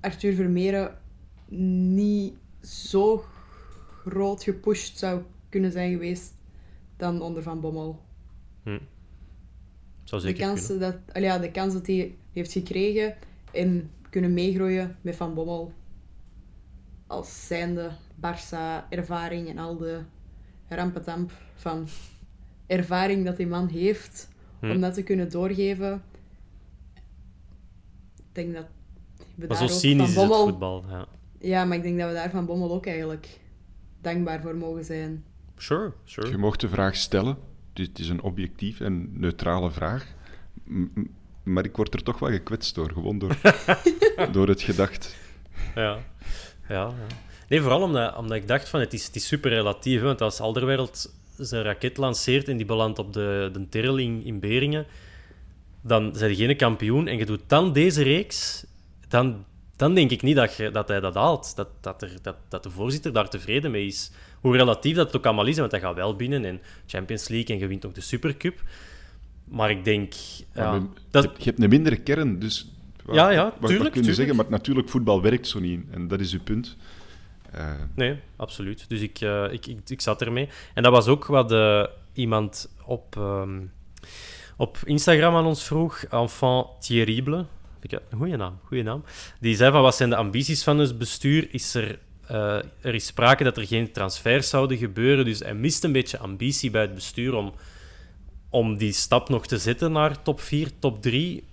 Arthur 0.00 0.34
Vermeeren 0.34 0.98
niet 1.94 2.34
zo 2.60 3.24
groot 4.04 4.42
gepusht 4.42 4.98
zou 4.98 5.22
kunnen 5.48 5.72
zijn 5.72 5.92
geweest 5.92 6.34
dan 6.96 7.20
onder 7.20 7.42
Van 7.42 7.60
Bommel. 7.60 8.02
Hm. 8.62 8.78
Zou 10.04 10.20
De 10.22 10.26
zeker 10.28 10.46
kans, 10.46 10.66
kunnen. 10.66 11.02
dat, 11.12 11.22
ja, 11.22 11.38
de 11.38 11.50
kans 11.50 11.72
dat 11.72 11.86
hij 11.86 12.14
heeft 12.32 12.52
gekregen 12.52 13.14
en 13.52 13.90
kunnen 14.10 14.32
meegroeien 14.34 14.96
met 15.00 15.16
Van 15.16 15.34
Bommel 15.34 15.72
als 17.06 17.46
zijnde 17.46 17.90
Barça-ervaring 18.16 19.48
en 19.48 19.58
al 19.58 19.76
de 19.76 20.00
rampetamp 20.68 21.32
van 21.54 21.88
ervaring 22.66 23.24
dat 23.24 23.36
die 23.36 23.46
man 23.46 23.68
heeft 23.68 24.30
Hm. 24.60 24.70
om 24.70 24.80
dat 24.80 24.94
te 24.94 25.02
kunnen 25.02 25.30
doorgeven. 25.30 26.02
Ik 28.16 28.24
denk 28.32 28.54
dat 28.54 28.66
we 29.16 29.24
Maar 29.36 29.48
daar 29.48 29.56
zo 29.56 29.64
ook 29.74 29.80
cynisch 29.80 29.96
Van 29.96 30.04
is 30.08 30.14
het 30.14 30.28
Bommel... 30.28 30.44
voetbal. 30.48 30.84
Ja. 30.88 31.06
Ja, 31.38 31.64
maar 31.64 31.76
ik 31.76 31.82
denk 31.82 31.98
dat 31.98 32.08
we 32.08 32.14
daar 32.14 32.30
Van 32.30 32.46
Bommel 32.46 32.72
ook 32.72 32.86
eigenlijk 32.86 33.40
dankbaar 34.00 34.40
voor 34.40 34.56
mogen 34.56 34.84
zijn. 34.84 35.24
Sure, 35.56 35.92
sure. 36.04 36.28
Je 36.30 36.36
mocht 36.36 36.60
de 36.60 36.68
vraag 36.68 36.96
stellen. 36.96 37.36
Dus 37.72 37.86
het 37.86 37.98
is 37.98 38.08
een 38.08 38.22
objectief 38.22 38.80
en 38.80 39.20
neutrale 39.20 39.70
vraag. 39.70 40.06
Maar 41.42 41.64
ik 41.64 41.76
word 41.76 41.94
er 41.94 42.02
toch 42.02 42.18
wel 42.18 42.30
gekwetst 42.30 42.74
door, 42.74 42.90
gewoon 42.92 43.18
door, 43.18 43.36
door 44.32 44.48
het 44.48 44.62
gedacht. 44.62 45.16
Ja. 45.74 45.98
Ja, 46.68 46.86
ja. 46.86 46.94
Nee, 47.48 47.60
vooral 47.60 47.82
omdat, 47.82 48.16
omdat 48.16 48.36
ik 48.36 48.48
dacht 48.48 48.68
van 48.68 48.80
het 48.80 48.92
is, 48.92 49.06
het 49.06 49.16
is 49.16 49.26
super 49.26 49.50
relatief. 49.50 50.00
hè, 50.00 50.06
Want 50.06 50.20
als 50.20 50.40
Alderwereld 50.40 51.14
zijn 51.36 51.62
raket 51.62 51.96
lanceert 51.96 52.48
en 52.48 52.56
die 52.56 52.66
belandt 52.66 52.98
op 52.98 53.12
de, 53.12 53.50
de 53.52 53.68
Terreling 53.68 54.26
in 54.26 54.40
Beringen, 54.40 54.86
dan 55.80 56.14
zijn 56.14 56.30
je 56.30 56.36
geen 56.36 56.56
kampioen. 56.56 57.06
En 57.06 57.16
je 57.16 57.26
doet 57.26 57.40
dan 57.46 57.72
deze 57.72 58.02
reeks, 58.02 58.64
dan, 59.08 59.44
dan 59.76 59.94
denk 59.94 60.10
ik 60.10 60.22
niet 60.22 60.36
dat, 60.36 60.54
je, 60.56 60.70
dat 60.70 60.88
hij 60.88 61.00
dat 61.00 61.14
haalt. 61.14 61.56
Dat, 61.56 61.68
dat, 61.80 62.02
er, 62.02 62.10
dat, 62.22 62.36
dat 62.48 62.62
de 62.62 62.70
voorzitter 62.70 63.12
daar 63.12 63.28
tevreden 63.28 63.70
mee 63.70 63.86
is. 63.86 64.10
Hoe 64.42 64.56
relatief 64.56 64.96
dat 64.96 65.06
het 65.06 65.16
ook 65.16 65.26
allemaal 65.26 65.46
is, 65.46 65.58
want 65.58 65.70
hij 65.70 65.80
gaat 65.80 65.94
wel 65.94 66.16
binnen 66.16 66.44
en 66.44 66.60
Champions 66.86 67.28
League 67.28 67.54
en 67.54 67.60
je 67.62 67.66
wint 67.66 67.86
ook 67.86 67.94
de 67.94 68.00
Supercup. 68.00 68.60
Maar 69.44 69.70
ik 69.70 69.84
denk... 69.84 70.12
Ja, 70.54 70.70
Maar 70.70 70.80
dat, 71.10 71.22
je, 71.36 71.44
hebt- 71.44 71.62
een 71.62 71.68
mindere 71.68 71.96
kern, 71.96 72.38
dus... 72.38 72.70
Ja, 73.12 73.30
ja, 73.30 73.44
wat- 73.60 73.72
wat, 73.76 73.90
kun 73.90 74.02
je 74.04 74.14
zeggen? 74.14 74.36
Maar 74.36 74.44
natuurlijk, 74.48 74.88
voetbal 74.88 75.22
werkt 75.22 75.46
zo 75.48 75.58
niet. 75.58 75.80
En 75.90 76.08
dat 76.08 76.20
is 76.20 76.32
uw 76.32 76.40
punt. 76.42 76.76
Eh, 77.52 77.70
Nee, 77.94 78.16
absoluut. 78.36 78.84
Dus 78.88 79.00
ik, 79.00 79.20
eh, 79.20 79.52
ik, 79.52 79.66
ik, 79.66 79.78
ik 79.86 80.00
zat 80.00 80.22
ermee. 80.22 80.48
En 80.74 80.82
dat 80.82 80.92
was 80.92 81.06
ook 81.06 81.26
wat 81.26 81.52
eh, 81.52 81.84
iemand 82.12 82.74
op, 82.86 83.16
ehm, 83.16 83.60
op 84.56 84.78
Instagram 84.84 85.34
aan 85.34 85.46
ons 85.46 85.64
vroeg. 85.64 86.02
Enfant 86.04 86.86
terrible. 86.86 87.44
Vind 87.80 87.92
ik 87.92 88.00
een 88.10 88.18
goede 88.18 88.36
naam, 88.36 88.58
goede 88.64 88.82
naam. 88.82 89.04
Die 89.40 89.56
zei 89.56 89.70
van, 89.72 89.82
wat 89.82 89.96
zijn 89.96 90.10
de 90.10 90.16
ambities 90.16 90.62
van 90.62 90.78
het 90.78 90.98
bestuur? 90.98 91.48
Is 91.54 91.74
er, 91.74 91.98
eh, 92.26 92.56
er 92.80 92.94
is 92.94 93.06
sprake 93.06 93.44
dat 93.44 93.56
er 93.56 93.66
geen 93.66 93.92
transfers 93.92 94.48
zouden 94.48 94.76
gebeuren. 94.76 95.24
Dus 95.24 95.38
hij 95.38 95.54
mist 95.54 95.84
een 95.84 95.92
beetje 95.92 96.18
ambitie 96.18 96.70
bij 96.70 96.82
het 96.82 96.94
bestuur 96.94 97.34
om, 97.34 97.52
om 98.50 98.76
die 98.76 98.92
stap 98.92 99.28
nog 99.28 99.46
te 99.46 99.58
zetten 99.58 99.92
naar 99.92 100.22
top 100.22 100.40
4, 100.40 100.78
top 100.78 101.02
3. 101.02 101.44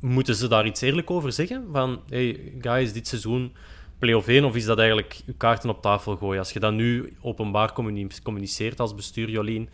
Moeten 0.00 0.34
ze 0.34 0.48
daar 0.48 0.66
iets 0.66 0.80
eerlijk 0.80 1.10
over 1.10 1.32
zeggen? 1.32 1.66
Van, 1.72 2.00
hey 2.08 2.52
guys, 2.60 2.92
dit 2.92 3.06
seizoen 3.06 3.52
play-off 3.98 4.28
1, 4.28 4.44
of 4.44 4.56
is 4.56 4.64
dat 4.64 4.78
eigenlijk 4.78 5.20
je 5.26 5.32
kaarten 5.32 5.70
op 5.70 5.82
tafel 5.82 6.16
gooien? 6.16 6.38
Als 6.38 6.52
je 6.52 6.60
dat 6.60 6.72
nu 6.72 7.16
openbaar 7.20 7.72
communi- 7.72 8.08
communiceert 8.22 8.80
als 8.80 8.94
bestuur, 8.94 9.30
Jolien, 9.30 9.68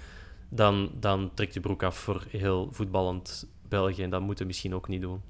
dan, 0.49 0.91
dan 1.01 1.31
trekt 1.35 1.55
je 1.55 1.61
broek 1.61 1.83
af 1.83 1.97
voor 1.97 2.25
heel 2.31 2.69
voetballend 2.73 3.47
België. 3.69 4.03
En 4.03 4.11
dat 4.11 4.21
moeten 4.21 4.43
we 4.43 4.47
misschien 4.47 4.75
ook 4.75 4.89
niet 4.89 5.01
doen. 5.01 5.21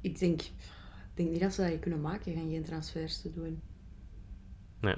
Ik 0.00 0.18
denk, 0.18 0.40
denk 1.20 1.32
niet 1.32 1.40
dat 1.40 1.54
ze 1.54 1.70
dat 1.70 1.80
kunnen 1.80 2.00
maken, 2.00 2.34
gaan 2.34 2.50
geen 2.50 2.64
transfers 2.64 3.20
te 3.20 3.32
doen. 3.32 3.60
Nee. 4.80 4.94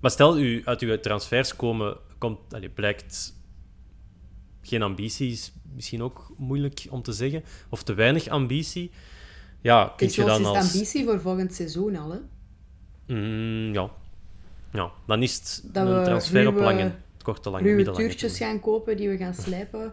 Maar 0.00 0.10
stel, 0.10 0.38
u, 0.38 0.62
uit 0.64 0.80
uw 0.80 1.00
transfers 1.00 1.56
komen, 1.56 1.96
komt, 2.18 2.54
allee, 2.54 2.68
blijkt 2.68 3.34
geen 4.62 4.82
ambitie, 4.82 5.30
is 5.30 5.52
misschien 5.74 6.02
ook 6.02 6.34
moeilijk 6.36 6.86
om 6.90 7.02
te 7.02 7.12
zeggen, 7.12 7.44
of 7.68 7.82
te 7.82 7.94
weinig 7.94 8.28
ambitie. 8.28 8.90
Ja, 9.60 9.92
kun 9.96 10.08
je 10.10 10.24
dan 10.24 10.40
is 10.40 10.46
het 10.46 10.56
als... 10.56 10.72
ambitie 10.72 11.04
voor 11.04 11.20
volgend 11.20 11.54
seizoen 11.54 11.96
al, 11.96 12.10
hè? 12.10 12.18
Mm, 13.14 13.74
ja. 13.74 13.90
ja, 14.72 14.92
dan 15.06 15.22
is 15.22 15.34
het 15.34 15.62
Dat 15.72 15.88
een 15.88 16.04
transfer 16.04 16.46
op 16.46 16.54
lange, 16.54 16.94
korte, 17.22 17.50
lange, 17.50 17.62
Ruwe 17.62 17.76
middellange 17.76 18.08
tuurtjes 18.08 18.36
gaan 18.36 18.60
kopen 18.60 18.96
die 18.96 19.08
we 19.08 19.16
gaan 19.16 19.34
slijpen. 19.34 19.92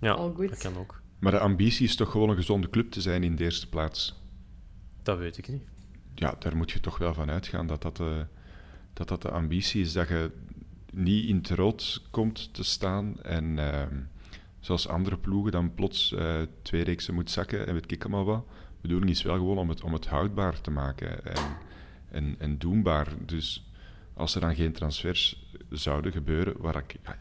Ja, 0.00 0.16
dat 0.36 0.58
kan 0.58 0.76
ook. 0.78 1.02
maar 1.18 1.32
de 1.32 1.38
ambitie 1.38 1.86
is 1.86 1.96
toch 1.96 2.10
gewoon 2.10 2.28
een 2.28 2.36
gezonde 2.36 2.70
club 2.70 2.90
te 2.90 3.00
zijn 3.00 3.22
in 3.22 3.36
de 3.36 3.44
eerste 3.44 3.68
plaats. 3.68 4.19
Dat 5.10 5.18
weet 5.18 5.38
ik 5.38 5.48
niet. 5.48 5.62
Ja, 6.14 6.34
daar 6.38 6.56
moet 6.56 6.70
je 6.70 6.80
toch 6.80 6.98
wel 6.98 7.14
van 7.14 7.30
uitgaan 7.30 7.66
dat 7.66 7.82
dat 7.82 7.96
de, 7.96 8.26
dat 8.92 9.08
dat 9.08 9.22
de 9.22 9.30
ambitie 9.30 9.80
is. 9.80 9.92
Dat 9.92 10.08
je 10.08 10.30
niet 10.92 11.28
in 11.28 11.36
het 11.36 11.50
rood 11.50 12.02
komt 12.10 12.54
te 12.54 12.64
staan 12.64 13.22
en 13.22 13.58
ehm, 13.58 13.94
zoals 14.60 14.88
andere 14.88 15.16
ploegen 15.16 15.52
dan 15.52 15.74
plots 15.74 16.12
eh, 16.12 16.40
twee 16.62 16.84
reeksen 16.84 17.14
moet 17.14 17.30
zakken 17.30 17.66
en 17.66 17.74
weet 17.74 17.92
ik 17.92 18.04
allemaal 18.04 18.24
wat. 18.24 18.44
De 18.48 18.80
bedoeling 18.80 19.10
is 19.10 19.22
wel 19.22 19.34
gewoon 19.34 19.58
om 19.58 19.68
het, 19.68 19.82
om 19.82 19.92
het 19.92 20.06
houdbaar 20.06 20.60
te 20.60 20.70
maken 20.70 21.24
en, 21.24 21.56
en, 22.10 22.34
en 22.38 22.58
doenbaar. 22.58 23.08
Dus 23.26 23.70
als 24.14 24.34
er 24.34 24.40
dan 24.40 24.54
geen 24.54 24.72
transfers 24.72 25.50
zouden 25.70 26.12
gebeuren, 26.12 26.54
waar 26.58 26.76
ik, 26.76 26.96
ja, 27.04 27.16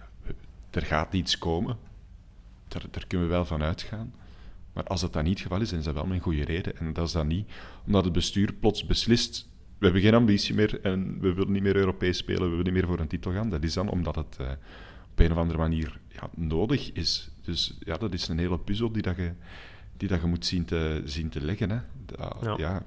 er 0.69 0.82
gaat 0.82 1.13
iets 1.13 1.38
komen, 1.38 1.78
daar, 2.67 2.84
daar 2.91 3.08
kunnen 3.08 3.28
we 3.28 3.34
wel 3.34 3.45
van 3.45 3.63
uitgaan. 3.63 4.13
Maar 4.73 4.84
als 4.84 5.01
dat 5.01 5.13
dan 5.13 5.23
niet 5.23 5.34
het 5.34 5.41
geval 5.41 5.62
is, 5.62 5.69
dan 5.69 5.79
is 5.79 5.86
dat 5.86 5.93
wel 5.93 6.05
met 6.05 6.17
een 6.17 6.23
goede 6.23 6.43
reden. 6.43 6.77
En 6.77 6.93
dat 6.93 7.05
is 7.05 7.12
dan 7.12 7.27
niet 7.27 7.51
omdat 7.86 8.03
het 8.03 8.13
bestuur 8.13 8.53
plots 8.53 8.86
beslist: 8.86 9.49
we 9.77 9.86
hebben 9.86 10.01
geen 10.01 10.13
ambitie 10.13 10.55
meer 10.55 10.82
en 10.82 11.19
we 11.19 11.34
willen 11.34 11.51
niet 11.51 11.63
meer 11.63 11.75
Europees 11.75 12.17
spelen, 12.17 12.41
we 12.41 12.49
willen 12.49 12.63
niet 12.63 12.73
meer 12.73 12.88
voor 12.88 12.99
een 12.99 13.08
titel 13.08 13.32
gaan. 13.32 13.49
Dat 13.49 13.63
is 13.63 13.73
dan 13.73 13.89
omdat 13.89 14.15
het 14.15 14.38
eh, 14.39 14.47
op 15.12 15.19
een 15.19 15.32
of 15.32 15.38
andere 15.38 15.60
manier 15.60 15.99
ja, 16.08 16.29
nodig 16.36 16.91
is. 16.91 17.29
Dus 17.41 17.77
ja, 17.79 17.97
dat 17.97 18.13
is 18.13 18.27
een 18.27 18.39
hele 18.39 18.60
puzzel 18.60 18.91
die, 18.91 19.01
dat 19.01 19.15
je, 19.15 19.32
die 19.97 20.08
dat 20.08 20.21
je 20.21 20.27
moet 20.27 20.45
zien 20.45 20.65
te, 20.65 21.01
zien 21.05 21.29
te 21.29 21.41
leggen. 21.41 21.69
Hè. 21.69 21.79
Ja, 22.58 22.86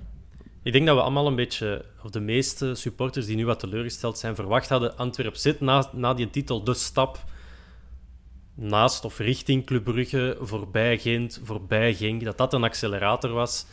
Ik 0.63 0.73
denk 0.73 0.87
dat 0.87 0.97
we 0.97 1.03
allemaal 1.03 1.27
een 1.27 1.35
beetje, 1.35 1.85
of 2.03 2.11
de 2.11 2.21
meeste 2.21 2.75
supporters 2.75 3.27
die 3.27 3.37
nu 3.37 3.45
wat 3.45 3.59
teleurgesteld 3.59 4.19
zijn, 4.19 4.35
verwacht 4.35 4.69
hadden 4.69 4.97
Antwerp 4.97 5.35
zit 5.35 5.61
na, 5.61 5.91
na 5.93 6.15
die 6.15 6.31
titel 6.31 6.65
de 6.65 6.75
stap 6.75 7.25
naast 8.63 9.05
of 9.05 9.19
richting 9.19 9.67
Club 9.67 9.85
Brugge, 9.85 10.37
voorbij 10.41 10.99
Gent, 10.99 11.41
voorbij 11.45 11.95
Genk, 11.95 12.25
dat 12.25 12.39
dat 12.39 12.53
een 12.53 12.65
accelerator 12.65 13.31
was. 13.31 13.67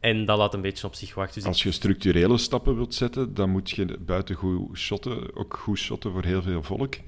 En 0.00 0.24
dat 0.24 0.38
laat 0.38 0.54
een 0.54 0.60
beetje 0.60 0.86
op 0.86 0.94
zich 0.94 1.14
wachten. 1.14 1.34
Dus 1.34 1.44
Als 1.44 1.62
je 1.62 1.72
structurele 1.72 2.38
stappen 2.38 2.74
wilt 2.76 2.94
zetten, 2.94 3.34
dan 3.34 3.50
moet 3.50 3.70
je 3.70 3.98
buiten 3.98 4.34
goed 4.34 4.78
shotten, 4.78 5.36
ook 5.36 5.56
goed 5.56 5.78
shotten 5.78 6.12
voor 6.12 6.24
heel 6.24 6.42
veel 6.42 6.62
volk. 6.62 6.94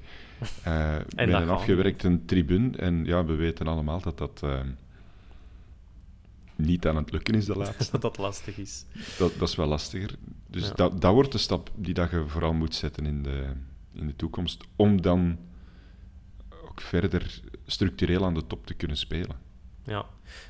Eh, 0.63 0.95
met 1.15 1.29
een 1.29 1.49
afgewerkte 1.49 2.19
tribune. 2.25 2.77
En 2.77 3.05
ja, 3.05 3.25
we 3.25 3.33
weten 3.35 3.67
allemaal 3.67 4.01
dat 4.01 4.17
dat 4.17 4.39
eh, 4.43 4.59
niet 6.55 6.87
aan 6.87 6.95
het 6.95 7.11
lukken 7.11 7.35
is 7.35 7.45
de 7.45 7.55
laatste. 7.57 7.91
dat 7.91 8.01
dat 8.01 8.17
lastig 8.17 8.57
is. 8.57 8.85
dat, 9.17 9.31
dat 9.39 9.49
is 9.49 9.55
wel 9.55 9.67
lastiger. 9.67 10.09
Dus 10.47 10.67
Ja. 10.67 10.73
dat, 10.73 11.01
dat 11.01 11.13
wordt 11.13 11.31
de 11.31 11.37
stap 11.37 11.69
die 11.75 11.93
dat 11.93 12.11
je 12.11 12.23
vooral 12.27 12.53
moet 12.53 12.75
zetten 12.75 13.05
in 13.05 13.23
de, 13.23 13.45
in 13.93 14.07
de 14.07 14.15
toekomst, 14.15 14.63
om 14.75 15.01
dan 15.01 15.37
verder 16.81 17.41
structureel 17.65 18.25
aan 18.25 18.33
de 18.33 18.47
top 18.47 18.65
te 18.65 18.73
kunnen 18.73 18.97
spelen. 18.97 19.35
Ja. 19.85 20.05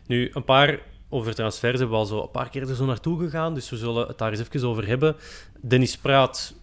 Nu, 0.08 0.30
een 0.34 0.44
paar 0.44 0.80
over 1.10 1.36
transfers 1.36 1.80
hebben 1.80 1.90
we 1.90 2.04
al 2.04 2.06
zo 2.06 2.22
een 2.22 2.32
paar 2.32 2.50
keer 2.50 2.70
er 2.70 2.76
zo 2.76 2.86
naartoe 2.86 3.20
gegaan, 3.20 3.54
dus 3.54 3.70
we 3.70 3.78
zullen 3.78 4.08
het 4.08 4.18
daar 4.18 4.32
eens 4.32 4.40
even 4.40 4.68
over 4.68 4.88
hebben. 4.88 5.16
Dennis 5.62 5.98
Praat, 5.98 6.56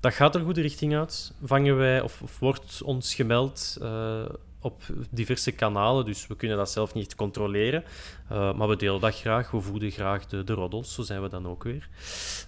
dat 0.00 0.14
gaat 0.14 0.34
er 0.34 0.40
goede 0.40 0.60
richting 0.60 0.96
uit, 0.96 1.32
vangen 1.44 1.76
wij, 1.76 2.00
of, 2.00 2.22
of 2.22 2.38
wordt 2.38 2.82
ons 2.82 3.14
gemeld 3.14 3.76
eh, 3.80 4.24
op 4.60 4.82
diverse 5.10 5.52
kanalen, 5.52 6.04
dus 6.04 6.26
we 6.26 6.36
kunnen 6.36 6.56
dat 6.56 6.70
zelf 6.70 6.94
niet 6.94 7.14
controleren. 7.14 7.84
Eh, 8.28 8.54
maar 8.54 8.68
we 8.68 8.76
delen 8.76 9.00
dat 9.00 9.16
graag, 9.16 9.50
we 9.50 9.60
voeden 9.60 9.90
graag 9.90 10.26
de, 10.26 10.44
de 10.44 10.52
roddels, 10.52 10.94
zo 10.94 11.02
zijn 11.02 11.22
we 11.22 11.28
dan 11.28 11.48
ook 11.48 11.62
weer. 11.62 11.88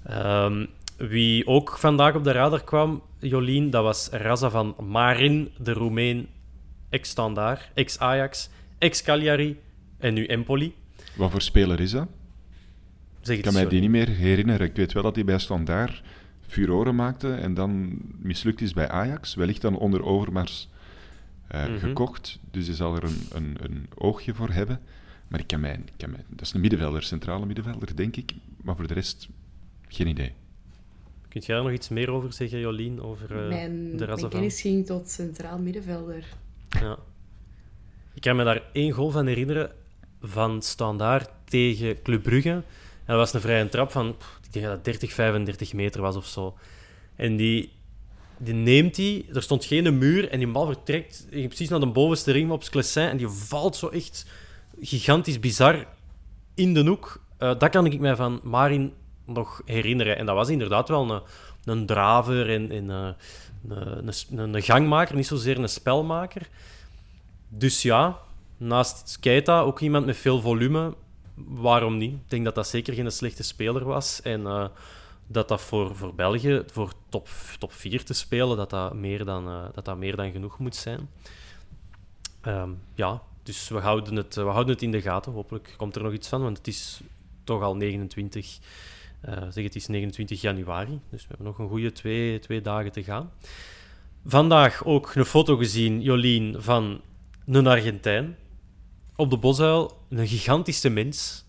Ehm, 0.05 0.67
wie 1.09 1.47
ook 1.47 1.79
vandaag 1.79 2.15
op 2.15 2.25
de 2.25 2.33
radar 2.33 2.65
kwam, 2.65 3.03
Jolien, 3.19 3.71
dat 3.71 3.83
was 3.83 4.09
Raza 4.11 4.51
van 4.51 4.75
Marin, 4.89 5.51
de 5.59 5.73
Roemeen, 5.73 6.29
ex-Standaard, 6.89 7.71
ex-Ajax, 7.75 8.49
ex-Cagliari 8.79 9.59
en 9.99 10.15
nu 10.15 10.27
Empoli. 10.27 10.75
Wat 11.17 11.31
voor 11.31 11.41
speler 11.43 11.81
is 11.81 11.91
dat? 11.91 12.09
Zeg 13.23 13.37
Ik 13.37 13.43
kan 13.43 13.53
mij 13.53 13.67
die 13.69 13.81
niet. 13.81 13.91
meer 13.91 14.09
herinneren. 14.09 14.67
Ik 14.67 14.77
weet 14.77 14.93
wel 14.93 15.03
dat 15.03 15.15
hij 15.15 15.25
bij 15.25 15.39
Standaard 15.39 16.03
furoren 16.47 16.95
maakte 16.95 17.33
en 17.35 17.55
dan 17.55 17.99
mislukt 18.19 18.61
is 18.61 18.73
bij 18.73 18.89
Ajax. 18.89 19.35
Wellicht 19.35 19.61
dan 19.61 19.77
onder 19.79 20.05
Overmars 20.05 20.69
eh, 21.47 21.67
Mhm. 21.67 21.79
gekocht. 21.79 22.39
Dus 22.51 22.67
je 22.67 22.75
zal 22.75 22.97
er 22.97 23.05
een, 23.05 23.27
een, 23.33 23.57
een 23.61 23.87
oogje 23.95 24.35
voor 24.35 24.51
hebben. 24.51 24.81
Maar 25.29 25.41
ik 25.41 25.47
kan 25.47 25.61
mij, 25.61 25.75
ik 25.85 25.93
kan 25.97 26.11
mij... 26.11 26.25
Dat 26.29 26.47
is 26.47 26.53
een 26.53 26.61
middenvelder, 26.61 27.03
centrale 27.03 27.47
middenvelder, 27.47 27.97
denk 27.97 28.17
ik. 28.17 28.33
Maar 28.63 28.77
voor 28.77 28.87
de 28.87 28.95
rest, 28.95 29.29
geen 29.89 30.07
idee. 30.07 30.33
Kunt 31.31 31.47
jij 31.47 31.57
er 31.57 31.63
nog 31.63 31.73
iets 31.73 31.89
meer 31.89 32.11
over 32.11 32.33
zeggen, 32.33 32.59
Jolien, 32.59 33.03
over 33.03 33.43
eh, 33.43 33.49
mijn, 33.49 33.97
de 33.97 34.07
mijn 34.07 34.29
kennis 34.29 34.61
ging 34.61 34.87
tot 34.87 35.09
centraal 35.09 35.59
middenvelder. 35.59 36.25
Ja. 36.81 36.99
Ik 38.15 38.21
kan 38.21 38.37
me 38.37 38.45
daar 38.45 38.63
één 38.73 38.93
goal 38.93 39.11
van 39.11 39.27
herinneren 39.27 39.71
van 40.21 40.63
Standaard 40.63 41.31
tegen 41.45 42.03
Club 42.03 42.23
Brugge. 42.23 42.51
En 42.51 42.65
dat 43.07 43.17
was 43.17 43.33
een 43.33 43.41
vrije 43.41 43.69
trap 43.69 43.91
van, 43.91 44.09
ik 44.45 44.53
denk 44.53 44.65
dat 44.65 44.75
het 44.75 44.85
30, 44.85 45.13
35 45.13 45.73
meter 45.73 46.01
was 46.01 46.17
of 46.17 46.27
zo. 46.27 46.57
En 47.17 47.37
die, 47.37 47.73
die 48.37 48.55
neemt 48.55 48.97
hij, 48.97 49.25
er 49.35 49.43
stond 49.43 49.65
geen 49.65 49.99
muur 49.99 50.29
en 50.29 50.39
die 50.39 50.49
bal 50.49 50.67
vertrekt 50.67 51.27
precies 51.31 51.69
naar 51.69 51.81
de 51.81 51.87
bovenste 51.87 52.33
ring 52.33 52.51
op 52.51 52.63
Sclessin 52.63 53.09
en 53.09 53.17
die 53.17 53.29
valt 53.29 53.77
zo 53.77 53.89
echt 53.89 54.27
gigantisch 54.81 55.41
bizar 55.41 55.87
in 56.55 56.75
de 56.75 56.85
hoek. 56.85 57.23
Uh, 57.39 57.59
dat 57.59 57.71
kan 57.71 57.87
ik 57.87 58.01
mij 58.01 58.17
van 58.17 58.41
Marin 58.43 58.93
nog 59.33 59.63
herinneren. 59.65 60.17
En 60.17 60.27
dat 60.27 60.35
was 60.35 60.49
inderdaad 60.49 60.89
wel 60.89 61.11
een, 61.11 61.21
een 61.65 61.87
draver 61.87 62.51
en, 62.51 62.73
uh, 62.73 63.09
een, 63.69 64.13
een, 64.31 64.55
een, 64.55 64.63
gangmaker, 64.63 65.17
niet 65.17 65.27
zozeer 65.27 65.59
een 65.59 65.69
spelmaker. 65.69 66.49
Dus 67.49 67.83
ja, 67.83 68.19
naast 68.57 69.17
Keita 69.21 69.61
ook 69.61 69.81
iemand 69.81 70.07
met 70.07 70.17
veel 70.17 70.41
volume. 70.41 70.95
Waarom 71.35 71.97
niet? 71.97 72.13
Ik 72.13 72.31
denk 72.31 72.45
dat 72.45 72.55
dat 72.55 72.69
zeker 72.69 72.95
geen 72.95 73.13
slechte 73.13 73.43
speler 73.43 73.85
was. 73.85 74.23
En 74.23 74.41
uh, 74.41 74.67
dat 75.27 75.49
dat 75.49 75.61
voor, 75.61 75.97
voor 75.97 76.15
België, 76.15 76.63
voor 76.73 76.93
top, 77.09 77.29
top 77.59 77.73
4 77.73 78.05
te 78.05 78.15
spelen, 78.15 78.57
dat 78.57 78.71
dat 78.71 78.95
meer 78.95 79.25
dan, 79.25 79.49
uh, 79.49 79.65
dat 79.75 79.85
dat 79.85 79.97
meer 79.97 80.17
dan 80.17 80.33
genoeg 80.33 80.59
moet 80.59 80.77
zijn. 80.77 81.09
Um, 82.47 82.81
ja, 82.95 83.23
dus 83.43 83.69
we 83.69 83.79
houden, 83.79 84.17
het, 84.17 84.35
we 84.35 84.41
houden 84.41 84.75
het 84.75 84.83
in 84.83 84.91
de 84.91 85.01
gaten. 85.01 85.33
Hopelijk 85.33 85.75
komt 85.77 85.97
er 85.97 86.03
nog 86.03 86.13
iets 86.13 86.29
van, 86.29 86.43
want 86.43 86.59
het 86.59 86.67
is 86.67 87.01
toch 87.45 87.63
al 87.63 87.77
29, 87.77 88.59
uh, 88.59 88.65
zeg 89.49 89.65
het 89.65 89.75
is 89.75 89.87
29 89.87 90.41
januari. 90.41 91.01
Dus 91.11 91.23
we 91.23 91.29
hebben 91.29 91.47
nog 91.47 91.59
een 91.59 91.69
goede 91.69 91.93
twee, 91.93 92.39
twee 92.39 92.61
dagen 92.61 92.93
te 92.93 93.03
gaan. 93.03 93.33
Vandaag 94.25 94.85
ook 94.85 95.15
een 95.15 95.25
foto 95.25 95.57
gezien, 95.57 96.03
Jolien, 96.03 96.63
van 96.63 97.01
een 97.47 97.67
Argentijn. 97.67 98.37
Op 99.17 99.31
de 99.31 99.37
bosuil, 99.37 99.99
een 100.09 100.27
gigantische 100.27 100.89
mens. 100.89 101.45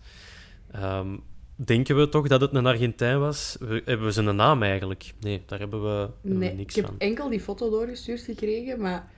Um, 0.76 1.22
denken 1.54 1.96
we 1.96 2.08
toch 2.08 2.28
dat 2.28 2.40
het 2.40 2.54
een 2.54 2.66
Argentijn 2.66 3.20
was? 3.20 3.56
We, 3.60 3.82
hebben 3.84 4.06
we 4.06 4.12
zijn 4.12 4.36
naam 4.36 4.62
eigenlijk? 4.62 5.12
Nee, 5.20 5.42
daar 5.46 5.58
hebben 5.58 5.82
we, 5.82 6.10
hebben 6.22 6.38
nee, 6.38 6.50
we 6.50 6.56
niks 6.56 6.74
van. 6.74 6.84
Ik 6.84 6.90
heb 6.90 7.00
enkel 7.00 7.28
die 7.28 7.40
foto 7.40 7.70
doorgestuurd 7.70 8.20
gekregen, 8.20 8.80
maar 8.80 9.10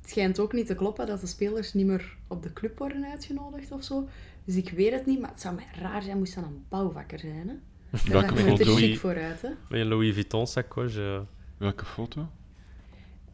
het 0.00 0.10
schijnt 0.10 0.38
ook 0.38 0.52
niet 0.52 0.66
te 0.66 0.74
kloppen 0.74 1.06
dat 1.06 1.20
de 1.20 1.26
spelers 1.26 1.74
niet 1.74 1.86
meer 1.86 2.16
op 2.26 2.42
de 2.42 2.52
club 2.52 2.78
worden 2.78 3.04
uitgenodigd 3.04 3.72
of 3.72 3.84
zo. 3.84 4.08
Dus 4.44 4.56
ik 4.56 4.70
weet 4.70 4.92
het 4.92 5.06
niet, 5.06 5.20
maar 5.20 5.30
het 5.30 5.40
zou 5.40 5.54
mij 5.54 5.66
raar 5.80 6.02
zijn 6.02 6.18
moest 6.18 6.34
dan 6.34 6.44
een 6.44 6.64
bouwvakker 6.68 7.18
zijn. 7.18 7.48
Hè? 7.48 7.54
Welke 7.90 8.34
Daar 8.34 8.44
foto? 8.44 8.74
chic 8.74 8.98
vooruit, 8.98 9.42
hè? 9.42 9.48
Met 9.68 9.80
een 9.80 9.86
Louis 9.88 10.14
Vuitton 10.14 10.46
sacoche. 10.46 11.24
Welke 11.58 11.84
foto? 11.84 12.28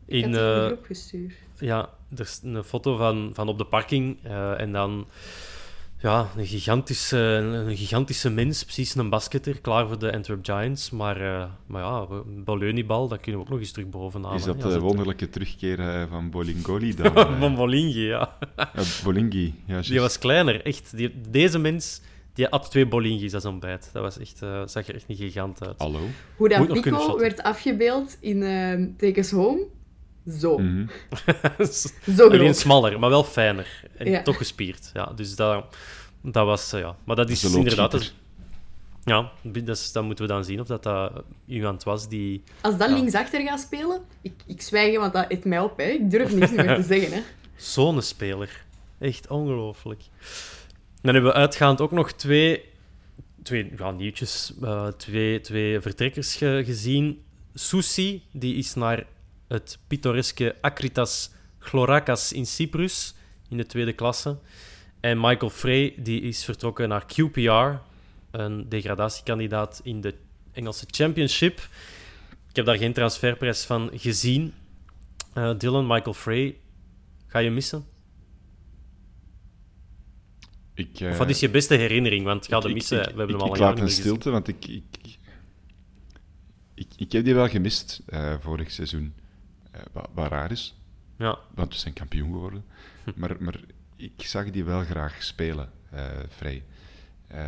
Ik 0.06 0.14
In, 0.16 0.22
in 0.22 0.30
de 0.32 0.58
eh, 0.60 0.66
groep 0.66 0.84
gestuurd. 0.84 1.32
ja, 1.58 1.88
er 2.16 2.20
is 2.20 2.40
een 2.44 2.64
foto 2.64 2.96
van, 2.96 3.30
van 3.34 3.48
op 3.48 3.58
de 3.58 3.64
parking 3.66 4.18
eh, 4.22 4.60
en 4.60 4.72
dan 4.72 5.06
ja, 5.98 6.28
een, 6.36 6.46
gigantische, 6.46 7.16
een 7.18 7.76
gigantische 7.76 8.30
mens, 8.30 8.62
precies 8.64 8.94
een 8.94 9.08
basketter, 9.08 9.60
klaar 9.60 9.86
voor 9.86 9.98
de 9.98 10.12
Antwerp 10.12 10.44
Giants. 10.44 10.90
Maar, 10.90 11.20
eh, 11.20 11.44
maar 11.66 11.82
ja, 11.82 12.06
Baleunibal, 12.44 13.08
dat 13.08 13.20
kunnen 13.20 13.40
we 13.40 13.46
ook 13.46 13.52
nog 13.52 13.60
eens 13.62 13.72
terug 13.72 13.88
bovenaan. 13.88 14.34
Is 14.34 14.44
dat 14.44 14.60
de 14.60 14.68
het- 14.68 14.80
wonderlijke 14.80 15.28
terugkeer 15.28 15.80
eh, 15.80 16.02
van 16.10 16.30
Bolingoli 16.30 16.94
dan? 16.96 17.16
eh? 17.16 17.38
van 17.40 17.54
Bolingi, 17.54 18.00
ja. 18.06 18.36
Eh, 18.56 18.68
Bolingi, 19.04 19.54
ja. 19.66 19.80
Die 19.80 20.00
was 20.00 20.18
kleiner, 20.18 20.64
echt. 20.64 20.96
Die, 20.96 21.20
deze 21.30 21.58
mens, 21.58 22.00
die 22.34 22.46
had 22.50 22.70
twee 22.70 22.86
Bolingis 22.86 23.34
als 23.34 23.44
ontbijt. 23.44 23.90
Dat 23.92 24.02
was 24.02 24.18
echt, 24.18 24.42
eh, 24.42 24.62
zag 24.66 24.88
er 24.88 24.94
echt 24.94 25.06
niet 25.06 25.18
gigant 25.18 25.66
uit. 25.66 25.74
Hallo? 25.78 26.00
Hoe 26.36 26.48
dat 26.48 26.66
Pico 26.72 27.18
werd 27.18 27.42
afgebeeld 27.42 28.16
in 28.20 28.42
uh, 28.42 28.88
Tekens 28.96 29.30
Home. 29.30 29.62
Zo. 30.38 30.58
Mhm. 30.58 30.86
Zo 32.16 32.28
Alleen 32.28 32.54
smaller, 32.54 32.98
maar 32.98 33.10
wel 33.10 33.24
fijner. 33.24 33.84
En 33.96 34.10
Ja. 34.10 34.22
toch 34.22 34.36
gespierd. 34.36 34.90
Ja, 34.94 35.04
dus 35.16 35.36
dat, 35.36 35.64
dat 36.22 36.46
was... 36.46 36.72
eh, 36.72 36.80
ja. 36.80 36.96
Maar 37.04 37.16
dat 37.16 37.30
is 37.30 37.40
De 37.40 37.56
inderdaad... 37.58 37.92
loodgieter. 37.92 38.16
Ja, 39.04 39.30
dus 39.42 39.92
dan 39.92 40.04
moeten 40.04 40.26
we 40.26 40.32
dan 40.32 40.44
zien 40.44 40.60
of 40.60 40.66
dat, 40.66 40.82
dat 40.82 41.12
iemand 41.46 41.82
was 41.82 42.08
die... 42.08 42.42
Als 42.60 42.76
dat 42.76 42.88
Ja. 42.88 42.94
linksachter 42.94 43.40
gaat 43.42 43.60
spelen, 43.60 44.00
ik, 44.20 44.32
ik 44.46 44.62
zwijg, 44.62 44.98
want 44.98 45.12
dat 45.12 45.24
eet 45.28 45.44
mij 45.44 45.60
op. 45.60 45.76
Hè. 45.78 45.84
Ik 45.84 46.10
durf 46.10 46.34
niks 46.34 46.50
meer 46.52 46.74
te 46.76 46.82
zeggen. 46.94 47.12
Hè. 47.12 47.22
Zo'n 47.56 48.02
speler. 48.02 48.64
Echt 48.98 49.28
ongelooflijk. 49.28 50.02
Dan 51.04 51.14
hebben 51.14 51.32
we 51.32 51.38
uitgaand 51.38 51.80
ook 51.80 51.90
nog 51.90 52.12
twee, 52.12 52.64
twee 53.42 53.72
ja, 53.76 53.90
nieuwtjes, 53.90 54.52
eh, 54.62 54.86
twee, 54.88 55.40
twee 55.40 55.80
vertrekkers 55.80 56.36
ge- 56.36 56.62
gezien. 56.64 57.22
Susi, 57.54 58.22
die 58.32 58.54
is 58.54 58.74
naar 58.74 59.06
het 59.48 59.78
pittoreske 59.86 60.56
Akritas 60.60 61.30
Chlorakas 61.58 62.32
in 62.32 62.46
Cyprus, 62.46 63.14
in 63.48 63.56
de 63.56 63.66
tweede 63.66 63.92
klasse. 63.92 64.38
En 65.00 65.20
Michael 65.20 65.50
Frey, 65.50 65.94
die 65.98 66.20
is 66.20 66.44
vertrokken 66.44 66.88
naar 66.88 67.04
QPR, 67.06 67.80
een 68.30 68.68
degradatiekandidaat 68.68 69.80
in 69.82 70.00
de 70.00 70.14
Engelse 70.52 70.84
Championship. 70.90 71.68
Ik 72.48 72.56
heb 72.56 72.64
daar 72.64 72.78
geen 72.78 72.92
transferprijs 72.92 73.64
van 73.64 73.90
gezien. 73.94 74.54
Eh, 75.34 75.50
Dylan, 75.58 75.86
Michael 75.86 76.14
Frey, 76.14 76.56
ga 77.26 77.38
je 77.38 77.50
missen? 77.50 77.84
Ik, 80.74 81.00
eh, 81.00 81.10
Of 81.10 81.16
wat 81.18 81.30
is 81.30 81.40
je 81.40 81.50
beste 81.50 81.74
herinnering? 81.74 82.24
Want 82.24 82.46
ga 82.46 82.60
de 82.60 82.68
missen, 82.68 82.98
ik- 82.98 83.04
we 83.04 83.08
hebben 83.18 83.28
ik- 83.28 83.32
hem 83.34 83.40
al 83.40 83.54
Ik 83.54 83.60
een 83.60 83.66
laat 83.66 83.78
een 83.80 83.88
stilte, 83.88 84.30
want 84.30 84.48
ik, 84.48 84.66
ik, 84.66 84.82
ik, 86.96 87.12
heb 87.12 87.24
die 87.24 87.34
wel 87.34 87.48
gemist 87.48 88.02
eh, 88.06 88.34
vorig 88.40 88.70
seizoen. 88.70 89.14
Eh, 89.70 89.80
wat, 89.92 90.08
wat 90.14 90.30
raar 90.30 90.50
is, 90.50 90.76
Ja, 91.18 91.38
want 91.54 91.72
we 91.72 91.78
zijn 91.78 91.94
kampioen 91.94 92.32
geworden. 92.32 92.64
Hm. 93.04 93.10
Maar, 93.16 93.36
maar 93.38 93.60
ik 93.96 94.12
zag 94.16 94.50
die 94.50 94.64
wel 94.64 94.82
graag 94.84 95.22
spelen, 95.22 95.70
vrij. 96.28 96.64
Eh, 97.26 97.44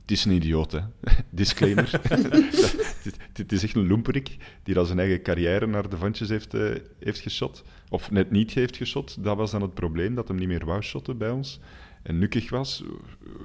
het 0.00 0.10
is 0.10 0.24
een 0.24 0.32
idioot, 0.32 0.72
hè. 0.72 0.80
Disclaimer. 1.30 1.90
Het- 3.32 3.52
is 3.52 3.62
echt 3.62 3.74
een 3.74 3.86
loemperik 3.86 4.36
die 4.62 4.78
al 4.78 4.84
zijn 4.84 4.98
eigen 4.98 5.22
carrière 5.22 5.66
naar 5.66 5.88
de 5.88 5.96
vantjes 5.96 6.28
heeft, 6.28 6.52
heeft 6.98 7.20
geschot. 7.20 7.64
Of 7.88 8.10
net 8.10 8.30
niet 8.30 8.50
heeft 8.52 8.76
geschot. 8.76 9.24
Dat 9.24 9.36
was 9.36 9.50
dan 9.50 9.62
het 9.62 9.74
probleem, 9.74 10.14
dat 10.14 10.28
hem 10.28 10.36
niet 10.36 10.48
meer 10.48 10.64
wou 10.64 10.82
shotten 10.82 11.18
bij 11.18 11.30
ons. 11.30 11.60
En 12.06 12.18
nukkig 12.18 12.50
was, 12.50 12.84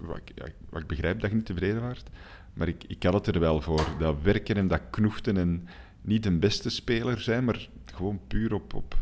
wat 0.01 0.17
ik, 0.17 0.53
wat 0.69 0.81
ik 0.81 0.87
begrijp 0.87 1.19
dat 1.19 1.29
je 1.29 1.35
niet 1.35 1.45
tevreden 1.45 1.81
waart. 1.81 2.09
Maar 2.53 2.67
ik, 2.67 2.83
ik 2.87 3.03
had 3.03 3.13
het 3.13 3.35
er 3.35 3.39
wel 3.39 3.61
voor. 3.61 3.87
Dat 3.99 4.21
werken 4.21 4.55
en 4.55 4.67
dat 4.67 4.81
knoeften 4.89 5.37
en 5.37 5.67
niet 6.01 6.25
een 6.25 6.39
beste 6.39 6.69
speler 6.69 7.21
zijn, 7.21 7.43
maar 7.43 7.69
gewoon 7.85 8.19
puur 8.27 8.53
op, 8.53 8.73
op 8.73 8.97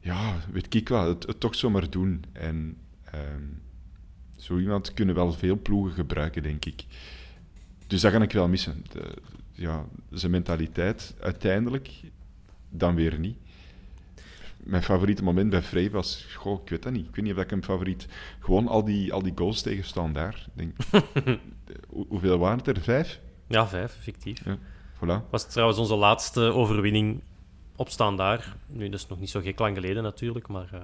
ja, 0.00 0.36
weet 0.52 0.74
ik 0.74 0.88
wel, 0.88 1.08
het, 1.08 1.40
toch 1.40 1.54
zomaar 1.54 1.90
doen. 1.90 2.24
En 2.32 2.76
ehm, 3.04 3.42
zo 4.36 4.58
iemand 4.58 4.94
kunnen 4.94 5.14
wel 5.14 5.32
veel 5.32 5.60
ploegen 5.62 5.92
gebruiken, 5.92 6.42
denk 6.42 6.64
ik. 6.64 6.84
Dus 7.86 8.00
dat 8.00 8.12
ga 8.12 8.20
ik 8.20 8.32
wel 8.32 8.48
missen. 8.48 8.84
De, 8.92 9.14
ja, 9.52 9.84
zijn 10.10 10.30
mentaliteit, 10.32 11.14
uiteindelijk, 11.20 11.90
dan 12.68 12.94
weer 12.94 13.18
niet. 13.18 13.36
Mijn 14.66 14.82
favoriete 14.82 15.22
moment 15.24 15.50
bij 15.50 15.62
Frey 15.62 15.90
was, 15.90 16.26
goh, 16.34 16.60
ik 16.62 16.68
weet 16.70 16.82
dat 16.82 16.92
niet. 16.92 17.06
Ik 17.08 17.14
weet 17.16 17.24
niet 17.24 17.34
of 17.34 17.42
ik 17.42 17.50
hem 17.50 17.62
favoriet... 17.64 18.06
Gewoon 18.40 18.68
al 18.68 18.84
die, 18.84 19.12
al 19.12 19.22
die 19.22 19.32
goals 19.34 19.62
tegen 19.62 19.84
Standaard. 19.84 20.36
Ik 20.36 20.52
Denk, 20.54 20.76
hoe- 21.88 22.06
hoeveel 22.08 22.38
waren 22.38 22.58
het 22.58 22.66
er? 22.66 22.80
Vijf? 22.80 23.20
ja 23.48 23.68
vijf, 23.68 23.92
fictief. 24.00 24.44
Ja, 24.44 24.58
voilà. 24.96 25.30
Was 25.30 25.48
trouwens 25.48 25.78
onze 25.78 25.94
laatste 25.94 26.40
overwinning 26.40 27.22
op 27.76 27.96
daar. 27.96 28.56
Nu, 28.66 28.88
dat 28.88 29.00
is 29.00 29.06
nog 29.06 29.20
niet 29.20 29.30
zo 29.30 29.40
gek 29.40 29.58
lang 29.58 29.74
geleden 29.76 30.02
natuurlijk, 30.02 30.48
maar 30.48 30.68
eh, 30.72 30.80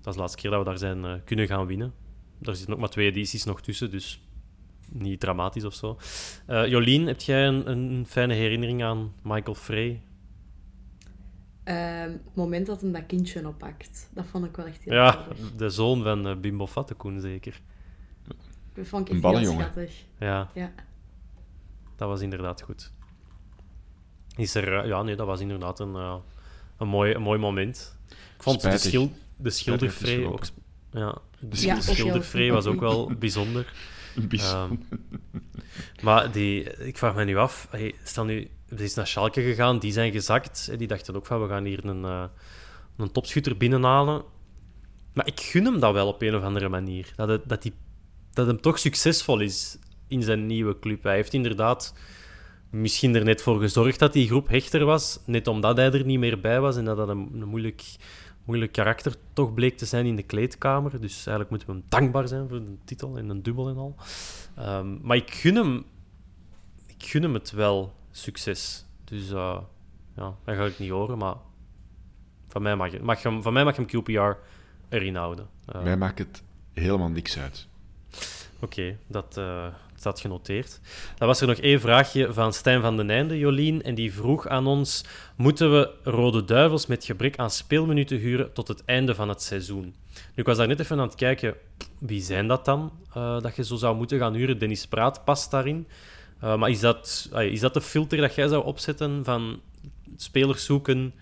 dat 0.00 0.06
is 0.06 0.12
de 0.14 0.18
laatste 0.18 0.38
keer 0.40 0.50
dat 0.50 0.58
we 0.58 0.64
daar 0.66 0.78
zijn 0.78 1.04
eh, 1.04 1.12
kunnen 1.24 1.46
gaan 1.46 1.66
winnen. 1.66 1.92
Er 2.42 2.56
zitten 2.56 2.74
ook 2.74 2.80
maar 2.80 2.88
twee 2.90 3.06
edities 3.10 3.44
nog 3.44 3.60
tussen, 3.60 3.90
dus 3.90 4.20
niet 4.92 5.20
dramatisch 5.20 5.64
of 5.64 5.74
zo. 5.74 5.98
Eh, 6.46 6.66
Jolien, 6.66 7.06
heb 7.06 7.20
jij 7.20 7.46
een, 7.46 7.70
een 7.70 8.04
fijne 8.08 8.34
herinnering 8.34 8.82
aan 8.84 9.12
Michael 9.22 9.54
Frey? 9.54 10.00
Ehm, 11.66 12.10
het 12.10 12.34
moment 12.34 12.66
dat 12.66 12.80
hem 12.80 12.92
dat 12.92 13.06
kindje 13.06 13.46
oppakt, 13.48 14.08
dat 14.14 14.26
vond 14.26 14.44
ik 14.44 14.56
wel 14.56 14.66
echt 14.66 14.82
heel 14.84 14.94
Ja, 14.94 15.26
de 15.56 15.70
zoon 15.70 16.02
van 16.02 16.26
eh, 16.26 16.36
Bimbo 16.36 16.66
Fattekoen 16.66 17.20
zeker. 17.20 17.60
Dat 18.74 18.86
vond 18.86 19.08
ik 19.08 19.14
Een 19.14 19.14
echt 19.14 19.24
heel 19.24 19.32
ballenjongen. 19.32 19.64
schattig. 19.64 20.04
Ja, 20.18 20.50
Ja. 20.54 20.72
dat 21.96 22.08
was 22.08 22.20
inderdaad 22.20 22.62
goed. 22.62 22.92
Is 24.36 24.54
er, 24.54 24.78
eh, 24.78 24.86
ja, 24.88 25.02
nee, 25.02 25.16
dat 25.16 25.26
was 25.26 25.40
inderdaad 25.40 25.80
een, 25.80 25.94
eh, 25.94 26.16
een, 26.78 26.88
mooi, 26.88 27.14
een 27.14 27.22
mooi 27.22 27.38
moment. 27.38 27.96
Ik 28.10 28.42
vond 28.42 28.60
de, 28.60 28.78
schil, 28.78 29.10
de 29.36 29.50
schildervree 29.50 30.26
ook... 30.26 30.44
Ja, 30.90 31.18
de 31.38 31.66
Ja, 31.66 32.52
was 32.52 32.66
ook 32.66 32.80
wel 32.80 33.10
bijzonder. 33.18 33.72
Bijzonder. 34.28 34.78
Ehm, 34.90 34.98
maar 36.02 36.32
die, 36.32 36.62
ik 36.76 36.98
vraag 36.98 37.14
me 37.14 37.24
nu 37.24 37.36
af, 37.36 37.68
hey, 37.70 37.94
stel 38.04 38.24
nu, 38.24 38.48
er 38.68 38.80
is 38.80 38.94
naar 38.94 39.06
Schalke 39.06 39.42
gegaan, 39.42 39.78
die 39.78 39.92
zijn 39.92 40.12
gezakt. 40.12 40.78
Die 40.78 40.86
dachten 40.86 41.16
ook 41.16 41.26
van, 41.26 41.42
we 41.42 41.48
gaan 41.48 41.64
hier 41.64 41.84
een, 41.84 42.04
eh, 42.04 42.24
een 42.96 43.12
topschutter 43.12 43.56
binnenhalen. 43.56 44.22
Maar 45.12 45.26
ik 45.26 45.40
gun 45.40 45.64
hem 45.64 45.80
dat 45.80 45.92
wel 45.92 46.08
op 46.08 46.22
een 46.22 46.36
of 46.36 46.42
andere 46.42 46.68
manier. 46.68 47.12
Dat, 47.16 47.28
het, 47.28 47.48
dat, 47.48 47.62
die, 47.62 47.72
dat 48.32 48.46
hem 48.46 48.60
toch 48.60 48.78
succesvol 48.78 49.40
is 49.40 49.78
in 50.06 50.22
zijn 50.22 50.46
nieuwe 50.46 50.78
club. 50.78 51.02
Hij 51.02 51.14
heeft 51.14 51.34
inderdaad 51.34 51.94
misschien 52.70 53.14
er 53.14 53.24
net 53.24 53.42
voor 53.42 53.60
gezorgd 53.60 53.98
dat 53.98 54.12
die 54.12 54.26
groep 54.26 54.48
hechter 54.48 54.84
was. 54.84 55.20
Net 55.24 55.46
omdat 55.46 55.76
hij 55.76 55.92
er 55.92 56.04
niet 56.04 56.18
meer 56.18 56.40
bij 56.40 56.60
was 56.60 56.76
en 56.76 56.84
dat 56.84 56.96
dat 56.96 57.08
een, 57.08 57.30
een 57.32 57.48
moeilijk, 57.48 57.84
moeilijk 58.44 58.72
karakter 58.72 59.14
toch 59.32 59.54
bleek 59.54 59.76
te 59.76 59.86
zijn 59.86 60.06
in 60.06 60.16
de 60.16 60.22
kleedkamer. 60.22 61.00
Dus 61.00 61.14
eigenlijk 61.14 61.50
moeten 61.50 61.68
we 61.68 61.74
hem 61.74 61.84
dankbaar 61.88 62.28
zijn 62.28 62.48
voor 62.48 62.58
de 62.58 62.76
titel 62.84 63.18
en 63.18 63.28
een 63.28 63.42
dubbel 63.42 63.68
en 63.68 63.76
al. 63.76 63.94
Ehm, 64.56 64.96
maar 65.02 65.16
ik 65.16 65.30
gun 65.30 65.54
hem, 65.54 65.84
ik 66.86 67.06
gun 67.06 67.22
hem 67.22 67.34
het 67.34 67.50
wel 67.50 67.94
succes. 68.16 68.84
Dus 69.04 69.30
uh, 69.30 69.58
ja, 70.16 70.34
dat 70.44 70.56
ga 70.56 70.64
ik 70.64 70.78
niet 70.78 70.90
horen, 70.90 71.18
maar 71.18 71.34
van 72.48 72.62
mij 72.62 72.76
mag, 72.76 73.00
mag 73.00 73.22
hem, 73.22 73.42
van 73.42 73.52
mij 73.52 73.64
mag 73.64 73.76
hem 73.76 73.86
QPR 73.86 74.36
erin 74.88 75.16
houden. 75.16 75.46
Uh, 75.74 75.82
mij 75.82 75.96
maakt 75.96 76.18
het 76.18 76.42
helemaal 76.72 77.08
niks 77.08 77.38
uit. 77.38 77.66
Oké, 78.60 78.96
dat 79.06 79.36
uh, 79.38 79.66
staat 79.94 80.20
genoteerd. 80.20 80.80
Dan 81.18 81.28
was 81.28 81.40
er 81.40 81.46
nog 81.46 81.56
één 81.56 81.80
vraagje 81.80 82.32
van 82.32 82.52
Stijn 82.52 82.80
van 82.80 82.96
den 82.96 83.10
Einde, 83.10 83.38
Jolien. 83.38 83.82
En 83.82 83.94
die 83.94 84.12
vroeg 84.12 84.48
aan 84.48 84.66
ons: 84.66 85.04
Moeten 85.36 85.72
we 85.72 85.90
Rode 86.02 86.44
Duivels 86.44 86.86
met 86.86 87.04
gebrek 87.04 87.36
aan 87.36 87.50
speelminuten 87.50 88.18
huren 88.18 88.52
tot 88.52 88.68
het 88.68 88.84
einde 88.84 89.14
van 89.14 89.28
het 89.28 89.42
seizoen? 89.42 89.84
Nu, 89.84 90.34
ik 90.34 90.46
was 90.46 90.56
daar 90.56 90.66
net 90.66 90.80
even 90.80 90.98
aan 90.98 91.06
het 91.06 91.14
kijken. 91.14 91.54
Wie 91.98 92.22
zijn 92.22 92.48
dat 92.48 92.64
dan 92.64 92.92
uh, 93.16 93.40
dat 93.40 93.56
je 93.56 93.64
zo 93.64 93.76
zou 93.76 93.96
moeten 93.96 94.18
gaan 94.18 94.34
huren? 94.34 94.58
Dennis 94.58 94.86
Praat 94.86 95.24
past 95.24 95.50
daarin. 95.50 95.86
Uh, 96.44 96.56
maar 96.56 96.70
is 96.70 96.80
dat, 96.80 97.30
is 97.38 97.60
dat 97.60 97.74
de 97.74 97.80
filter 97.80 98.18
dat 98.18 98.34
jij 98.34 98.48
zou 98.48 98.64
opzetten 98.64 99.24
van 99.24 99.60
spelers 100.16 100.64
zoeken, 100.64 101.14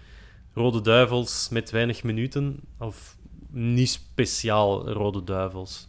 Rode 0.54 0.80
Duivels 0.80 1.48
met 1.48 1.70
weinig 1.70 2.02
minuten? 2.02 2.60
Of 2.78 3.16
niet 3.50 3.90
speciaal 3.90 4.88
Rode 4.88 5.24
Duivels? 5.24 5.88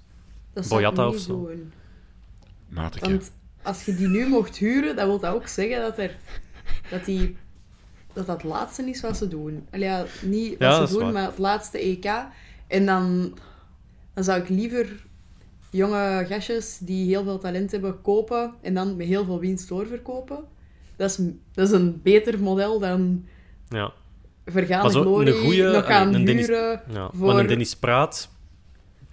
Dat 0.54 0.68
Boyata 0.68 1.08
of 1.08 1.18
zo? 1.18 1.50
Mateke. 2.68 3.10
Want 3.10 3.32
als 3.62 3.86
je 3.86 3.96
die 3.96 4.08
nu 4.08 4.28
mocht 4.28 4.58
huren, 4.58 4.96
dan 4.96 5.08
wil 5.08 5.20
dat 5.20 5.34
ook 5.34 5.48
zeggen 5.48 5.82
dat 5.82 5.98
er, 5.98 6.18
dat 6.90 7.06
die 7.06 7.38
dat 8.16 8.26
dat 8.26 8.42
het 8.42 8.52
laatste 8.52 8.90
is 8.90 9.02
wat 9.02 9.18
ze 9.18 9.28
doen. 9.28 9.68
Allee, 9.72 9.88
ja, 9.88 10.06
niet 10.22 10.58
wat 10.58 10.90
ze 10.90 10.98
doen, 10.98 11.12
maar 11.12 11.26
het 11.26 11.38
laatste 11.38 11.78
EK. 11.78 12.06
En 12.68 12.86
dan, 12.86 13.38
dan 14.14 14.24
zou 14.24 14.42
ik 14.42 14.50
liever 14.50 15.06
jonge 15.76 16.26
gastjes 16.30 16.78
die 16.78 17.06
heel 17.06 17.24
veel 17.24 17.40
talent 17.40 17.72
hebben 17.72 18.02
kopen 18.02 18.54
en 18.62 18.74
dan 18.74 18.96
met 18.96 19.08
heel 19.08 19.26
veel 19.26 19.40
winst 19.40 19.68
doorverkopen. 19.68 20.44
Dat 20.96 21.10
is, 21.10 21.16
dat 21.52 21.68
is 21.68 21.72
een 21.72 22.02
beter 22.04 22.40
model 22.40 22.80
dan 22.80 23.26
ja. 23.70 23.94
glorie 24.46 25.34
een 25.34 25.42
goeie, 25.42 25.64
nog 25.64 25.86
gaan 25.86 26.14
een 26.14 26.26
Dennis, 26.26 26.48
ja, 26.48 27.10
voor... 27.14 27.28
Maar 27.28 27.38
een 27.38 27.48
Dennis 27.48 27.76
Praat, 27.76 28.30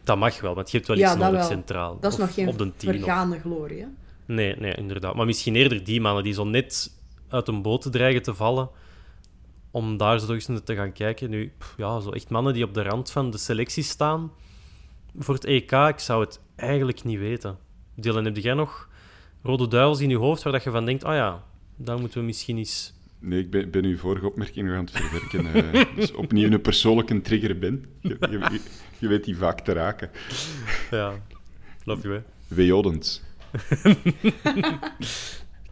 dat 0.05 0.19
mag 0.19 0.41
wel, 0.41 0.55
want 0.55 0.71
je 0.71 0.77
hebt 0.77 0.89
wel 0.89 0.99
iets 0.99 1.15
nodig 1.15 1.45
centraal. 1.45 1.99
Dat 2.01 2.13
is 2.13 2.19
nog 2.19 2.35
geen 2.35 2.49
op 2.49 2.59
de 2.59 2.73
vergane 2.77 3.41
glorie, 3.41 3.81
hè? 3.81 3.87
Nee, 4.27 4.57
nee, 4.57 4.75
inderdaad. 4.75 5.15
Maar 5.15 5.27
misschien 5.27 5.55
eerder 5.55 5.85
die 5.85 6.01
mannen 6.01 6.25
die 6.25 6.33
zo 6.33 6.45
net 6.45 6.93
uit 7.29 7.49
een 7.49 7.63
boot 7.63 7.93
dreigen 7.93 8.23
te 8.23 8.35
vallen, 8.35 8.71
om 9.71 9.97
daar 9.97 10.21
zo 10.21 10.33
eens 10.33 10.49
te 10.65 10.75
gaan 10.75 10.93
kijken. 10.93 11.31
Nu, 11.31 11.53
ja, 11.77 12.01
zo 12.01 12.11
echt 12.11 12.29
mannen 12.29 12.55
die 12.55 12.65
op 12.65 12.75
de 12.75 12.83
rand 12.83 13.11
van 13.11 13.31
de 13.31 13.39
selectie 13.39 13.83
staan 13.83 14.33
voor 15.17 15.35
het 15.35 15.45
EK, 15.45 15.73
ik 15.73 15.99
zou 15.99 16.25
het 16.25 16.41
eigenlijk 16.57 17.05
niet 17.05 17.19
weten. 17.19 17.59
Dylan, 17.95 18.25
heb 18.25 18.37
jij 18.37 18.55
nog 18.55 18.89
rode 19.43 19.69
duivels 19.69 20.01
in 20.01 20.09
je 20.09 20.17
hoofd 20.17 20.43
waar 20.43 20.53
dat 20.53 20.65
je 20.65 20.71
van 20.71 20.85
denkt, 20.85 21.05
ah 21.05 21.11
oh 21.11 21.17
ja, 21.17 21.45
daar 21.77 21.99
moeten 21.99 22.21
we 22.21 22.27
misschien 22.27 22.59
eens... 22.59 22.95
Nee, 23.19 23.41
ik 23.41 23.51
ben, 23.51 23.71
ben 23.71 23.85
uw 23.85 23.97
vorige 23.97 24.27
opmerking 24.27 24.67
nog 24.67 24.77
aan 24.77 24.85
het 24.85 24.97
verwerken. 24.97 25.75
uh, 25.75 25.85
dus 25.97 26.13
opnieuw 26.13 26.51
een 26.51 26.61
persoonlijke 26.61 27.21
trigger 27.21 27.59
ben. 27.59 27.85
Je, 28.01 28.17
je, 28.31 28.61
je, 28.99 29.09
weet 29.09 29.25
die 29.25 29.37
vaak 29.37 29.61
te 29.61 29.73
raken. 29.73 30.11
Ja, 30.91 31.13
love 31.85 32.03
you, 32.03 32.15
hè. 32.15 32.23
Weodend. 32.55 33.23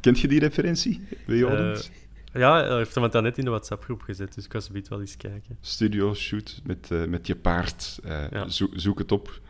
Kent 0.00 0.20
je 0.20 0.28
die 0.28 0.40
referentie? 0.40 1.00
Weodend? 1.26 1.90
Uh, 2.32 2.40
ja, 2.40 2.66
hij 2.66 2.76
heeft 2.76 2.94
hem 2.94 3.22
net 3.22 3.38
in 3.38 3.44
de 3.44 3.50
WhatsApp-groep 3.50 4.02
gezet, 4.02 4.34
dus 4.34 4.44
ik 4.44 4.50
kan 4.50 4.62
ze 4.62 4.82
wel 4.88 5.00
eens 5.00 5.16
kijken. 5.16 5.58
Studio 5.60 6.14
shoot 6.14 6.60
met, 6.64 6.88
uh, 6.92 7.04
met 7.04 7.26
je 7.26 7.36
paard. 7.36 7.98
Uh, 8.04 8.48
zo, 8.48 8.68
zoek 8.72 8.98
het 8.98 9.12
op. 9.12 9.40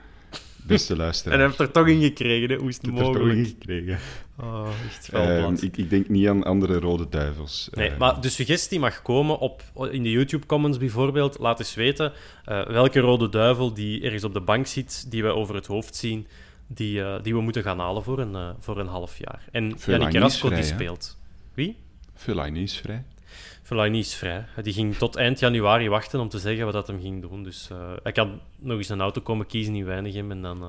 Beste 0.66 0.96
luisteraar. 0.96 1.32
En 1.32 1.38
hij 1.38 1.48
heeft 1.48 1.60
er 1.60 1.70
toch 1.70 1.88
in 1.88 2.02
gekregen, 2.02 2.50
hè? 2.50 2.56
hoe 2.56 2.68
is 2.68 2.76
het 2.76 2.86
mogelijk? 2.90 3.14
er 3.14 3.20
toch 3.20 3.32
in 3.32 3.44
gekregen. 3.44 3.98
Oh, 4.36 4.68
echt 4.86 5.12
uh, 5.14 5.48
ik, 5.60 5.76
ik, 5.76 5.90
denk 5.90 6.08
niet 6.08 6.28
aan 6.28 6.44
andere 6.44 6.78
rode 6.78 7.08
duivels. 7.08 7.68
Nee, 7.72 7.90
uh, 7.90 7.96
maar 7.96 8.20
de 8.20 8.28
suggestie 8.28 8.78
mag 8.78 9.02
komen 9.02 9.38
op, 9.38 9.62
in 9.90 10.02
de 10.02 10.10
YouTube-comments 10.10 10.78
bijvoorbeeld. 10.78 11.38
Laat 11.38 11.58
eens 11.58 11.74
weten 11.74 12.12
uh, 12.48 12.66
welke 12.66 13.00
rode 13.00 13.28
duivel 13.28 13.74
die 13.74 14.02
ergens 14.02 14.24
op 14.24 14.32
de 14.32 14.40
bank 14.40 14.66
zit, 14.66 15.10
die 15.10 15.22
we 15.22 15.28
over 15.28 15.54
het 15.54 15.66
hoofd 15.66 15.96
zien, 15.96 16.26
die, 16.66 17.20
die 17.22 17.34
we 17.34 17.40
moeten 17.40 17.62
gaan 17.62 17.78
halen 17.78 18.02
voor 18.02 18.18
een, 18.18 18.54
voor 18.58 18.78
een 18.78 18.86
half 18.86 19.18
jaar. 19.18 19.44
En 19.50 19.74
Jannik 19.86 20.10
Carrasco 20.10 20.48
die 20.48 20.62
speelt. 20.62 21.18
Wie? 21.54 21.76
Fellaini 22.14 22.62
is 22.62 22.76
vrij. 22.76 23.04
Fellaini 23.70 23.98
is 23.98 24.14
vrij. 24.14 24.44
Die 24.62 24.72
ging 24.72 24.96
tot 24.96 25.16
eind 25.16 25.38
januari 25.38 25.88
wachten 25.88 26.20
om 26.20 26.28
te 26.28 26.38
zeggen 26.38 26.64
wat 26.64 26.72
dat 26.72 26.86
hem 26.86 27.00
ging 27.00 27.20
doen. 27.20 27.42
Dus 27.42 27.68
uh, 27.72 27.92
hij 28.02 28.12
kan 28.12 28.40
nog 28.58 28.76
eens 28.76 28.88
een 28.88 29.00
auto 29.00 29.20
komen 29.20 29.46
kiezen 29.46 29.74
in 29.74 29.84
Weinigem 29.84 30.30
en 30.30 30.42
dan... 30.42 30.62
Uh, 30.62 30.68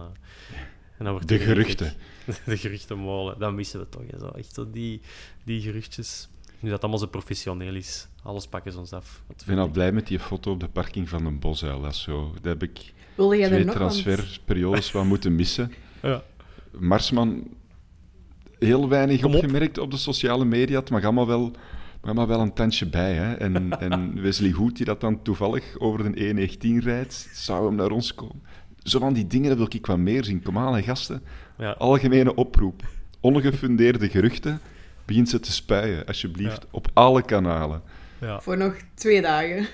en 0.97 1.03
dan 1.03 1.11
wordt 1.11 1.27
de 1.27 1.39
geruchten. 1.39 1.93
De 2.45 2.57
geruchtenmolen. 2.57 3.39
Dan 3.39 3.55
missen 3.55 3.79
we 3.79 3.89
toch. 3.89 4.01
Zo. 4.19 4.27
Echt 4.27 4.53
zo 4.53 4.69
die, 4.71 5.01
die 5.43 5.61
geruchtjes. 5.61 6.29
Nu 6.59 6.69
dat 6.69 6.81
allemaal 6.81 6.99
zo 6.99 7.05
professioneel 7.05 7.75
is. 7.75 8.07
Alles 8.23 8.47
pakken 8.47 8.71
ze 8.71 8.79
ons 8.79 8.93
af. 8.93 9.21
Ik 9.29 9.45
ben 9.45 9.57
al 9.57 9.69
blij 9.69 9.91
met 9.91 10.07
die 10.07 10.19
foto 10.19 10.51
op 10.51 10.59
de 10.59 10.67
parking 10.67 11.09
van 11.09 11.25
een 11.25 11.39
bosuil. 11.39 11.81
Dat, 11.81 11.95
zo. 11.95 12.31
dat 12.33 12.43
heb 12.43 12.63
ik 12.63 12.93
Wilde 13.15 13.37
jij 13.37 13.47
twee 13.47 13.65
transferperiodes 13.65 14.91
wat 14.91 15.05
moeten 15.05 15.35
missen. 15.35 15.71
Ja. 16.01 16.23
Marsman, 16.71 17.47
heel 18.59 18.89
weinig 18.89 19.23
opgemerkt 19.23 19.77
op 19.77 19.91
de 19.91 19.97
sociale 19.97 20.45
media. 20.45 20.79
Het 20.79 20.89
mag 20.89 21.03
allemaal 21.03 21.27
wel 21.27 21.51
maar 22.01 22.13
maar 22.13 22.27
wel 22.27 22.39
een 22.39 22.53
tandje 22.53 22.89
bij. 22.89 23.13
Hè? 23.13 23.33
En, 23.33 23.69
en 23.79 24.21
Wesley 24.21 24.51
Hoed, 24.51 24.75
die 24.75 24.85
dat 24.85 25.01
dan 25.01 25.21
toevallig 25.21 25.79
over 25.79 26.11
de 26.11 26.33
E19 26.49 26.83
rijdt, 26.83 27.29
zou 27.33 27.65
hem 27.65 27.75
naar 27.75 27.91
ons 27.91 28.15
komen. 28.15 28.41
Zo 28.83 28.99
van 28.99 29.13
die 29.13 29.27
dingen, 29.27 29.57
wil 29.57 29.67
ik 29.69 29.85
wat 29.85 29.97
meer 29.97 30.23
zien. 30.23 30.41
Kom 30.43 30.57
aan, 30.57 30.83
gasten. 30.83 31.23
Ja. 31.57 31.71
Algemene 31.71 32.35
oproep. 32.35 32.83
Ongefundeerde 33.19 34.09
geruchten. 34.09 34.59
Begin 35.05 35.27
ze 35.27 35.39
te 35.39 35.51
spuien, 35.51 36.05
alsjeblieft. 36.05 36.65
Op 36.71 36.87
alle 36.93 37.21
kanalen. 37.21 37.81
Ja. 38.19 38.41
Voor 38.41 38.57
nog 38.57 38.75
twee 38.93 39.21
dagen. 39.21 39.67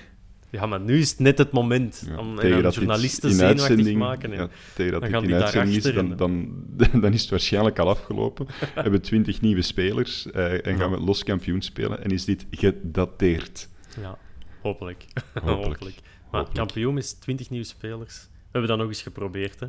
Ja, 0.50 0.66
maar 0.66 0.80
nu 0.80 0.98
is 0.98 1.10
het 1.10 1.18
net 1.18 1.38
het 1.38 1.52
moment 1.52 2.04
ja, 2.06 2.16
om 2.16 2.38
een 2.38 2.70
journalisten 2.70 3.32
zenuwachtig 3.32 3.84
te 3.84 3.96
maken. 3.96 4.32
En 4.32 4.38
ja, 4.38 4.48
tegen 4.74 4.92
dat 4.92 5.00
dan 5.00 5.12
het 5.12 5.30
in 5.30 5.34
uitzending 5.34 5.76
is, 5.76 5.82
dan, 5.82 6.16
dan, 6.16 6.64
dan, 7.02 7.12
is 7.12 7.20
het 7.20 7.30
waarschijnlijk 7.30 7.78
al 7.78 7.88
afgelopen. 7.88 8.46
We 8.74 8.80
hebben 8.80 9.02
twintig 9.02 9.40
nieuwe 9.40 9.62
spelers 9.62 10.26
uh, 10.26 10.66
en 10.66 10.78
gaan 10.78 10.90
we 10.90 11.00
los 11.00 11.22
kampioen 11.22 11.62
spelen. 11.62 12.04
En 12.04 12.10
is 12.10 12.24
dit 12.24 12.46
gedateerd? 12.50 13.68
Ja, 14.00 14.18
hopelijk. 14.62 15.04
hopelijk. 15.34 15.66
hopelijk. 15.66 15.96
Maar 16.30 16.40
hopelijk. 16.40 16.54
kampioen 16.54 16.98
is 16.98 17.12
twintig 17.12 17.50
nieuwe 17.50 17.66
spelers. 17.66 18.28
We 18.30 18.58
hebben 18.58 18.70
dat 18.70 18.78
nog 18.78 18.88
eens 18.88 19.02
geprobeerd, 19.02 19.60
hè 19.60 19.66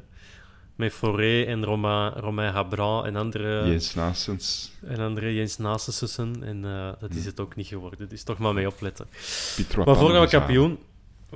met 0.79 0.93
Forêt 0.93 1.47
en 1.47 1.63
Romain, 1.63 2.11
Romain 2.11 2.53
Habran 2.53 3.05
en 3.05 3.15
andere... 3.15 3.69
Jens 3.69 3.93
Nassens. 3.93 4.71
En 4.83 4.99
andere 4.99 5.33
Jens 5.33 5.57
Nassensussen. 5.57 6.43
En 6.43 6.63
uh, 6.63 6.91
dat 6.99 7.13
is 7.13 7.25
het 7.25 7.39
ook 7.39 7.55
niet 7.55 7.67
geworden. 7.67 8.09
Dus 8.09 8.23
toch 8.23 8.37
maar 8.37 8.53
mee 8.53 8.67
opletten. 8.67 9.07
Pietro 9.55 9.83
maar 9.83 9.95
voordat 9.95 10.23
we 10.23 10.37
kampioen... 10.37 10.79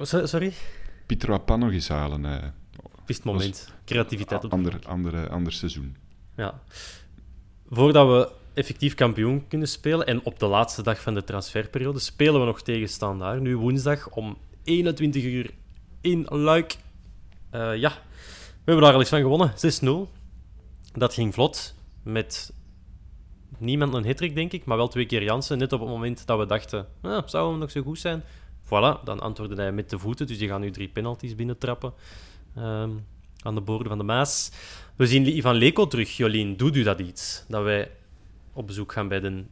Sorry? 0.01 0.53
Pietro 1.05 1.37
Pan 1.37 1.59
nog 1.59 1.71
eens 1.71 1.87
halen. 1.87 2.23
Uh, 2.23 2.43
is 3.05 3.15
het 3.15 3.25
moment. 3.25 3.73
Creativiteit 3.85 4.43
op 4.43 4.53
ander, 4.53 4.79
andere, 4.87 5.29
ander 5.29 5.53
seizoen. 5.53 5.95
Ja. 6.35 6.61
Voordat 7.69 8.07
we 8.07 8.29
effectief 8.53 8.93
kampioen 8.93 9.47
kunnen 9.47 9.67
spelen, 9.67 10.07
en 10.07 10.25
op 10.25 10.39
de 10.39 10.45
laatste 10.45 10.83
dag 10.83 11.01
van 11.01 11.13
de 11.13 11.23
transferperiode, 11.23 11.99
spelen 11.99 12.39
we 12.39 12.45
nog 12.45 12.61
tegen 12.61 12.89
Standaard. 12.89 13.41
Nu 13.41 13.57
woensdag 13.57 14.09
om 14.09 14.37
21 14.63 15.23
uur 15.23 15.49
in 16.01 16.25
Luik. 16.29 16.75
Uh, 17.53 17.75
ja, 17.75 18.01
we 18.63 18.71
hebben 18.71 18.83
daar 18.83 18.93
al 18.93 18.99
eens 18.99 19.09
van 19.09 19.21
gewonnen, 19.21 19.53
6-0. 20.07 20.11
Dat 20.93 21.13
ging 21.13 21.33
vlot, 21.33 21.75
met 22.03 22.53
niemand 23.57 23.93
een 23.93 24.03
hittrick, 24.03 24.35
denk 24.35 24.51
ik, 24.51 24.65
maar 24.65 24.77
wel 24.77 24.87
twee 24.87 25.05
keer 25.05 25.23
Jansen. 25.23 25.57
Net 25.57 25.73
op 25.73 25.79
het 25.79 25.89
moment 25.89 26.25
dat 26.27 26.39
we 26.39 26.45
dachten, 26.45 26.87
zou 27.25 27.49
hem 27.49 27.59
nog 27.59 27.71
zo 27.71 27.81
goed 27.81 27.99
zijn? 27.99 28.23
Voilà, 28.65 29.03
dan 29.03 29.19
antwoordde 29.19 29.55
hij 29.55 29.71
met 29.71 29.89
de 29.89 29.99
voeten, 29.99 30.27
dus 30.27 30.37
die 30.37 30.47
gaan 30.47 30.61
nu 30.61 30.71
drie 30.71 30.87
penalties 30.87 31.35
binnentrappen 31.35 31.93
um, 32.57 33.05
aan 33.41 33.55
de 33.55 33.61
boorden 33.61 33.87
van 33.87 33.97
de 33.97 34.03
Maas. 34.03 34.51
We 34.95 35.07
zien 35.07 35.37
Ivan 35.37 35.55
Leko 35.55 35.87
terug. 35.87 36.17
Jolien, 36.17 36.57
doet 36.57 36.75
u 36.75 36.83
dat 36.83 36.99
iets? 36.99 37.45
Dat 37.47 37.63
wij 37.63 37.91
op 38.53 38.67
bezoek 38.67 38.91
gaan 38.91 39.07
bij 39.07 39.19
de... 39.19 39.43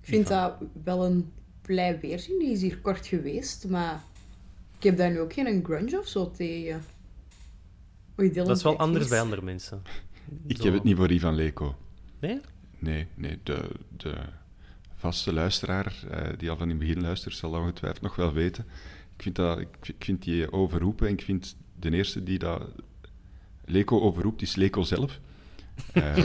Ik 0.00 0.10
vind 0.10 0.28
dat 0.28 0.54
wel 0.84 1.04
een 1.04 1.32
blij 1.62 2.00
weerzien. 2.00 2.38
Die 2.38 2.50
is 2.50 2.62
hier 2.62 2.78
kort 2.78 3.06
geweest, 3.06 3.68
maar 3.68 4.02
ik 4.76 4.82
heb 4.82 4.96
daar 4.96 5.10
nu 5.10 5.20
ook 5.20 5.32
geen 5.32 5.64
grunge 5.64 5.98
of 5.98 6.06
zo 6.06 6.30
tegen 6.30 6.82
dat 8.16 8.56
is 8.56 8.62
wel 8.62 8.78
anders 8.78 9.08
bij 9.08 9.20
andere 9.20 9.42
mensen. 9.42 9.82
Ik 10.46 10.62
heb 10.62 10.72
het 10.72 10.82
niet 10.84 10.96
voor 10.96 11.10
Ivan 11.10 11.34
Leko. 11.34 11.76
Nee? 12.20 12.40
Nee, 12.78 13.06
nee. 13.14 13.38
De, 13.42 13.70
de 13.96 14.14
vaste 14.94 15.32
luisteraar, 15.32 15.94
uh, 16.10 16.28
die 16.38 16.50
al 16.50 16.56
van 16.56 16.70
in 16.70 16.76
het 16.76 16.86
begin 16.86 17.02
luistert, 17.02 17.34
zal 17.34 17.50
dat 17.50 17.60
ongetwijfeld 17.60 18.02
nog 18.02 18.16
wel 18.16 18.32
weten. 18.32 18.64
Ik 19.16 19.22
vind, 19.22 19.36
dat, 19.36 19.58
ik, 19.58 19.68
ik 19.82 20.04
vind 20.04 20.22
die 20.22 20.52
overroepen 20.52 21.06
en 21.06 21.12
ik 21.12 21.22
vind 21.22 21.56
de 21.78 21.90
eerste 21.90 22.22
die 22.22 22.38
dat 22.38 22.62
Leko 23.64 24.00
overroept, 24.00 24.42
is 24.42 24.56
Leko 24.56 24.82
zelf. 24.82 25.20
uh, 25.94 26.16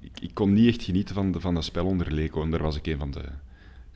ik, 0.00 0.20
ik, 0.20 0.34
kon 0.34 0.52
niet 0.52 0.68
echt 0.68 0.82
genieten 0.82 1.14
van, 1.14 1.32
de, 1.32 1.40
van 1.40 1.54
dat 1.54 1.64
spel 1.64 1.86
onder 1.86 2.12
Leko 2.12 2.42
en 2.42 2.50
daar 2.50 2.62
was 2.62 2.76
ik 2.76 2.86
een 2.86 2.98
van 2.98 3.10
de 3.10 3.24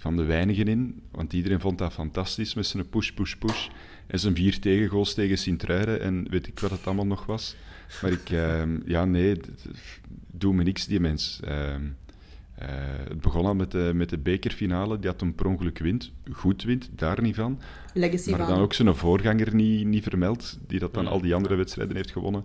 van 0.04 0.16
de 0.16 0.24
weinigen 0.24 0.68
in, 0.68 1.02
want 1.10 1.32
iedereen 1.32 1.60
vond 1.60 1.78
dat 1.78 1.92
fantastisch 1.92 2.54
met 2.54 2.66
zijn 2.66 2.88
push, 2.88 3.10
push, 3.10 3.34
push. 3.34 3.68
En 4.06 4.18
zijn 4.18 4.34
vier 4.34 4.58
tegengoals 4.58 5.14
tegen 5.14 5.38
Sint-Truiden 5.38 6.00
en 6.00 6.26
weet 6.30 6.46
ik 6.46 6.60
wat 6.60 6.70
het 6.70 6.86
allemaal 6.86 7.06
nog 7.06 7.26
was. 7.26 7.56
Maar 8.02 8.12
ik, 8.12 8.30
ehm, 8.30 8.80
ja, 8.84 9.04
nee, 9.04 9.40
doe 10.30 10.54
me 10.54 10.62
niks, 10.62 10.86
die 10.86 11.00
mens. 11.00 11.40
Ehm, 11.44 11.82
eh, 12.54 12.68
het 13.08 13.20
begon 13.20 13.46
al 13.46 13.54
met 13.54 13.70
de, 13.70 13.90
met 13.94 14.08
de 14.08 14.18
bekerfinale, 14.18 14.98
die 14.98 15.10
had 15.10 15.20
een 15.20 15.34
per 15.34 15.46
ongeluk 15.46 15.78
wint. 15.78 16.12
Goed 16.32 16.62
wint, 16.62 16.90
daar 16.96 17.22
niet 17.22 17.34
van. 17.34 17.60
Legacy 17.94 18.30
maar 18.30 18.38
van. 18.38 18.48
dan 18.48 18.58
ook 18.58 18.72
zijn 18.72 18.94
voorganger 18.94 19.54
niet, 19.54 19.86
niet 19.86 20.02
vermeld, 20.02 20.58
die 20.66 20.78
dat 20.78 20.94
dan 20.94 21.06
al 21.06 21.20
die 21.20 21.34
andere 21.34 21.54
wedstrijden 21.54 21.96
heeft 21.96 22.10
gewonnen. 22.10 22.44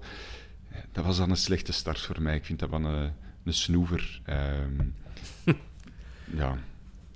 Dat 0.91 1.05
was 1.05 1.17
dan 1.17 1.29
een 1.29 1.37
slechte 1.37 1.71
start 1.71 1.99
voor 1.99 2.21
mij. 2.21 2.35
Ik 2.35 2.45
vind 2.45 2.59
dat 2.59 2.69
wel 2.69 2.83
een, 2.83 3.11
een 3.43 3.53
snoever. 3.53 4.21
Ehm, 4.25 4.85
ja. 6.41 6.57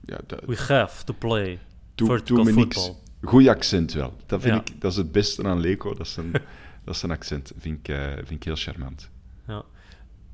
Ja 0.06 0.18
dat, 0.28 0.40
We 0.46 0.56
have 0.68 1.04
to 1.04 1.14
play 1.18 1.60
doe, 1.96 2.08
vertical 2.08 2.44
doe 2.44 2.54
me 2.54 2.60
niks. 2.60 2.76
football. 2.76 3.02
Goeie 3.24 3.50
accent 3.50 3.94
wel. 3.94 4.14
Dat, 4.26 4.42
vind 4.42 4.54
Ja. 4.54 4.60
ik, 4.74 4.82
dat 4.82 4.92
is 4.92 4.98
het 4.98 5.12
beste 5.12 5.44
aan 5.44 5.60
Leco. 5.60 5.94
Dat 5.94 6.06
is 6.06 6.18
een, 6.22 6.32
dat 6.84 6.96
is 6.96 7.02
een 7.02 7.12
accent. 7.12 7.52
Vind 7.58 7.80
ik, 7.80 7.96
eh, 7.96 8.08
vind 8.14 8.32
ik 8.32 8.44
heel 8.44 8.56
charmant. 8.56 9.10
Ja. 9.48 9.64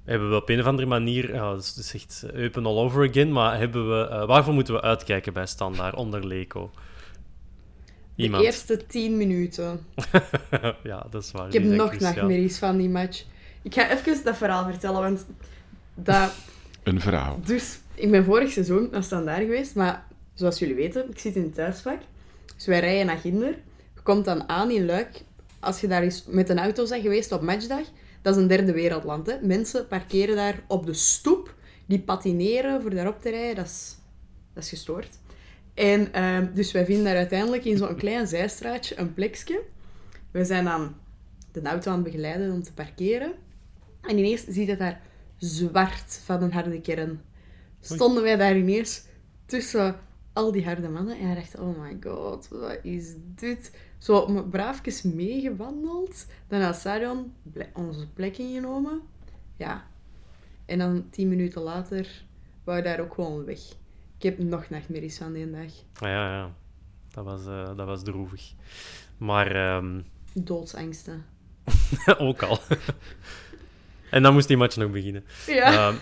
Hebben 0.03 0.29
we 0.29 0.35
op 0.35 0.49
een 0.49 0.59
of 0.59 0.65
andere 0.65 0.87
manier, 0.87 1.33
ja, 1.33 1.51
dat 1.53 1.75
is, 1.79 1.93
echt 1.93 2.25
open 2.35 2.65
all 2.65 2.77
over 2.77 3.09
again, 3.09 3.31
maar 3.31 3.57
hebben 3.57 3.89
we, 3.89 4.07
eh, 4.07 4.25
waarvoor 4.25 4.53
moeten 4.53 4.73
we 4.73 4.81
uitkijken 4.81 5.33
bij 5.33 5.45
Standaard 5.45 5.95
onder 5.95 6.27
Leco? 6.27 6.71
De 8.15 8.43
eerste 8.43 8.85
tien 8.87 9.17
minuten. 9.17 9.85
ja, 10.83 11.05
dat 11.09 11.23
is 11.23 11.31
waar. 11.31 11.47
Ik 11.47 11.53
heb 11.53 11.63
nog 11.63 11.99
nachtmerries 11.99 12.57
van 12.57 12.77
die 12.77 12.89
match. 12.89 13.23
Ik 13.61 13.73
ga 13.73 13.89
even 13.91 14.23
dat 14.23 14.37
verhaal 14.37 14.69
vertellen, 14.69 15.01
want 15.01 15.25
dat... 15.95 16.31
Een 16.83 17.01
verhaal. 17.01 17.39
Dus, 17.45 17.79
ik 17.99 18.11
ben 18.11 18.23
vorig 18.23 18.51
seizoen 18.51 18.87
naar 18.91 19.03
Standaard 19.03 19.41
geweest, 19.41 19.75
maar 19.75 20.07
zoals 20.33 20.59
jullie 20.59 20.75
weten, 20.75 21.09
ik 21.09 21.19
zit 21.19 21.35
in 21.35 21.43
het 21.43 21.53
thuisvak. 21.53 21.99
Dus 22.55 22.65
wij 22.65 22.79
rijden 22.79 23.05
naar 23.05 23.17
Ginder. 23.17 23.57
Je 23.95 24.01
komt 24.03 24.25
dan 24.25 24.49
aan 24.49 24.71
in 24.71 24.85
Luik. 24.85 25.21
Als 25.59 25.81
je 25.81 25.87
daar 25.87 26.01
eens 26.01 26.25
met 26.27 26.49
een 26.49 26.59
auto 26.59 26.87
bent 26.87 27.01
geweest 27.01 27.31
op 27.31 27.41
matchdag, 27.41 27.85
dat 28.21 28.35
is 28.35 28.41
een 28.41 28.47
derde 28.47 28.71
wereldland. 28.71 29.27
Hè. 29.27 29.35
Mensen 29.41 29.87
parkeren 29.87 30.35
daar 30.35 30.63
op 30.67 30.85
de 30.85 30.93
stoep. 30.93 31.55
Die 31.85 31.99
patineren 31.99 32.81
voor 32.81 32.95
daarop 32.95 33.21
te 33.21 33.29
rijden. 33.29 33.55
Dat 33.55 33.65
is, 33.65 33.97
dat 34.53 34.63
is 34.63 34.69
gestoord. 34.69 35.17
En 35.73 36.13
ehm, 36.13 36.53
dus 36.53 36.71
wij 36.71 36.85
vinden 36.85 37.03
daar 37.03 37.15
uiteindelijk 37.15 37.65
in 37.65 37.77
zo'n 37.77 37.95
klein 37.95 38.27
zijstraatje 38.27 38.99
een 38.99 39.13
plekje. 39.13 39.61
We 40.31 40.45
zijn 40.45 40.63
dan 40.63 40.95
de 41.51 41.61
auto 41.61 41.91
aan 41.91 41.95
het 41.95 42.05
begeleiden 42.05 42.51
om 42.51 42.63
te 42.63 42.73
parkeren. 42.73 43.33
En 44.01 44.17
ineens 44.17 44.43
ziet 44.47 44.67
het 44.67 44.79
daar 44.79 45.01
zwart 45.37 46.21
van 46.25 46.41
een 46.41 46.53
harde 46.53 46.81
kern. 46.81 47.21
Stonden 47.81 48.23
wij 48.23 48.35
daar 48.35 48.57
ineens 48.57 49.03
tussen 49.45 49.95
al 50.33 50.51
die 50.51 50.65
harde 50.65 50.89
mannen. 50.89 51.17
En 51.19 51.25
wij 51.25 51.35
dachten, 51.35 51.59
oh 51.59 51.81
my 51.81 51.97
god, 52.03 52.47
wat 52.47 52.79
is 52.83 53.13
dit? 53.35 53.77
Zo 53.97 54.43
braafjes 54.49 55.01
meegewandeld. 55.01 56.25
Dan 56.47 56.73
stadion, 56.73 57.33
ble- 57.43 57.69
onze 57.73 58.07
plek 58.13 58.37
ingenomen. 58.37 59.01
Ja. 59.55 59.87
En 60.65 60.77
dan 60.79 61.09
tien 61.09 61.27
minuten 61.29 61.61
later 61.61 62.23
wou 62.63 62.77
je 62.77 62.83
daar 62.83 62.99
ook 62.99 63.13
gewoon 63.13 63.45
weg. 63.45 63.59
Ik 64.17 64.23
heb 64.23 64.39
nog 64.39 64.69
nachtmerries 64.69 65.17
van 65.17 65.33
die 65.33 65.51
dag. 65.51 65.71
Ah, 65.93 66.07
ja, 66.09 66.33
ja. 66.33 66.53
Dat 67.11 67.25
was, 67.25 67.45
eh, 67.45 67.65
dat 67.75 67.85
was 67.87 68.03
droevig. 68.03 68.53
Maar 69.17 69.51
ehm, 69.55 70.01
Doodsangsten. 70.33 71.25
ook 72.17 72.43
al. 72.43 72.59
en 74.11 74.23
dan 74.23 74.33
moest 74.33 74.47
die 74.47 74.57
match 74.57 74.75
nog 74.75 74.91
beginnen. 74.91 75.23
Ja. 75.47 75.73
Ehm, 75.87 75.95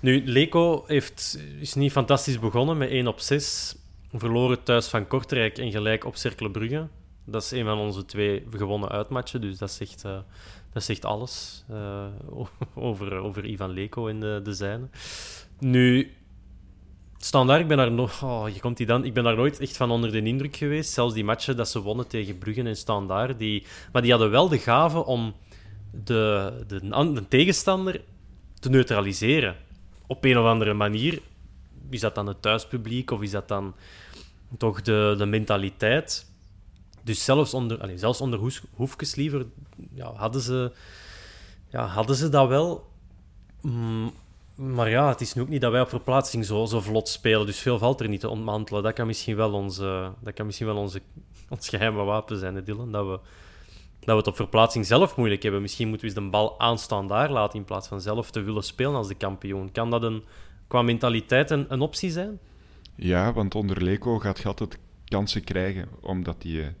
nu, 0.00 0.26
Leco 0.26 0.84
heeft, 0.86 1.38
is 1.60 1.74
niet 1.74 1.92
fantastisch 1.92 2.38
begonnen 2.38 2.76
met 2.76 2.90
1 2.90 3.06
op 3.06 3.20
6. 3.20 3.76
Verloren 4.12 4.62
thuis 4.62 4.86
van 4.86 5.06
Kortrijk 5.06 5.58
en 5.58 5.70
gelijk 5.70 6.04
op 6.04 6.16
Cercle 6.16 6.50
Brugge. 6.50 6.88
Dat 7.24 7.42
is 7.42 7.50
een 7.50 7.64
van 7.64 7.78
onze 7.78 8.04
twee 8.04 8.46
gewonnen 8.50 8.88
uitmatchen, 8.88 9.40
dus 9.40 9.58
dat 9.58 9.70
zegt, 9.70 10.04
eh, 10.04 10.18
dat 10.72 10.82
zegt 10.82 11.04
alles 11.04 11.64
eh, 11.68 12.06
over, 12.74 13.12
over 13.12 13.44
Ivan 13.44 13.70
Leco 13.70 14.08
en 14.08 14.20
de, 14.20 14.40
de 14.44 14.54
zijne. 14.54 14.88
Nu, 15.58 16.12
standaard, 17.18 17.60
ik 17.60 17.68
ben 17.68 17.76
daar 17.76 17.92
nog... 17.92 18.22
Oh, 18.22 18.48
je 18.48 18.60
komt 18.60 18.76
die 18.76 18.86
dan, 18.86 19.04
ik 19.04 19.14
ben 19.14 19.24
daar 19.24 19.36
nooit 19.36 19.60
echt 19.60 19.76
van 19.76 19.90
onder 19.90 20.12
de 20.12 20.22
indruk 20.22 20.56
geweest. 20.56 20.92
Zelfs 20.92 21.14
die 21.14 21.24
matchen 21.24 21.56
dat 21.56 21.68
ze 21.68 21.82
wonnen 21.82 22.08
tegen 22.08 22.38
Brugge 22.38 22.62
en 22.62 22.76
standaard. 22.76 23.38
Die, 23.38 23.66
maar 23.92 24.02
die 24.02 24.10
hadden 24.10 24.30
wel 24.30 24.48
de 24.48 24.58
gave 24.58 25.04
om 25.04 25.34
de, 26.04 26.52
de, 26.66 27.12
de 27.14 27.28
tegenstander 27.28 28.00
te 28.60 28.70
neutraliseren. 28.70 29.56
Op 30.08 30.24
een 30.24 30.38
of 30.38 30.44
andere 30.44 30.74
manier. 30.74 31.20
Is 31.90 32.00
dat 32.00 32.14
dan 32.14 32.26
het 32.26 32.42
thuispubliek 32.42 33.10
of 33.10 33.22
is 33.22 33.30
dat 33.30 33.48
dan 33.48 33.74
toch 34.58 34.82
de, 34.82 35.14
de 35.18 35.26
mentaliteit? 35.26 36.26
Dus 37.02 37.24
zelfs 37.24 37.54
onder, 37.54 37.80
allez, 37.80 38.00
zelfs 38.00 38.20
onder 38.20 38.40
liever 39.14 39.46
ja, 39.94 40.12
hadden, 40.12 40.40
ze, 40.40 40.72
ja, 41.68 41.86
hadden 41.86 42.16
ze 42.16 42.28
dat 42.28 42.48
wel. 42.48 42.88
Mm, 43.60 44.12
maar 44.54 44.90
ja, 44.90 45.08
het 45.08 45.20
is 45.20 45.34
nu 45.34 45.42
ook 45.42 45.48
niet 45.48 45.60
dat 45.60 45.72
wij 45.72 45.80
op 45.80 45.88
verplaatsing 45.88 46.44
zo, 46.44 46.64
zo 46.64 46.80
vlot 46.80 47.08
spelen. 47.08 47.46
Dus 47.46 47.58
veel 47.58 47.78
valt 47.78 48.00
er 48.00 48.08
niet 48.08 48.20
te 48.20 48.28
ontmantelen. 48.28 48.82
Dat 48.82 48.92
kan 48.92 49.06
misschien 49.06 49.36
wel, 49.36 49.52
onze, 49.52 50.12
dat 50.20 50.34
kan 50.34 50.46
misschien 50.46 50.66
wel 50.66 50.76
onze, 50.76 51.02
ons 51.48 51.68
geheime 51.68 52.02
wapen 52.02 52.38
zijn, 52.38 52.54
hè, 52.54 52.62
Dylan. 52.62 52.92
Dat 52.92 53.06
we, 53.06 53.18
dat 54.00 54.08
we 54.08 54.16
het 54.16 54.26
op 54.26 54.36
verplaatsing 54.36 54.86
zelf 54.86 55.16
moeilijk 55.16 55.42
hebben. 55.42 55.62
Misschien 55.62 55.88
moeten 55.88 56.08
we 56.08 56.14
eens 56.14 56.24
de 56.24 56.30
bal 56.30 56.60
aanstaan 56.60 57.06
daar 57.06 57.30
laten 57.30 57.58
in 57.58 57.64
plaats 57.64 57.88
van 57.88 58.00
zelf 58.00 58.30
te 58.30 58.40
willen 58.40 58.62
spelen 58.62 58.94
als 58.94 59.08
de 59.08 59.14
kampioen. 59.14 59.72
Kan 59.72 59.90
dat 59.90 60.02
een, 60.02 60.24
qua 60.66 60.82
mentaliteit 60.82 61.50
een, 61.50 61.66
een 61.68 61.80
optie 61.80 62.10
zijn? 62.10 62.38
Ja, 62.94 63.32
want 63.32 63.54
onder 63.54 63.82
Leco 63.82 64.18
gaat 64.18 64.38
je 64.38 64.48
altijd 64.48 64.78
kansen 65.04 65.44
krijgen, 65.44 65.88
omdat 66.00 66.42
hij 66.42 66.74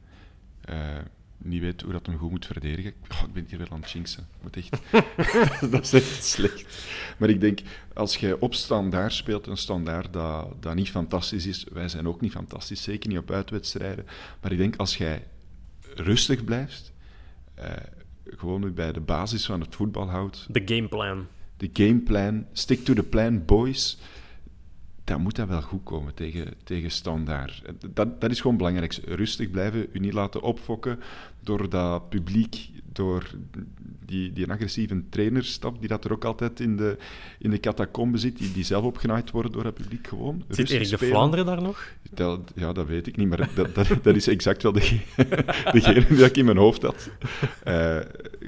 eh, 0.64 0.96
eh, 0.96 1.04
niet 1.38 1.60
weet 1.60 1.80
hoe 1.80 1.92
dat 1.92 2.06
hem 2.06 2.18
goed 2.18 2.30
moet 2.30 2.46
verdedigen. 2.46 2.92
Oh, 3.12 3.22
ik 3.26 3.32
ben 3.32 3.46
hier 3.48 3.58
wel 3.58 3.68
aan 3.70 3.80
het 3.80 3.90
jinxen. 3.90 4.26
Ik 4.36 4.42
Moet 4.42 4.56
echt... 4.56 4.80
dat 5.72 5.82
is 5.82 5.92
echt 5.92 6.24
slecht. 6.24 6.84
Maar 7.18 7.28
ik 7.28 7.40
denk, 7.40 7.60
als 7.94 8.16
je 8.16 8.40
op 8.40 8.54
standaard 8.54 9.12
speelt, 9.12 9.46
een 9.46 9.56
standaard 9.56 10.12
dat, 10.12 10.62
dat 10.62 10.74
niet 10.74 10.90
fantastisch 10.90 11.46
is, 11.46 11.66
wij 11.72 11.88
zijn 11.88 12.08
ook 12.08 12.20
niet 12.20 12.32
fantastisch, 12.32 12.82
zeker 12.82 13.08
niet 13.08 13.18
op 13.18 13.30
uitwedstrijden, 13.30 14.06
maar 14.40 14.52
ik 14.52 14.58
denk, 14.58 14.76
als 14.76 14.96
jij 14.96 15.24
rustig 15.94 16.44
blijft, 16.44 16.92
gewoon 18.24 18.74
bij 18.74 18.92
de 18.92 19.00
basis 19.00 19.46
van 19.46 19.60
het 19.60 19.74
voetbal 19.74 20.08
houdt, 20.10 20.46
De 20.50 20.62
gameplan. 20.64 21.26
de 21.56 21.70
gameplan, 21.72 22.46
stick 22.52 22.84
to 22.84 22.94
the 22.94 23.02
plan, 23.02 23.44
boys. 23.44 23.98
Dan 25.08 25.20
moet 25.20 25.36
dat 25.36 25.48
wel 25.48 25.62
goed 25.62 25.82
komen 25.82 26.14
tegen, 26.14 26.54
tegen 26.64 26.90
standaard. 26.90 27.62
Dat, 27.94 28.20
dat 28.20 28.30
is 28.30 28.40
gewoon 28.40 28.56
belangrijk. 28.56 28.98
Rustig 29.04 29.50
blijven, 29.50 29.86
u 29.92 29.98
niet 29.98 30.12
laten 30.12 30.42
opfokken 30.42 31.00
door 31.40 31.68
dat 31.68 32.08
publiek, 32.08 32.70
door 32.92 33.30
die, 34.04 34.32
die 34.32 34.50
agressieve 34.50 35.02
trainerstap, 35.08 35.78
die 35.78 35.88
dat 35.88 36.04
er 36.04 36.12
ook 36.12 36.24
altijd 36.24 36.60
in 36.60 36.76
de, 36.76 36.96
in 37.38 37.50
de 37.50 37.60
catacombe 37.60 38.18
zit, 38.18 38.38
die, 38.38 38.52
die 38.52 38.64
zelf 38.64 38.84
opgenaaid 38.84 39.30
worden 39.30 39.52
door 39.52 39.62
dat 39.62 39.74
publiek 39.74 40.06
gewoon. 40.06 40.44
Zit 40.48 40.70
Erik 40.70 40.88
de. 40.88 40.98
Vlaanderen 40.98 41.46
daar 41.46 41.62
nog? 41.62 41.86
Dat, 42.10 42.52
ja, 42.54 42.72
dat 42.72 42.86
weet 42.86 43.06
ik 43.06 43.16
niet, 43.16 43.28
maar 43.28 43.50
dat, 43.54 43.74
dat, 43.74 43.88
dat 44.02 44.16
is 44.16 44.28
exact 44.28 44.62
wel 44.62 44.72
degene, 44.72 45.02
degene 45.72 46.06
die 46.06 46.24
ik 46.24 46.36
in 46.36 46.44
mijn 46.44 46.56
hoofd 46.56 46.82
had. 46.82 47.10
Eh, 47.64 48.00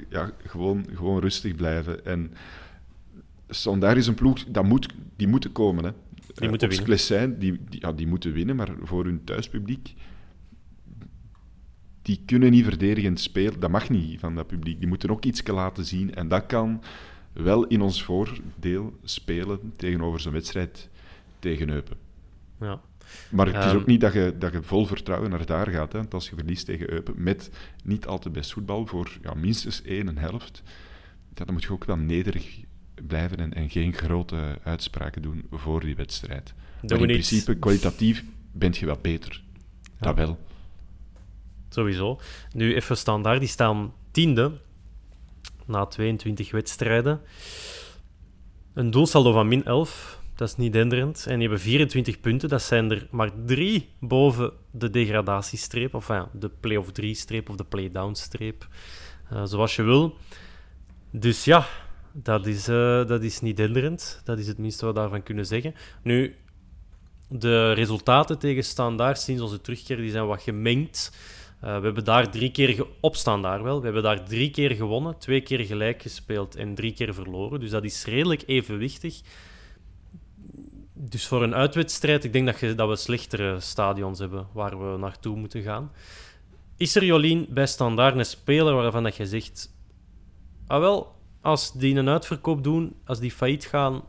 ja, 0.09 0.31
gewoon, 0.45 0.85
gewoon 0.93 1.19
rustig 1.19 1.55
blijven. 1.55 2.05
En 2.05 2.33
Standaard 3.49 3.97
is 3.97 4.07
een 4.07 4.13
ploeg, 4.13 4.43
dat 4.47 4.63
moet, 4.63 4.87
die 5.15 5.27
moeten 5.27 5.51
komen. 5.51 5.83
Hè. 5.83 5.91
Die 6.33 6.49
moeten 6.49 6.69
winnen. 6.69 7.39
Die, 7.39 7.59
die, 7.69 7.81
ja, 7.81 7.91
die 7.91 8.07
moeten 8.07 8.33
winnen, 8.33 8.55
maar 8.55 8.69
voor 8.81 9.05
hun 9.05 9.23
thuispubliek... 9.23 9.93
Die 12.01 12.21
kunnen 12.25 12.51
niet 12.51 12.63
verdedigend 12.63 13.19
spelen. 13.19 13.59
Dat 13.59 13.69
mag 13.69 13.89
niet 13.89 14.19
van 14.19 14.35
dat 14.35 14.47
publiek. 14.47 14.79
Die 14.79 14.87
moeten 14.87 15.09
ook 15.09 15.25
iets 15.25 15.47
laten 15.47 15.85
zien. 15.85 16.15
En 16.15 16.27
dat 16.27 16.45
kan 16.45 16.83
wel 17.33 17.67
in 17.67 17.81
ons 17.81 18.03
voordeel 18.03 18.99
spelen 19.03 19.73
tegenover 19.75 20.19
zo'n 20.19 20.33
wedstrijd 20.33 20.89
tegen 21.39 21.69
Eupen. 21.69 21.97
Ja. 22.59 22.81
Maar 23.29 23.45
het 23.45 23.55
is 23.55 23.63
Ehm. 23.63 23.75
ook 23.75 23.85
niet 23.85 24.01
dat 24.01 24.13
je, 24.13 24.35
dat 24.39 24.51
je 24.51 24.63
vol 24.63 24.85
vertrouwen 24.85 25.29
naar 25.29 25.45
daar 25.45 25.67
gaat. 25.67 25.91
Hè. 25.91 25.97
Want 25.97 26.13
als 26.13 26.29
je 26.29 26.35
verliest 26.35 26.65
tegen 26.65 26.91
Eupen 26.91 27.13
met 27.17 27.49
niet 27.83 28.07
al 28.07 28.19
te 28.19 28.29
best 28.29 28.53
voetbal 28.53 28.85
voor 28.85 29.17
ja, 29.21 29.33
minstens 29.33 29.81
één 29.81 30.17
helft, 30.17 30.63
ja, 31.33 31.45
dan 31.45 31.53
moet 31.53 31.63
je 31.63 31.71
ook 31.71 31.85
wel 31.85 31.97
nederig 31.97 32.59
blijven 33.07 33.37
en, 33.37 33.53
en 33.53 33.69
geen 33.69 33.93
grote 33.93 34.57
uitspraken 34.63 35.21
doen 35.21 35.47
voor 35.51 35.79
die 35.79 35.95
wedstrijd. 35.95 36.53
In 36.81 36.97
principe, 36.97 37.55
kwalitatief, 37.55 38.23
bent 38.51 38.77
je 38.77 38.85
wel 38.85 38.97
beter. 39.01 39.41
Dat 39.99 40.15
wel. 40.15 40.37
Sowieso. 41.69 42.19
Nu 42.53 42.75
even 42.75 42.97
standaard, 42.97 43.39
die 43.39 43.49
staan 43.49 43.93
tiende 44.11 44.51
na 45.65 45.85
22 45.85 46.51
wedstrijden. 46.51 47.21
Een 48.73 48.91
doelsaldo 48.91 49.31
van 49.31 49.47
min 49.47 49.65
11, 49.65 50.19
dat 50.35 50.47
is 50.47 50.55
niet 50.55 50.73
denderend. 50.73 51.25
En 51.27 51.33
die 51.33 51.41
hebben 51.41 51.59
24 51.59 52.19
punten, 52.19 52.49
dat 52.49 52.61
zijn 52.61 52.91
er 52.91 53.07
maar 53.11 53.31
drie 53.45 53.89
boven 53.99 54.51
de 54.71 54.89
degradatiestreep, 54.89 55.93
of 55.93 56.07
ja, 56.07 56.29
de 56.33 56.49
play-off 56.59 56.89
3-streep 57.01 57.49
of 57.49 57.55
de 57.55 57.63
play-down-streep, 57.63 58.67
eh, 59.29 59.43
zoals 59.45 59.75
je 59.75 59.83
wil. 59.83 60.17
Dus 61.11 61.43
ja, 61.43 61.67
dat 62.13 62.45
is, 62.45 62.67
eh, 62.67 63.07
dat 63.07 63.23
is 63.23 63.39
niet 63.39 63.57
denderend. 63.57 64.21
Dat 64.23 64.39
is 64.39 64.47
het 64.47 64.57
minste 64.57 64.85
wat 64.85 64.93
we 64.93 64.99
daarvan 64.99 65.23
kunnen 65.23 65.45
zeggen. 65.45 65.73
Nu, 66.03 66.35
De 67.33 67.71
resultaten 67.71 68.39
tegen 68.39 68.63
Standaard 68.63 69.19
sinds 69.19 69.41
onze 69.41 69.61
terugkeer 69.61 69.97
die 69.97 70.11
zijn 70.11 70.27
wat 70.27 70.41
gemengd. 70.41 71.11
Uh, 71.63 71.77
we 71.77 71.83
hebben 71.85 72.03
daar 72.03 72.31
drie 72.31 72.51
keer 72.51 72.85
op 72.99 73.15
Standaard 73.15 73.61
wel. 73.61 73.77
We 73.77 73.83
hebben 73.83 74.03
daar 74.03 74.25
drie 74.25 74.51
keer 74.51 74.71
gewonnen, 74.71 75.17
twee 75.17 75.41
keer 75.41 75.65
gelijk 75.65 76.01
gespeeld 76.01 76.55
en 76.55 76.75
drie 76.75 76.93
keer 76.93 77.13
verloren. 77.13 77.59
Dus 77.59 77.69
dat 77.69 77.83
is 77.83 78.05
redelijk 78.05 78.43
evenwichtig. 78.45 79.21
Dus 80.93 81.27
voor 81.27 81.43
een 81.43 81.55
uitwedstrijd, 81.55 82.23
ik 82.23 82.33
denk 82.33 82.45
dat, 82.45 82.59
je, 82.59 82.75
dat 82.75 82.89
we 82.89 82.95
slechtere 82.95 83.59
stadions 83.59 84.19
hebben 84.19 84.47
waar 84.53 84.91
we 84.91 84.97
naartoe 84.97 85.35
moeten 85.35 85.61
gaan. 85.61 85.91
Is 86.77 86.95
er, 86.95 87.03
Jolien, 87.03 87.47
bij 87.49 87.67
Standaard 87.67 88.17
een 88.17 88.25
speler 88.25 88.73
waarvan 88.73 89.03
dat 89.03 89.15
je 89.15 89.25
zegt... 89.25 89.73
Ah 90.67 90.79
wel, 90.79 91.15
als 91.41 91.71
die 91.71 91.95
een 91.95 92.09
uitverkoop 92.09 92.63
doen, 92.63 92.95
als 93.05 93.19
die 93.19 93.31
failliet 93.31 93.65
gaan, 93.65 94.03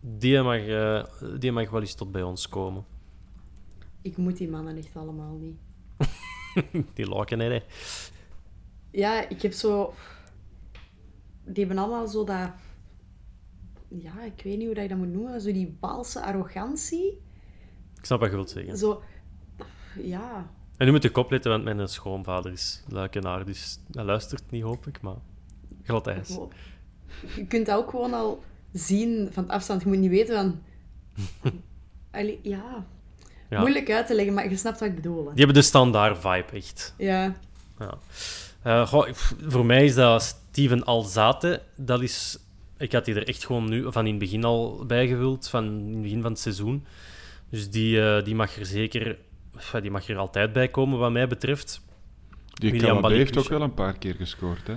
die 0.00 0.42
mag, 0.42 0.66
uh, 0.66 1.04
die 1.38 1.52
mag 1.52 1.70
wel 1.70 1.80
eens 1.80 1.94
tot 1.94 2.12
bij 2.12 2.22
ons 2.22 2.48
komen. 2.48 2.84
Ik 4.02 4.16
moet 4.16 4.36
die 4.36 4.48
mannen 4.48 4.76
echt 4.76 4.96
allemaal 4.96 5.36
niet. 5.36 5.56
die 6.94 7.08
laken, 7.08 7.38
hè. 7.38 7.60
Ja, 8.90 9.28
ik 9.28 9.42
heb 9.42 9.52
zo... 9.52 9.94
Die 11.44 11.64
hebben 11.64 11.84
allemaal 11.84 12.08
zo 12.08 12.24
dat... 12.24 12.50
Ja, 13.88 14.22
ik 14.22 14.42
weet 14.44 14.56
niet 14.56 14.66
hoe 14.66 14.74
dat 14.74 14.82
je 14.82 14.88
dat 14.88 14.98
moet 14.98 15.12
noemen. 15.12 15.40
Zo 15.40 15.52
die 15.52 15.76
balse 15.80 16.22
arrogantie. 16.22 17.22
Ik 17.96 18.04
snap 18.04 18.20
wat 18.20 18.30
je 18.30 18.34
wilt 18.36 18.50
zeggen. 18.50 18.78
Zo... 18.78 19.02
Ja. 20.02 20.50
En 20.76 20.86
nu 20.86 20.92
moet 20.92 21.04
ik 21.04 21.16
opletten, 21.16 21.50
want 21.50 21.64
mijn 21.64 21.88
schoonvader 21.88 22.52
is 22.52 22.82
luikenaar, 22.88 23.44
dus 23.44 23.78
hij 23.90 24.04
luistert 24.04 24.50
niet, 24.50 24.62
hoop 24.62 24.86
ik, 24.86 25.00
maar... 25.00 25.16
Glad 25.84 26.06
ijs. 26.06 26.38
Je 27.36 27.46
kunt 27.46 27.66
dat 27.66 27.78
ook 27.78 27.90
gewoon 27.90 28.14
al 28.14 28.42
zien 28.72 29.28
van 29.32 29.48
afstand. 29.48 29.82
Je 29.82 29.88
moet 29.88 29.98
niet 29.98 30.10
weten 30.10 30.34
van... 30.34 30.62
Allee, 32.20 32.40
ja. 32.42 32.84
ja. 33.50 33.60
Moeilijk 33.60 33.90
uit 33.90 34.06
te 34.06 34.14
leggen, 34.14 34.34
maar 34.34 34.50
je 34.50 34.56
snapt 34.56 34.80
wat 34.80 34.88
ik 34.88 34.94
bedoel. 34.94 35.16
Hè. 35.16 35.34
Die 35.34 35.44
hebben 35.44 35.54
de 35.54 35.62
standaard 35.62 36.18
vibe, 36.18 36.52
echt. 36.52 36.94
Ja. 36.98 37.34
ja. 37.78 37.98
Uh, 38.66 38.86
goh, 38.86 39.08
voor 39.46 39.66
mij 39.66 39.84
is 39.84 39.94
dat 39.94 40.22
Steven 40.22 40.84
Alzate. 40.84 41.62
Dat 41.76 42.02
is... 42.02 42.38
Ik 42.78 42.92
had 42.92 43.04
die 43.04 43.14
er 43.14 43.28
echt 43.28 43.46
gewoon 43.46 43.68
nu 43.68 43.92
van 43.92 44.04
in 44.04 44.10
het 44.10 44.18
begin 44.18 44.44
al 44.44 44.84
bijgevuld, 44.86 45.48
van 45.48 45.64
in 45.64 45.92
het 45.92 46.02
begin 46.02 46.22
van 46.22 46.30
het 46.30 46.40
seizoen. 46.40 46.86
Dus 47.48 47.70
die, 47.70 47.96
uh, 47.96 48.22
die 48.22 48.34
mag 48.34 48.56
er 48.56 48.66
zeker... 48.66 49.18
Die 49.80 49.90
mag 49.90 50.08
er 50.08 50.16
altijd 50.16 50.52
bij 50.52 50.68
komen, 50.68 50.98
wat 50.98 51.12
mij 51.12 51.28
betreft. 51.28 51.80
Die 52.54 52.70
heeft 52.70 53.36
ook 53.36 53.48
wel 53.48 53.62
een 53.62 53.74
paar 53.74 53.98
keer 53.98 54.14
gescoord, 54.14 54.66
hè? 54.66 54.76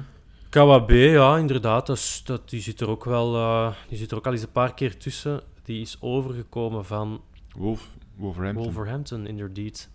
KWB, 0.50 0.92
ja, 0.92 1.38
inderdaad. 1.38 1.88
Dat, 1.88 2.22
dat, 2.24 2.50
die, 2.50 2.62
zit 2.62 2.82
er 2.82 2.90
ook 2.90 3.06
wel, 3.06 3.36
uh, 3.36 3.74
die 3.88 3.98
zit 3.98 4.12
er 4.12 4.18
ook 4.18 4.26
al 4.26 4.32
eens 4.32 4.42
een 4.42 4.52
paar 4.52 4.74
keer 4.74 4.98
tussen. 4.98 5.42
Die 5.64 5.82
is 5.82 5.98
overgekomen 6.00 6.86
van... 6.86 7.22
Wolf, 7.58 7.90
Wolverhampton. 8.16 8.64
Wolverhampton, 8.64 9.28
inderdaad. 9.28 9.90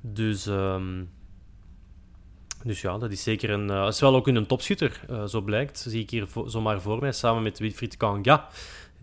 Dus, 0.00 0.46
um, 0.46 1.10
dus 2.64 2.80
ja, 2.80 2.98
dat 2.98 3.12
is 3.12 3.22
zeker 3.22 3.50
een... 3.50 3.70
Uh, 3.70 3.86
is 3.86 4.00
wel 4.00 4.14
ook 4.14 4.26
een 4.26 4.46
topschutter, 4.46 5.00
uh, 5.10 5.24
zo 5.24 5.40
blijkt. 5.40 5.78
Zie 5.78 6.02
ik 6.02 6.10
hier 6.10 6.28
zomaar 6.46 6.80
voor 6.80 7.00
mij, 7.00 7.12
samen 7.12 7.42
met 7.42 7.58
Wilfried 7.58 7.96
Kanga. 7.96 8.48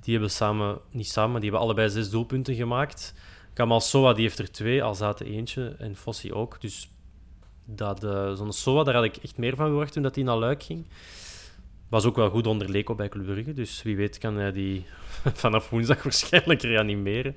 Die 0.02 0.14
hebben 0.14 0.32
samen... 0.32 0.80
Niet 0.92 1.08
samen, 1.08 1.32
maar 1.32 1.42
die 1.42 1.50
hebben 1.50 1.68
allebei 1.68 1.90
zes 1.90 2.10
doelpunten 2.10 2.56
gemaakt. 2.56 3.14
Kamal 3.54 3.82
Soa, 3.82 4.14
die 4.14 4.24
heeft 4.24 4.40
er 4.40 4.52
twee, 4.52 4.84
al 4.84 4.96
zaten 4.96 5.26
eentje. 5.26 5.76
En 5.80 5.96
Fossi 5.96 6.34
ook, 6.34 6.62
dus 6.62 6.90
dat 7.70 8.04
uh, 8.04 8.34
zo'n 8.34 8.54
Soa, 8.54 8.84
daar 8.84 8.94
had 8.94 9.04
ik 9.04 9.18
echt 9.18 9.38
meer 9.38 9.56
van 9.56 9.68
verwacht 9.68 9.94
toen 9.94 10.04
dat 10.04 10.16
hij 10.16 10.24
naar 10.24 10.38
Luik 10.38 10.64
ging. 10.64 10.86
Was 11.90 12.06
ook 12.06 12.16
wel 12.16 12.30
goed 12.30 12.48
onder 12.48 12.70
Leco 12.70 12.96
bij 12.96 13.10
Club 13.10 13.26
Brugge, 13.26 13.54
dus 13.54 13.84
wie 13.84 13.96
weet 13.96 14.18
kan 14.18 14.36
hij 14.36 14.52
die 14.52 14.86
vanaf 15.44 15.70
woensdag 15.70 16.04
waarschijnlijk 16.10 16.62
reanimeren. 16.62 17.36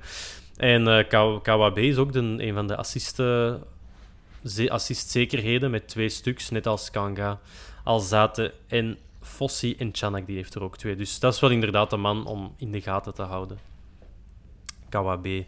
En 0.56 0.86
uh, 0.86 1.38
KWB 1.42 1.78
is 1.78 1.96
ook 1.96 2.12
de, 2.12 2.18
een 2.18 2.54
van 2.54 2.66
de 2.66 2.76
assisten, 2.76 3.62
assistzekerheden 4.68 5.70
met 5.70 5.88
twee 5.88 6.08
stuks, 6.08 6.50
net 6.50 6.66
als 6.66 6.90
Kanga, 6.90 7.40
Alzate 7.84 8.54
en 8.66 8.98
Fossi 9.20 9.74
en 9.78 9.88
Chanak, 9.92 10.26
die 10.26 10.36
heeft 10.36 10.54
er 10.54 10.62
ook 10.62 10.76
twee. 10.76 10.96
Dus 10.96 11.18
dat 11.18 11.34
is 11.34 11.40
wel 11.40 11.50
inderdaad 11.50 11.92
een 11.92 12.00
man 12.00 12.26
om 12.26 12.54
in 12.56 12.72
de 12.72 12.80
gaten 12.80 13.14
te 13.14 13.22
houden. 13.22 13.69
KWB. 14.90 15.42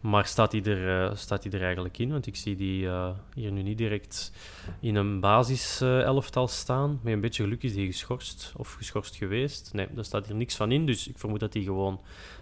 Maar 0.00 0.26
staat 0.26 0.52
hij 0.52 0.62
er, 0.62 1.08
uh, 1.10 1.16
staat 1.16 1.42
hij 1.42 1.52
er 1.52 1.62
eigenlijk 1.62 1.98
in? 1.98 2.10
Want 2.10 2.26
ik 2.26 2.36
zie 2.36 2.56
die 2.56 2.82
uh, 2.82 3.10
hier 3.34 3.52
nu 3.52 3.62
niet 3.62 3.78
direct 3.78 4.32
in 4.80 4.94
een 4.94 5.20
basis-elftal 5.20 6.44
uh, 6.44 6.50
staan. 6.50 7.00
Met 7.02 7.12
een 7.12 7.20
beetje 7.20 7.42
geluk 7.42 7.62
is 7.62 7.74
hij 7.74 7.84
geschorst 7.84 8.52
of 8.56 8.72
geschorst 8.72 9.16
geweest. 9.16 9.70
Nee, 9.72 9.86
daar 9.94 10.04
staat 10.04 10.26
hier 10.26 10.36
niks 10.36 10.56
van 10.56 10.72
in. 10.72 10.86
Dus 10.86 11.08
ik 11.08 11.18
vermoed 11.18 11.40
dat 11.40 11.54
hij 11.54 11.62
gewoon 11.62 12.00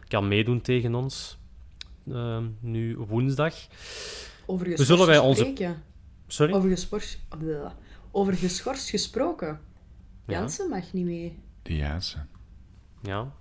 kan 0.08 0.28
meedoen 0.28 0.60
tegen 0.60 0.94
ons. 0.94 1.38
Uh, 2.04 2.38
nu 2.60 2.96
woensdag. 2.96 3.54
Over 4.46 4.66
We 4.68 4.84
zullen 4.84 5.06
wij 5.06 5.18
onze... 5.18 5.40
spreken. 5.40 5.82
Sorry? 6.26 6.52
Over, 6.52 6.68
gespors... 6.70 7.18
Over 8.10 8.32
geschorst 8.32 8.90
gesproken. 8.90 9.60
Jansen 10.26 10.68
ja. 10.68 10.76
mag 10.76 10.92
niet 10.92 11.04
mee. 11.04 11.38
De 11.62 11.76
Jansen. 11.76 12.28
Ja, 13.02 13.32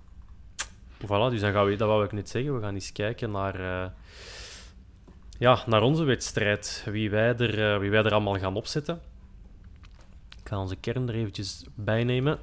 Voilà, 1.04 1.30
dus 1.30 1.40
dan 1.40 1.52
gaan 1.52 1.66
we, 1.66 1.76
dat 1.76 1.88
wou 1.88 2.04
ik 2.04 2.12
net 2.12 2.28
zeggen, 2.28 2.54
we 2.54 2.60
gaan 2.60 2.74
eens 2.74 2.92
kijken 2.92 3.30
naar, 3.30 3.60
uh, 3.60 3.86
ja, 5.38 5.62
naar 5.66 5.82
onze 5.82 6.04
wedstrijd. 6.04 6.86
Wie 6.90 7.10
wij, 7.10 7.36
er, 7.36 7.58
uh, 7.74 7.80
wie 7.80 7.90
wij 7.90 8.02
er 8.02 8.12
allemaal 8.12 8.38
gaan 8.38 8.56
opzetten. 8.56 9.00
Ik 10.42 10.48
ga 10.48 10.58
onze 10.58 10.76
kern 10.76 11.08
er 11.08 11.14
eventjes 11.14 11.64
bij 11.74 12.04
nemen. 12.04 12.38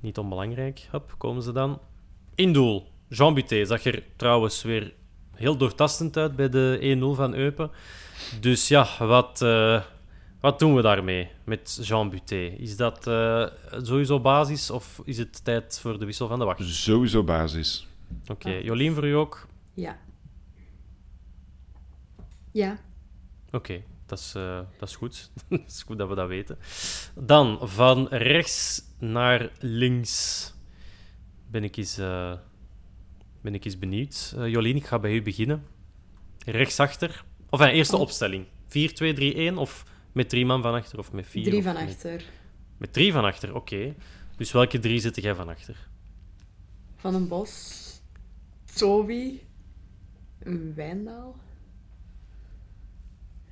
Niet 0.00 0.18
onbelangrijk. 0.18 0.88
Hop, 0.90 1.14
komen 1.18 1.42
ze 1.42 1.52
dan. 1.52 1.80
In 2.34 2.52
doel, 2.52 2.88
Jean 3.08 3.34
Buté 3.34 3.64
zag 3.64 3.84
er 3.84 4.02
trouwens 4.16 4.62
weer 4.62 4.92
heel 5.34 5.56
doortastend 5.56 6.16
uit 6.16 6.36
bij 6.36 6.48
de 6.48 6.96
1-0 7.12 7.16
van 7.16 7.34
Eupen. 7.34 7.70
Dus 8.40 8.68
ja, 8.68 8.86
wat, 8.98 9.40
uh, 9.42 9.82
wat 10.40 10.58
doen 10.58 10.74
we 10.74 10.82
daarmee 10.82 11.28
met 11.44 11.78
Jean 11.82 12.10
Buté? 12.10 12.36
Is 12.36 12.76
dat 12.76 13.06
uh, 13.06 13.46
sowieso 13.82 14.20
basis 14.20 14.70
of 14.70 15.00
is 15.04 15.18
het 15.18 15.44
tijd 15.44 15.78
voor 15.80 15.98
de 15.98 16.04
wissel 16.04 16.28
van 16.28 16.38
de 16.38 16.44
wacht? 16.44 16.64
Sowieso 16.64 17.24
basis. 17.24 17.86
Oké, 18.22 18.32
okay. 18.32 18.58
ah. 18.58 18.64
Jolien 18.64 18.94
voor 18.94 19.06
u 19.06 19.12
ook? 19.12 19.46
Ja. 19.74 19.98
Ja. 22.50 22.78
Oké, 23.46 23.56
okay. 23.56 23.84
dat, 24.06 24.18
is, 24.18 24.34
uh, 24.36 24.60
dat 24.78 24.88
is 24.88 24.96
goed. 24.96 25.30
dat 25.48 25.60
is 25.66 25.82
goed 25.82 25.98
dat 25.98 26.08
we 26.08 26.14
dat 26.14 26.28
weten. 26.28 26.58
Dan 27.14 27.58
van 27.62 28.06
rechts 28.08 28.82
naar 28.98 29.50
links 29.58 30.52
ben 31.50 31.64
ik 31.64 31.76
eens, 31.76 31.98
uh, 31.98 32.32
ben 33.40 33.54
ik 33.54 33.64
eens 33.64 33.78
benieuwd. 33.78 34.34
Jolien, 34.36 34.76
ik 34.76 34.86
ga 34.86 34.98
bij 34.98 35.12
u 35.12 35.22
beginnen. 35.22 35.64
Rechtsachter. 36.44 37.24
Of 37.50 37.60
een 37.60 37.68
eerste 37.68 37.96
oh. 37.96 38.02
opstelling. 38.02 38.46
4-2-3-1 39.52 39.54
of 39.54 39.84
met 40.12 40.28
drie 40.28 40.46
man 40.46 40.62
van 40.62 40.74
achter 40.74 40.98
of 40.98 41.12
met 41.12 41.26
vier? 41.26 41.44
Drie 41.44 41.62
van 41.62 41.76
achter. 41.76 42.24
Met 42.76 42.92
drie 42.92 43.12
van 43.12 43.24
achter, 43.24 43.54
oké. 43.54 43.74
Okay. 43.74 43.94
Dus 44.36 44.52
welke 44.52 44.78
drie 44.78 45.00
zit 45.00 45.22
jij 45.22 45.34
van 45.34 45.48
achter? 45.48 45.88
Van 46.96 47.14
een 47.14 47.28
Bos, 47.28 48.00
Toby, 48.74 49.38
Wijndaal. 50.74 51.36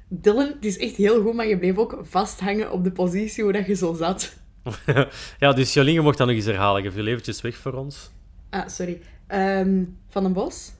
Dylan, 0.08 0.46
het 0.46 0.64
is 0.64 0.78
echt 0.78 0.96
heel 0.96 1.22
goed, 1.22 1.34
maar 1.34 1.46
je 1.46 1.58
bleef 1.58 1.76
ook 1.76 1.98
vasthangen 2.02 2.72
op 2.72 2.84
de 2.84 2.92
positie 2.92 3.42
hoe 3.42 3.52
dat 3.52 3.66
je 3.66 3.74
zo 3.74 3.94
zat. 3.94 4.36
ja, 5.38 5.52
dus 5.52 5.74
Jolien, 5.74 5.94
je 5.94 6.00
mocht 6.00 6.18
dat 6.18 6.26
nog 6.26 6.36
eens 6.36 6.44
herhalen. 6.44 6.82
Geef 6.82 6.94
je 6.94 7.06
eventjes 7.06 7.40
weg 7.40 7.56
voor 7.56 7.72
ons. 7.72 8.10
Ah, 8.50 8.68
sorry. 8.68 9.00
Um, 9.28 9.98
van 10.08 10.24
een 10.24 10.32
Bos, 10.32 10.72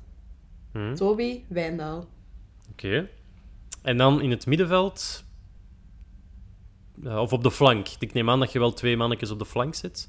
hmm. 0.73 0.95
Toby, 0.95 1.41
Wijndaal. 1.49 1.99
Oké. 2.71 2.87
Okay. 2.87 3.09
En 3.83 3.97
dan 3.97 4.23
in 4.23 4.31
het 4.31 4.47
middenveld 4.47 5.25
of 7.05 7.33
op 7.33 7.43
de 7.43 7.51
flank. 7.51 7.89
Ik 7.99 8.13
neem 8.13 8.31
aan 8.31 8.41
dat 8.41 8.53
je 8.53 8.59
wel 8.59 8.73
twee 8.73 8.97
mannetjes 8.97 9.31
op 9.31 9.39
de 9.39 9.45
flank 9.45 9.75
zit. 9.75 10.09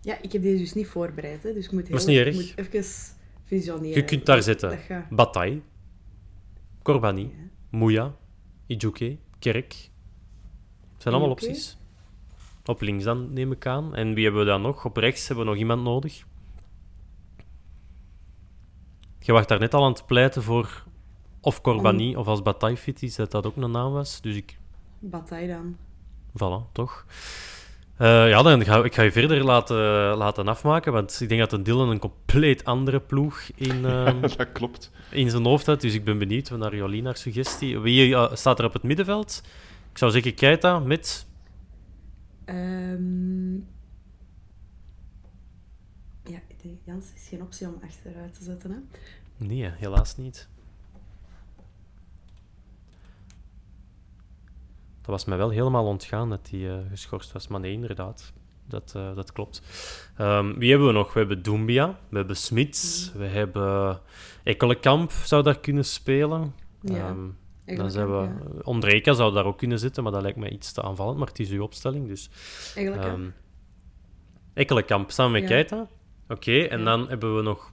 Ja, 0.00 0.22
ik 0.22 0.32
heb 0.32 0.42
deze 0.42 0.58
dus 0.58 0.72
niet 0.72 0.86
voorbereid, 0.86 1.42
hè, 1.42 1.52
dus 1.52 1.64
ik 1.64 1.72
moet, 1.72 1.88
heel, 1.88 2.06
niet 2.06 2.18
erg. 2.18 2.34
moet 2.34 2.52
even 2.56 2.84
visioneren. 3.44 3.96
Je 3.96 4.04
kunt 4.04 4.26
daar 4.26 4.42
zitten. 4.42 4.78
Bataille, 5.10 5.60
Corbani, 6.82 7.22
ja. 7.22 7.50
Mouya, 7.70 8.16
Ijuke, 8.66 9.18
Kerk. 9.38 9.68
Dat 10.92 11.02
zijn 11.02 11.14
allemaal 11.14 11.32
opties. 11.32 11.76
Op 12.64 12.80
links 12.80 13.04
dan, 13.04 13.32
neem 13.32 13.52
ik 13.52 13.66
aan. 13.66 13.94
En 13.94 14.14
wie 14.14 14.24
hebben 14.24 14.42
we 14.42 14.48
dan 14.48 14.62
nog? 14.62 14.84
Op 14.84 14.96
rechts 14.96 15.26
hebben 15.28 15.44
we 15.44 15.50
nog 15.50 15.60
iemand 15.60 15.82
nodig. 15.82 16.24
Je 19.18 19.32
was 19.32 19.46
daar 19.46 19.58
net 19.58 19.74
al 19.74 19.84
aan 19.84 19.92
het 19.92 20.06
pleiten 20.06 20.42
voor 20.42 20.84
of 21.40 21.60
Corbani, 21.60 22.10
Om... 22.10 22.20
of 22.20 22.26
als 22.26 22.42
Bataille 22.42 22.76
fit 22.76 23.02
is, 23.02 23.14
dat 23.14 23.30
dat 23.30 23.46
ook 23.46 23.56
een 23.56 23.70
naam 23.70 23.92
was. 23.92 24.20
Dus 24.20 24.36
ik 24.36 24.58
Bataille 25.02 25.48
dan. 25.48 25.76
Voilà, 26.32 26.72
toch? 26.72 27.04
Uh, 28.00 28.28
ja, 28.28 28.42
dan 28.42 28.64
ga 28.64 28.84
ik 28.84 28.94
ga 28.94 29.02
je 29.02 29.12
verder 29.12 29.44
laten, 29.44 29.76
laten 30.16 30.48
afmaken, 30.48 30.92
want 30.92 31.20
ik 31.20 31.28
denk 31.28 31.40
dat 31.40 31.52
een 31.52 31.62
Dylan 31.62 31.88
een 31.88 31.98
compleet 31.98 32.64
andere 32.64 33.00
ploeg 33.00 33.40
in, 33.54 33.76
uh, 33.84 34.22
dat 34.36 34.52
klopt. 34.52 34.90
in 35.10 35.30
zijn 35.30 35.44
hoofd 35.44 35.66
had. 35.66 35.80
Dus 35.80 35.94
ik 35.94 36.04
ben 36.04 36.18
benieuwd 36.18 36.50
naar 36.50 36.76
Jolina's 36.76 37.20
suggestie. 37.20 37.78
Wie 37.78 38.08
uh, 38.08 38.34
staat 38.34 38.58
er 38.58 38.64
op 38.64 38.72
het 38.72 38.82
middenveld? 38.82 39.42
Ik 39.90 39.98
zou 39.98 40.10
zeggen 40.10 40.34
Keita 40.34 40.78
met... 40.78 41.26
Um... 42.46 43.66
Ja, 46.24 46.38
Jans 46.84 47.04
is 47.14 47.28
geen 47.28 47.42
optie 47.42 47.66
om 47.66 47.74
achteruit 47.84 48.34
te 48.38 48.44
zetten. 48.44 48.70
Hè? 48.70 48.76
Nee, 49.46 49.70
helaas 49.76 50.16
niet. 50.16 50.48
Dat 55.02 55.10
was 55.10 55.24
mij 55.24 55.38
wel 55.38 55.50
helemaal 55.50 55.86
ontgaan 55.86 56.30
dat 56.30 56.48
hij 56.50 56.60
uh, 56.60 56.74
geschorst 56.90 57.32
was. 57.32 57.48
Maar 57.48 57.60
nee, 57.60 57.72
inderdaad. 57.72 58.32
Dat, 58.68 58.92
uh, 58.96 59.14
dat 59.14 59.32
klopt. 59.32 59.62
Um, 60.20 60.58
wie 60.58 60.70
hebben 60.70 60.88
we 60.88 60.92
nog? 60.92 61.12
We 61.12 61.18
hebben 61.18 61.42
Doumbia, 61.42 61.98
we 62.08 62.16
hebben 62.16 62.36
Smits, 62.36 63.10
mm. 63.12 63.20
we 63.20 63.26
hebben 63.26 64.00
Ekkelenkamp 64.42 65.10
zou 65.10 65.42
daar 65.42 65.58
kunnen 65.58 65.84
spelen. 65.84 66.54
Ja, 66.80 67.08
um, 67.08 67.36
dan 67.64 67.90
zijn 67.90 68.10
we... 68.10 68.28
Ja. 69.02 69.14
Zou 69.14 69.32
daar 69.34 69.44
ook 69.44 69.58
kunnen 69.58 69.78
zitten, 69.78 70.02
maar 70.02 70.12
dat 70.12 70.22
lijkt 70.22 70.38
mij 70.38 70.50
iets 70.50 70.72
te 70.72 70.82
aanvallend. 70.82 71.18
Maar 71.18 71.28
het 71.28 71.38
is 71.38 71.50
uw 71.50 71.62
opstelling, 71.62 72.08
dus... 72.08 72.30
Ekkelenkamp. 72.74 73.18
Um, 73.18 73.34
Ekkelenkamp, 74.54 75.10
samen 75.10 75.32
met 75.32 75.42
ja. 75.42 75.48
Keita. 75.48 75.80
Oké, 76.22 76.32
okay, 76.32 76.66
en 76.66 76.84
dan 76.84 77.08
hebben 77.08 77.36
we 77.36 77.42
nog 77.42 77.72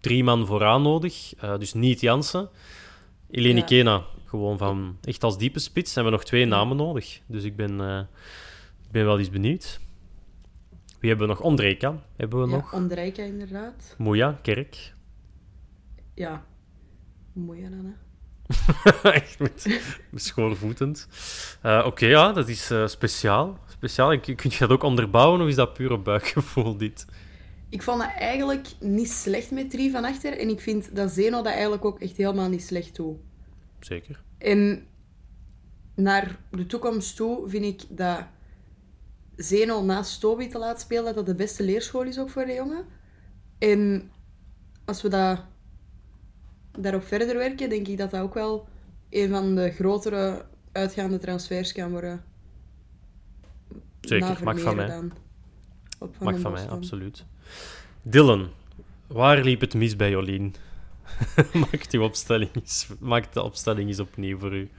drie 0.00 0.24
man 0.24 0.46
vooraan 0.46 0.82
nodig. 0.82 1.42
Uh, 1.44 1.58
dus 1.58 1.72
niet 1.72 2.00
Jansen. 2.00 2.48
Eleni. 3.30 3.64
Kena, 3.64 4.04
gewoon 4.28 4.58
van 4.58 4.98
echt 5.02 5.24
als 5.24 5.38
diepe 5.38 5.58
spits. 5.58 5.94
Hebben 5.94 6.12
we 6.12 6.18
nog 6.18 6.26
twee 6.26 6.44
namen 6.44 6.76
nodig. 6.76 7.20
Dus 7.26 7.44
ik 7.44 7.56
ben, 7.56 7.80
uh, 7.80 7.98
ik 8.84 8.90
ben 8.90 9.04
wel 9.04 9.18
eens 9.18 9.30
benieuwd. 9.30 9.80
Wie 11.00 11.08
hebben 11.10 11.28
we 11.28 11.34
nog? 11.34 11.42
Ondrejka 11.42 12.02
hebben 12.16 12.40
we 12.40 12.48
ja, 12.50 12.56
nog. 12.56 12.72
Ondrejka, 12.72 13.22
inderdaad. 13.22 13.94
Moeja, 13.98 14.38
Kerk. 14.42 14.94
Ja, 16.14 16.44
Moeja 17.32 17.68
dan, 17.68 17.84
hè. 17.84 18.06
echt 19.10 19.38
met, 19.38 19.80
met 20.10 20.22
schoorvoetend. 20.22 21.08
Uh, 21.62 21.76
Oké, 21.78 21.86
okay, 21.86 22.08
ja, 22.08 22.32
dat 22.32 22.48
is 22.48 22.70
uh, 22.70 22.86
speciaal. 22.86 23.58
speciaal. 23.66 24.20
Kun 24.20 24.36
je 24.40 24.58
dat 24.58 24.70
ook 24.70 24.82
onderbouwen 24.82 25.40
of 25.40 25.48
is 25.48 25.54
dat 25.54 25.72
puur 25.72 25.92
op 25.92 26.04
buikgevoel, 26.04 26.76
dit? 26.76 27.06
Ik 27.68 27.82
vond 27.82 28.00
dat 28.00 28.10
eigenlijk 28.16 28.68
niet 28.80 29.10
slecht 29.10 29.50
met 29.50 29.70
drie 29.70 29.90
van 29.90 30.04
achter. 30.04 30.38
En 30.38 30.48
ik 30.48 30.60
vind 30.60 30.96
dat 30.96 31.10
Zeno 31.10 31.42
dat 31.42 31.52
eigenlijk 31.52 31.84
ook 31.84 32.00
echt 32.00 32.16
helemaal 32.16 32.48
niet 32.48 32.62
slecht 32.62 32.96
doet. 32.96 33.16
Zeker. 33.80 34.22
En 34.38 34.86
naar 35.94 36.38
de 36.50 36.66
toekomst 36.66 37.16
toe 37.16 37.48
vind 37.48 37.64
ik 37.64 37.96
dat 37.96 38.24
Zeno 39.36 39.82
naast 39.82 40.20
Toby 40.20 40.48
te 40.48 40.58
laten 40.58 40.80
spelen, 40.80 41.04
dat 41.04 41.14
dat 41.14 41.26
de 41.26 41.34
beste 41.34 41.62
leerschool 41.62 42.02
is 42.02 42.18
ook 42.18 42.30
voor 42.30 42.44
de 42.46 42.52
jongen. 42.52 42.84
En 43.58 44.10
als 44.84 45.02
we 45.02 45.08
dat 45.08 45.44
daarop 46.72 47.02
verder 47.02 47.36
werken, 47.36 47.68
denk 47.68 47.88
ik 47.88 47.98
dat 47.98 48.10
dat 48.10 48.20
ook 48.20 48.34
wel 48.34 48.68
een 49.10 49.28
van 49.28 49.54
de 49.54 49.70
grotere 49.70 50.44
uitgaande 50.72 51.18
transfers 51.18 51.72
kan 51.72 51.90
worden. 51.90 52.24
Zeker, 54.00 54.44
mag 54.44 54.60
van 54.60 54.76
mij. 54.76 54.86
Dan, 54.86 55.12
van 55.98 56.10
mag 56.20 56.38
van 56.38 56.52
mij, 56.52 56.68
absoluut. 56.68 57.24
Dylan, 58.02 58.48
waar 59.06 59.42
liep 59.42 59.60
het 59.60 59.74
mis 59.74 59.96
bij 59.96 60.10
Jolien? 60.10 60.54
maak, 61.70 61.90
die 61.90 62.02
opstelling 62.02 62.50
eens, 62.54 62.88
maak 62.98 63.32
de 63.32 63.42
opstelling 63.42 63.88
eens 63.88 64.00
opnieuw 64.00 64.38
voor 64.38 64.54
u. 64.54 64.70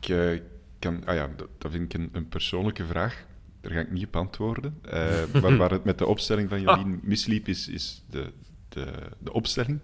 Ik 0.00 0.08
uh, 0.08 0.40
kan... 0.78 1.06
Ah 1.06 1.14
ja, 1.14 1.30
dat, 1.58 1.70
vind 1.70 1.94
ik 1.94 2.00
een, 2.00 2.08
een, 2.12 2.28
persoonlijke 2.28 2.86
vraag. 2.86 3.24
Daar 3.60 3.72
ga 3.72 3.80
ik 3.80 3.90
niet 3.90 4.06
op 4.06 4.16
antwoorden. 4.16 4.80
Uh, 4.86 5.22
waar, 5.32 5.56
waar, 5.56 5.70
het 5.70 5.84
met 5.84 5.98
de 5.98 6.06
opstelling 6.06 6.48
van 6.48 6.60
Jolien 6.64 6.94
ah. 6.94 7.02
misliep, 7.02 7.48
is, 7.48 7.68
is 7.68 8.02
de, 8.10 8.32
de, 8.68 8.92
de 9.18 9.32
opstelling. 9.32 9.80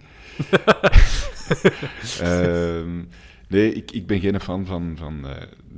uh, 2.21 2.85
nee, 3.49 3.73
ik, 3.73 3.91
ik 3.91 4.07
ben 4.07 4.21
geen 4.21 4.41
fan 4.41 4.67
van, 4.67 4.97
van 4.97 5.27
uh, 5.27 5.37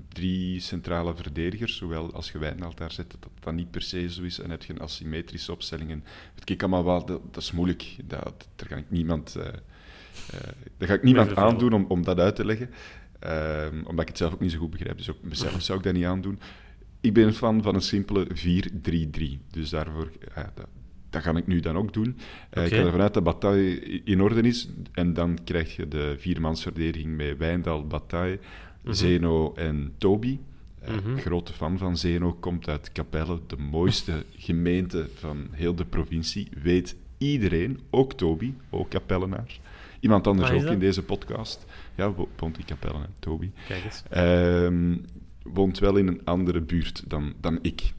drie 0.09 0.61
centrale 0.61 1.15
verdedigers. 1.17 1.77
Zowel 1.77 2.13
als 2.13 2.31
je 2.31 2.39
Wijnald 2.39 2.77
daar 2.77 2.93
zet, 2.93 3.11
dat 3.11 3.31
dat 3.41 3.55
niet 3.55 3.71
per 3.71 3.83
se 3.83 4.13
zo 4.13 4.23
is. 4.23 4.41
En 4.41 4.51
heb 4.51 4.63
je 4.63 4.73
een 4.73 4.81
asymmetrische 4.81 5.53
opstellingen. 5.53 6.05
Het 6.35 6.63
allemaal 6.63 6.85
wel, 6.85 7.07
dat, 7.07 7.21
dat 7.31 7.43
is 7.43 7.53
moeilijk. 7.53 7.97
Dat, 8.05 8.49
daar 8.57 8.69
ga 8.69 8.77
ik 8.77 8.91
niemand, 8.91 9.35
uh, 9.37 9.45
daar 10.77 10.89
ga 10.89 10.95
ik 10.95 11.03
niemand 11.03 11.37
aandoen 11.37 11.73
om, 11.73 11.85
om 11.89 12.05
dat 12.05 12.19
uit 12.19 12.37
te 12.37 12.45
leggen. 12.45 12.71
Ehm, 13.19 13.79
omdat 13.85 14.01
ik 14.01 14.09
het 14.09 14.17
zelf 14.17 14.33
ook 14.33 14.41
niet 14.41 14.53
zo 14.53 14.59
goed 14.59 14.71
begrijp. 14.71 14.97
Dus 14.97 15.11
ook 15.11 15.23
mezelf 15.23 15.63
zou 15.63 15.79
ik 15.79 15.85
dat 15.85 15.95
niet 15.95 16.05
aandoen. 16.05 16.39
Ik 17.01 17.13
ben 17.13 17.35
fan 17.35 17.63
van 17.63 17.75
een 17.75 17.81
simpele 17.81 18.27
4-3-3. 18.27 19.51
Dus 19.51 19.71
daarvoor, 19.71 20.11
ja, 20.35 20.53
dat, 20.55 20.67
dat 21.11 21.23
ga 21.23 21.37
ik 21.37 21.47
nu 21.47 21.61
dan 21.61 21.77
ook 21.77 21.93
doen. 21.93 22.17
Okay. 22.51 22.65
Uh, 22.65 22.71
ik 22.71 22.79
ga 22.79 22.85
ervan 22.85 23.01
uit 23.01 23.15
dat 23.15 23.25
Bataille 23.25 23.81
in 24.05 24.23
orde 24.23 24.41
is. 24.41 24.69
En 24.93 25.13
dan 25.13 25.39
krijg 25.45 25.77
je 25.77 25.89
de 25.89 26.15
viermansverdediging 26.19 27.17
met 27.17 27.39
Wijndal, 27.39 27.87
Bataille, 27.87 28.35
mm 28.35 28.41
-hmm. 28.83 28.93
Zeno 28.93 29.55
en 29.55 29.93
Toby. 29.99 30.39
Uh, 30.83 30.91
mm 30.91 30.99
-hmm. 31.05 31.19
Grote 31.19 31.53
fan 31.53 31.79
van 31.79 31.97
Zeno, 31.97 32.33
komt 32.33 32.69
uit 32.69 32.93
Capelle, 32.93 33.41
de 33.47 33.57
mooiste 33.57 34.25
gemeente 34.37 35.09
van 35.15 35.49
heel 35.51 35.75
de 35.75 35.85
provincie. 35.85 36.49
Weet 36.63 36.97
iedereen, 37.19 37.81
ook 37.91 38.13
Toby, 38.13 38.53
ook 38.71 38.89
Capellenaar. 38.89 39.59
Iemand 40.01 40.27
anders 40.27 40.51
ook 40.51 40.63
in 40.63 40.79
deze 40.79 41.03
podcast. 41.03 41.67
Ja, 41.95 42.13
woont 42.37 42.59
in 42.59 42.65
Capelle, 42.65 42.99
en 42.99 43.15
Toby. 43.19 43.51
Kijk 43.67 43.85
eens. 43.85 44.03
Uh, 44.17 44.97
woont 45.43 45.79
wel 45.79 45.97
in 45.97 46.07
een 46.07 46.21
andere 46.25 46.61
buurt 46.61 47.03
dan, 47.07 47.35
dan 47.41 47.59
ik. 47.63 47.93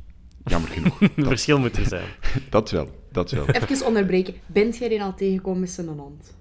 Jammer 0.45 0.70
genoeg. 0.70 1.02
Een 1.16 1.26
verschil 1.26 1.60
moet 1.60 1.78
er 1.78 1.86
zijn. 1.86 2.08
dat 2.50 2.72
wel, 2.72 2.89
dat 3.12 3.32
wel. 3.32 3.50
Even 3.50 3.86
onderbreken. 3.86 4.34
Bent 4.45 4.78
jij 4.78 4.89
die 4.89 5.04
al 5.04 5.16
tegengekomen 5.16 5.60
met 5.60 5.70
zijn 5.70 5.88
hond? 5.88 6.38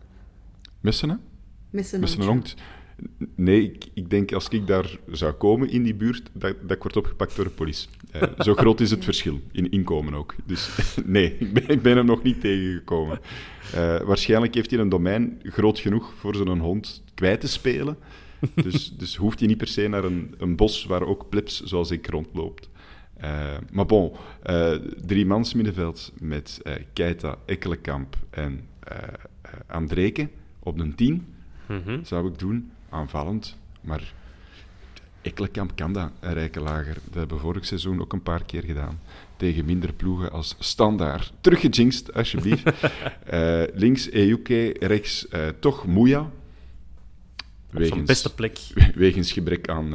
Met 0.81 0.95
zijn? 0.95 1.21
Met 1.71 1.87
zijn 1.87 2.01
Met 2.01 2.11
zijn 2.11 2.27
hond. 2.27 2.55
Nee, 3.35 3.63
ik, 3.63 3.85
ik, 3.95 4.11
denk 4.11 4.33
als 4.33 4.49
ik 4.49 4.67
daar 4.67 4.99
zou 5.11 5.33
komen 5.33 5.71
in 5.71 5.83
die 5.83 5.95
buurt, 5.95 6.31
dat, 6.33 6.55
dat 6.63 6.77
ik 6.77 6.83
word 6.83 6.97
opgepakt 6.97 7.37
door 7.37 7.45
de 7.45 7.51
politie. 7.51 7.89
Uh, 8.17 8.23
zo 8.39 8.55
groot 8.63 8.81
is 8.81 8.91
het 8.91 9.05
verschil, 9.05 9.41
in 9.53 9.71
inkomen 9.71 10.15
ook. 10.15 10.35
Dus 10.47 10.79
nee, 11.05 11.37
ik 11.39 11.53
ben, 11.53 11.69
ik 11.69 11.83
ben 11.83 11.97
hem 11.97 12.07
nog 12.07 12.23
niet 12.23 12.41
tegengekomen. 12.41 13.21
Uh, 13.75 14.01
waarschijnlijk 14.01 14.55
heeft 14.55 14.71
hij 14.71 14.81
een 14.81 14.89
domein 14.89 15.41
groot 15.43 15.79
genoeg 15.79 16.15
voor 16.15 16.35
zijn 16.35 16.59
hond 16.59 17.03
kwijt 17.15 17.41
te 17.41 17.49
spelen. 17.49 17.97
Dus, 18.55 18.93
dus 18.99 19.17
hoeft 19.17 19.39
hij 19.39 19.49
niet 19.49 19.59
per 19.59 19.69
se 19.69 19.89
naar 19.89 20.05
een, 20.05 20.35
een 20.39 20.57
bos 20.57 20.85
waar 20.85 21.03
ook 21.03 21.29
plips 21.29 21.63
zoals 21.63 21.91
ik 21.91 22.07
rondloopt. 22.07 22.71
Uh, 23.25 23.57
maar 23.73 23.87
bon, 23.87 24.13
uh, 24.47 24.73
drie 25.07 25.27
mans 25.27 25.55
middenveld 25.55 26.13
met 26.21 26.61
uh, 26.65 26.73
Keita, 26.93 27.39
Ekkelenkamp 27.47 28.17
en 28.31 28.69
Andreke 29.67 30.29
op 30.59 30.79
een 30.79 30.95
tien 30.95 31.27
mm 31.69 31.81
-hmm. 31.85 32.05
zou 32.05 32.29
ik 32.29 32.39
doen. 32.39 32.71
Aanvallend, 32.89 33.57
maar 33.81 34.13
Ekkelenkamp 35.23 35.77
kan 35.77 35.93
dat, 35.93 36.11
een 36.21 36.33
rijke 36.33 36.61
lager. 36.61 36.95
Dat 36.95 37.15
hebben 37.15 37.37
we 37.37 37.43
vorig 37.43 37.67
seizoen 37.67 38.01
ook 38.01 38.13
een 38.13 38.23
paar 38.23 38.45
keer 38.45 38.63
gedaan. 38.63 39.01
Tegen 39.37 39.65
minder 39.65 39.93
ploegen 39.93 40.33
als 40.33 40.57
standaard. 40.59 41.33
Teruggejinxed, 41.41 42.15
alsjeblieft. 42.15 42.71
links 43.85 44.11
Ejuke, 44.11 44.77
rechts 44.79 45.27
toch 45.61 45.87
Moeja. 45.87 46.31
Wegens, 47.71 48.07
beste 48.07 48.35
plek. 48.35 48.59
Wegens 48.95 49.33
gebrek 49.33 49.69
aan, 49.69 49.95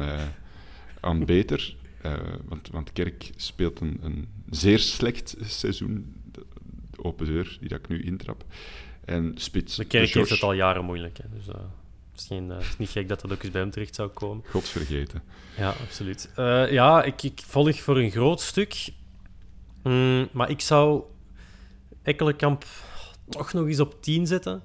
aan 1.00 1.24
beter. 1.24 1.76
Uh, 2.06 2.12
want, 2.44 2.68
want 2.70 2.92
Kerk 2.92 3.30
speelt 3.36 3.80
een, 3.80 3.98
een 4.02 4.28
zeer 4.50 4.78
slecht 4.78 5.36
seizoen. 5.40 6.14
De, 6.32 6.42
open 6.96 7.26
deur 7.26 7.56
die 7.60 7.68
dat 7.68 7.78
ik 7.78 7.88
nu 7.88 8.02
intrap. 8.02 8.44
En 9.04 9.32
Spits. 9.34 9.76
De 9.76 9.84
Kerk 9.84 10.12
de 10.12 10.18
heeft 10.18 10.30
het 10.30 10.42
al 10.42 10.52
jaren 10.52 10.84
moeilijk. 10.84 11.18
Hè, 11.18 11.24
dus, 11.36 11.48
uh, 11.48 11.54
misschien 12.14 12.50
uh, 12.50 12.58
is 12.58 12.78
niet 12.78 12.90
gek 12.90 13.08
dat 13.08 13.20
dat 13.20 13.32
ook 13.32 13.42
eens 13.42 13.52
bij 13.52 13.60
hem 13.60 13.70
terecht 13.70 13.94
zou 13.94 14.08
komen. 14.08 14.44
God 14.50 14.68
vergeten. 14.68 15.22
Ja, 15.56 15.68
absoluut. 15.68 16.30
ja, 16.70 17.02
ik, 17.02 17.22
ik, 17.22 17.42
volg 17.46 17.80
voor 17.80 17.98
een 17.98 18.10
groot 18.10 18.40
stuk. 18.40 18.92
Mm, 19.82 20.28
maar 20.32 20.50
ik 20.50 20.60
zou 20.60 21.02
Ekkelenkamp 22.02 22.64
toch 23.28 23.52
nog 23.52 23.66
eens 23.66 23.80
op 23.80 24.02
10 24.02 24.26
zetten. 24.26 24.62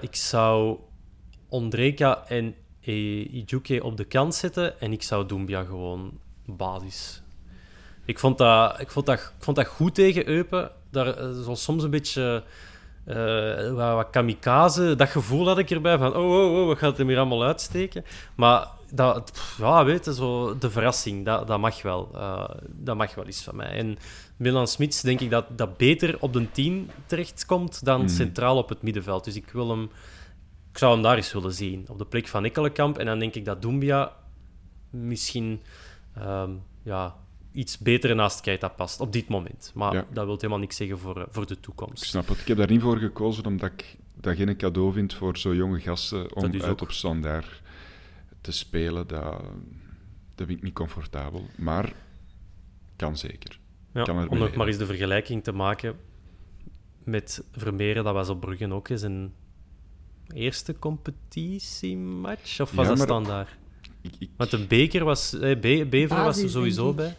ik 0.00 0.14
zou 0.14 0.78
Ondreka 1.48 2.24
en 2.26 2.54
Ijuke 2.80 3.84
op 3.84 3.96
de 3.96 4.04
kant 4.04 4.34
zetten 4.34 4.80
en 4.80 4.92
ik 4.92 5.02
zou 5.02 5.26
Doumbia 5.26 5.64
gewoon 5.64 6.18
basis. 6.44 7.22
Ik 8.04 8.18
vond 8.18 8.38
dat, 8.38 8.80
ik 8.80 8.90
vond 8.90 9.06
dat, 9.06 9.18
ik 9.18 9.32
vond 9.38 9.56
dat 9.56 9.66
goed 9.66 9.94
tegen 9.94 10.28
Eupen. 10.28 10.70
Daar, 10.90 11.34
zo 11.34 11.54
soms 11.54 11.82
een 11.82 11.90
beetje 11.90 12.44
uh, 13.08 13.70
wat, 13.72 13.94
wat, 13.94 14.10
kamikaze. 14.10 14.94
Dat 14.96 15.08
gevoel 15.08 15.46
had 15.46 15.58
ik 15.58 15.70
erbij 15.70 15.98
van: 15.98 16.16
oh, 16.16 16.30
oh, 16.30 16.60
oh, 16.60 16.66
wat 16.66 16.78
gaat 16.78 16.98
hem 16.98 17.08
hier 17.08 17.16
allemaal 17.16 17.44
uitsteken? 17.44 18.04
Maar 18.34 18.68
dat, 18.90 19.40
ja, 19.58 19.84
weet 19.84 20.04
je, 20.04 20.14
zo, 20.14 20.58
de 20.58 20.70
verrassing, 20.70 21.24
dat, 21.24 21.46
dat 21.46 21.58
mag 21.58 21.82
wel. 21.82 22.10
Uh, 22.14 22.44
dat 22.66 22.96
mag 22.96 23.14
wel 23.14 23.26
eens 23.26 23.42
van 23.42 23.56
mij. 23.56 23.70
En 23.70 23.98
Milan 24.36 24.68
Smits 24.68 25.00
denk 25.00 25.20
ik 25.20 25.30
dat 25.30 25.58
dat 25.58 25.76
beter 25.76 26.16
op 26.20 26.32
de 26.32 26.50
10 26.50 26.90
terechtkomt 27.06 27.84
dan 27.84 28.00
mm. 28.00 28.08
centraal 28.08 28.56
op 28.56 28.68
het 28.68 28.82
middenveld. 28.82 29.24
Dus 29.24 29.36
ik 29.36 29.50
wil 29.52 29.70
hem. 29.70 29.90
Ik 30.70 30.78
zou 30.78 30.92
hem 30.92 31.02
daar 31.02 31.16
eens 31.16 31.32
willen 31.32 31.52
zien, 31.52 31.86
op 31.88 31.98
de 31.98 32.04
plek 32.04 32.28
van 32.28 32.44
Ekkelenkamp. 32.44 32.98
En 32.98 33.06
dan 33.06 33.18
denk 33.18 33.34
ik 33.34 33.44
dat 33.44 33.62
Doumbia 33.62 34.12
misschien 34.90 35.62
um, 36.22 36.62
ja, 36.82 37.14
iets 37.58 37.78
beter 37.78 38.14
naast 38.14 38.40
Keita 38.40 38.68
past 38.68 39.00
op 39.00 39.12
dit 39.12 39.28
moment. 39.28 39.72
Maar 39.74 39.94
ja. 39.94 40.04
dat 40.12 40.24
wil 40.24 40.34
helemaal 40.34 40.58
niks 40.58 40.76
zeggen 40.76 40.98
voor, 40.98 41.18
uh, 41.18 41.24
voor 41.30 41.46
de 41.46 41.60
toekomst. 41.60 42.02
Ik 42.02 42.08
snap 42.08 42.28
het. 42.28 42.40
Ik 42.40 42.46
heb 42.46 42.56
daar 42.56 42.70
niet 42.70 42.80
voor 42.80 42.98
gekozen 42.98 43.46
omdat 43.46 43.70
ik 43.72 43.96
dat 44.14 44.36
geen 44.36 44.56
cadeau 44.56 44.92
vind 44.92 45.14
voor 45.14 45.38
zo 45.38 45.54
jonge 45.54 45.80
gasten 45.80 46.36
om 46.36 46.44
uit 46.44 46.64
ook. 46.64 46.80
op 46.80 46.90
standaard 46.90 47.62
te 48.40 48.52
spelen. 48.52 49.06
Dat, 49.06 49.22
dat 50.34 50.46
vind 50.46 50.50
ik 50.50 50.62
niet 50.62 50.74
comfortabel. 50.74 51.46
Maar 51.56 51.92
kan 52.96 53.16
zeker. 53.16 53.58
Ja, 53.92 54.02
kan 54.02 54.28
om 54.28 54.38
nog 54.38 54.54
maar 54.54 54.66
eens 54.66 54.78
de 54.78 54.86
vergelijking 54.86 55.44
te 55.44 55.52
maken 55.52 55.96
met 57.04 57.44
Vermeeren, 57.52 58.04
dat 58.04 58.14
was 58.14 58.28
op 58.28 58.40
Bruggen 58.40 58.72
ook 58.72 58.88
eens 58.88 59.02
een 59.02 59.32
eerste 60.34 60.78
competitiematch? 60.78 62.60
Of 62.60 62.72
was 62.72 62.86
Ja, 62.86 62.94
dat 62.94 63.02
standaard? 63.02 63.56
Ik, 64.00 64.12
ik, 64.18 64.30
Want 64.36 64.52
een 64.52 64.66
beker 64.66 65.04
was... 65.04 65.32
Eh, 65.34 65.60
Be- 65.60 65.86
Beveren 65.90 66.24
was 66.24 66.42
er 66.42 66.50
sowieso 66.50 66.94
bij. 66.94 67.16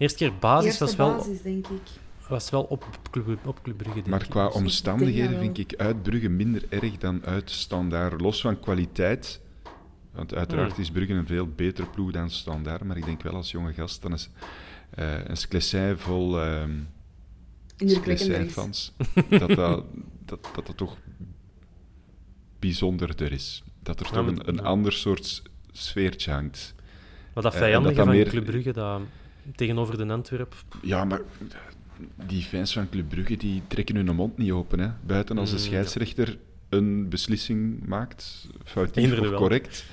Eerste 0.00 0.18
keer 0.18 0.32
basis 0.38 0.66
Eerste 0.66 0.84
was 0.84 0.96
wel, 0.96 1.16
basis, 1.16 1.42
denk 1.42 1.66
ik. 1.68 1.80
was 2.28 2.50
wel 2.50 2.62
op 2.62 2.84
Club, 3.10 3.46
op 3.46 3.62
Club 3.62 3.76
Brugge, 3.76 3.94
denk 3.94 4.06
maar 4.06 4.28
qua 4.28 4.46
Dus- 4.46 4.54
omstandigheden 4.54 5.38
vind 5.38 5.58
ik 5.58 5.74
uit 5.76 6.02
Brugge 6.02 6.28
minder 6.28 6.62
erg 6.68 6.96
dan 6.98 7.24
uit 7.24 7.50
Standaard. 7.50 8.20
Los 8.20 8.40
van 8.40 8.60
kwaliteit, 8.60 9.40
want 10.12 10.34
uiteraard 10.34 10.78
is 10.78 10.90
Brugge 10.90 11.12
een 11.12 11.26
veel 11.26 11.48
betere 11.48 11.86
ploeg 11.86 12.10
dan 12.12 12.30
Standaard, 12.30 12.84
maar 12.84 12.96
ik 12.96 13.04
denk 13.04 13.22
wel 13.22 13.34
als 13.34 13.50
jonge 13.50 13.72
gast, 13.72 14.02
dan 14.02 14.12
is 14.12 14.30
eh, 14.90 15.24
een 15.24 15.36
Sclessin 15.36 15.96
vol 15.98 16.40
ehm 16.40 16.70
is. 17.76 18.52
fans 18.52 18.92
dat 19.30 19.48
dat, 19.48 19.84
dat, 20.24 20.48
dat 20.54 20.66
dat 20.66 20.76
toch 20.76 20.96
bijzonderder 22.58 23.32
is. 23.32 23.62
Dat 23.82 24.00
er 24.00 24.06
Ja, 24.06 24.12
toch 24.12 24.26
een, 24.26 24.48
een 24.48 24.60
ander 24.62 24.92
soort 24.92 25.42
sfeertje 25.72 26.30
hangt. 26.32 26.74
Maar 27.34 27.42
dat 27.42 27.54
Eh, 27.54 27.60
vijandige 27.60 27.94
dat 27.94 27.96
dat 27.96 28.06
van 28.06 28.14
meer- 28.14 28.28
Club 28.28 28.44
Brugge, 28.44 28.72
dat 28.72 29.00
tegenover 29.54 29.98
de 29.98 30.12
Antwerp... 30.12 30.54
Ja, 30.82 31.04
maar 31.04 31.20
die 32.26 32.42
fans 32.42 32.72
van 32.72 32.88
Club 32.88 33.08
Brugge 33.08 33.36
die 33.36 33.62
trekken 33.66 33.96
hun 33.96 34.14
mond 34.14 34.38
niet 34.38 34.50
open. 34.50 34.78
Hè? 34.78 34.90
Buiten 35.06 35.38
als 35.38 35.50
de 35.50 35.56
Mm, 35.56 35.62
scheidsrechter 35.62 36.38
een 36.68 37.08
beslissing 37.08 37.86
maakt, 37.86 38.48
foutief 38.64 39.18
of 39.18 39.32
correct. 39.32 39.84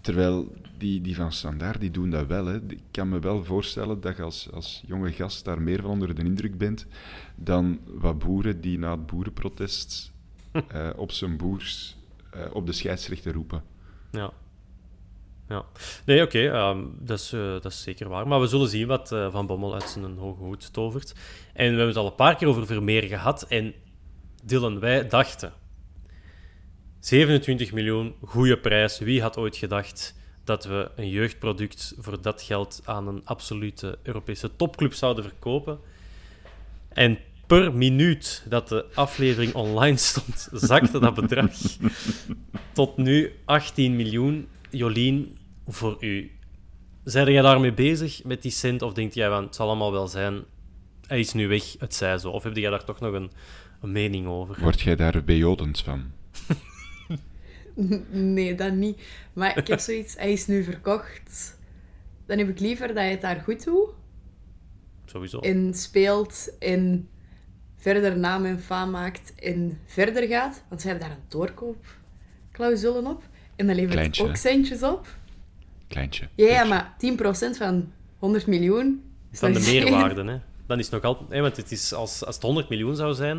Terwijl 0.00 0.52
die, 0.78 1.00
die 1.00 1.14
van 1.14 1.32
Standaard, 1.32 1.80
die 1.80 1.90
doen 1.90 2.10
dat 2.10 2.26
wel. 2.26 2.46
Hè. 2.46 2.56
Ik 2.56 2.80
kan 2.90 3.08
me 3.08 3.18
wel 3.18 3.44
voorstellen 3.44 4.00
dat 4.00 4.16
je 4.16 4.22
als, 4.22 4.48
als 4.52 4.82
jonge 4.86 5.12
gast 5.12 5.44
daar 5.44 5.62
meer 5.62 5.80
van 5.80 5.90
onder 5.90 6.14
de 6.14 6.22
indruk 6.22 6.58
bent 6.58 6.86
dan 7.34 7.78
wat 7.86 8.18
boeren 8.18 8.60
die 8.60 8.78
na 8.78 8.90
het 8.90 9.06
boerenprotest 9.06 10.12
eh, 10.52 10.90
op 10.96 11.12
zijn 11.12 11.36
boers 11.36 11.96
eh, 12.30 12.40
op 12.52 12.66
de 12.66 12.72
scheidsrechter 12.72 13.32
roepen. 13.32 13.62
Ja. 14.10 14.32
Ja. 15.52 15.64
Nee, 16.06 16.22
oké, 16.22 16.50
ehm, 16.50 16.84
dat, 16.98 17.18
is, 17.18 17.32
eh, 17.32 17.40
dat 17.40 17.64
is 17.64 17.82
zeker 17.82 18.08
waar. 18.08 18.28
Maar 18.28 18.40
we 18.40 18.46
zullen 18.46 18.68
zien 18.68 18.86
wat 18.86 19.12
eh, 19.12 19.30
Van 19.30 19.46
Bommel 19.46 19.74
uit 19.74 19.88
zijn 19.88 20.16
hoge 20.16 20.42
hoed 20.42 20.72
tovert. 20.72 21.14
En 21.52 21.64
we 21.64 21.76
hebben 21.76 21.86
het 21.86 21.96
al 21.96 22.06
een 22.06 22.14
paar 22.14 22.36
keer 22.36 22.48
over 22.48 22.66
Vermeer 22.66 23.02
gehad. 23.02 23.42
En 23.42 23.74
Dylan, 24.44 24.80
wij 24.80 25.08
dachten... 25.08 25.52
27 27.00 27.72
miljoen, 27.72 28.14
goede 28.24 28.58
prijs. 28.58 28.98
Wie 28.98 29.22
had 29.22 29.36
ooit 29.36 29.56
gedacht 29.56 30.14
dat 30.44 30.64
we 30.64 30.90
een 30.96 31.08
jeugdproduct 31.08 31.94
voor 31.98 32.22
dat 32.22 32.42
geld 32.42 32.82
aan 32.84 33.08
een 33.08 33.20
absolute 33.24 33.98
Europese 34.02 34.56
topclub 34.56 34.94
zouden 34.94 35.24
verkopen? 35.24 35.78
En 36.88 37.18
per 37.46 37.74
minuut 37.74 38.44
dat 38.48 38.68
de 38.68 38.84
aflevering 38.94 39.54
online 39.54 39.96
stond, 39.96 40.48
zakte 40.70 40.98
dat 40.98 41.14
bedrag 41.14 41.50
tot 42.72 42.96
nu 42.96 43.32
18 43.44 43.96
miljoen. 43.96 44.48
Jolien, 44.70 45.36
voor 45.66 45.96
u. 46.00 46.30
Zijn 47.04 47.32
jij 47.32 47.42
daarmee 47.42 47.72
bezig 47.72 48.24
met 48.24 48.42
die 48.42 48.50
cent? 48.50 48.82
Of 48.82 48.92
denkt 48.92 49.14
jij 49.14 49.28
van, 49.28 49.44
het 49.44 49.54
zal 49.54 49.66
allemaal 49.66 49.92
wel 49.92 50.08
zijn, 50.08 50.44
hij 51.06 51.20
is 51.20 51.32
nu 51.32 51.48
weg, 51.48 51.74
het 51.78 51.94
zij 51.94 52.18
zo? 52.18 52.30
Of 52.30 52.42
heb 52.42 52.56
jij 52.56 52.70
daar 52.70 52.84
toch 52.84 53.00
nog 53.00 53.12
een, 53.12 53.30
een 53.80 53.92
mening 53.92 54.26
over? 54.26 54.60
Word 54.60 54.80
jij 54.80 54.96
daar 54.96 55.24
bejodend 55.24 55.80
van? 55.80 56.04
Nee, 58.10 58.54
dat 58.54 58.72
niet. 58.72 59.02
Maar 59.32 59.58
ik 59.58 59.66
heb 59.66 59.78
zoiets, 59.78 60.16
hij 60.16 60.32
is 60.32 60.46
nu 60.46 60.64
verkocht. 60.64 61.58
Dan 62.26 62.38
heb 62.38 62.48
ik 62.48 62.60
liever 62.60 62.86
dat 62.86 62.96
hij 62.96 63.10
het 63.10 63.20
daar 63.20 63.40
goed 63.40 63.64
doet. 63.64 63.88
Sowieso. 65.04 65.38
En 65.38 65.74
speelt 65.74 66.56
en 66.58 67.08
verder 67.76 68.18
naam 68.18 68.44
en 68.44 68.60
faam 68.60 68.90
maakt 68.90 69.34
en 69.34 69.78
verder 69.86 70.28
gaat. 70.28 70.62
Want 70.68 70.80
ze 70.80 70.88
hebben 70.88 71.08
daar 71.08 71.16
een 71.16 71.24
doorkoopclausule 71.28 73.08
op. 73.08 73.22
En 73.56 73.66
dan 73.66 73.74
levert 73.74 73.94
Kleintje, 73.94 74.28
ook 74.28 74.36
centjes 74.36 74.82
op. 74.82 75.06
Kleintje. 75.92 76.28
Ja, 76.34 76.64
maar 76.64 76.96
10% 77.54 77.56
van 77.56 77.92
100 78.18 78.46
miljoen... 78.46 79.02
is 79.30 79.38
Van 79.38 79.52
de 79.52 79.60
meerwaarde, 79.60 80.24
hè. 80.24 80.38
Dan 80.66 80.78
is 80.78 80.84
het 80.84 80.94
nog 80.94 81.04
altijd... 81.04 81.30
Hè, 81.30 81.40
want 81.40 81.56
het 81.56 81.72
is 81.72 81.92
als, 81.92 82.24
als 82.24 82.34
het 82.34 82.44
100 82.44 82.68
miljoen 82.68 82.96
zou 82.96 83.14
zijn, 83.14 83.36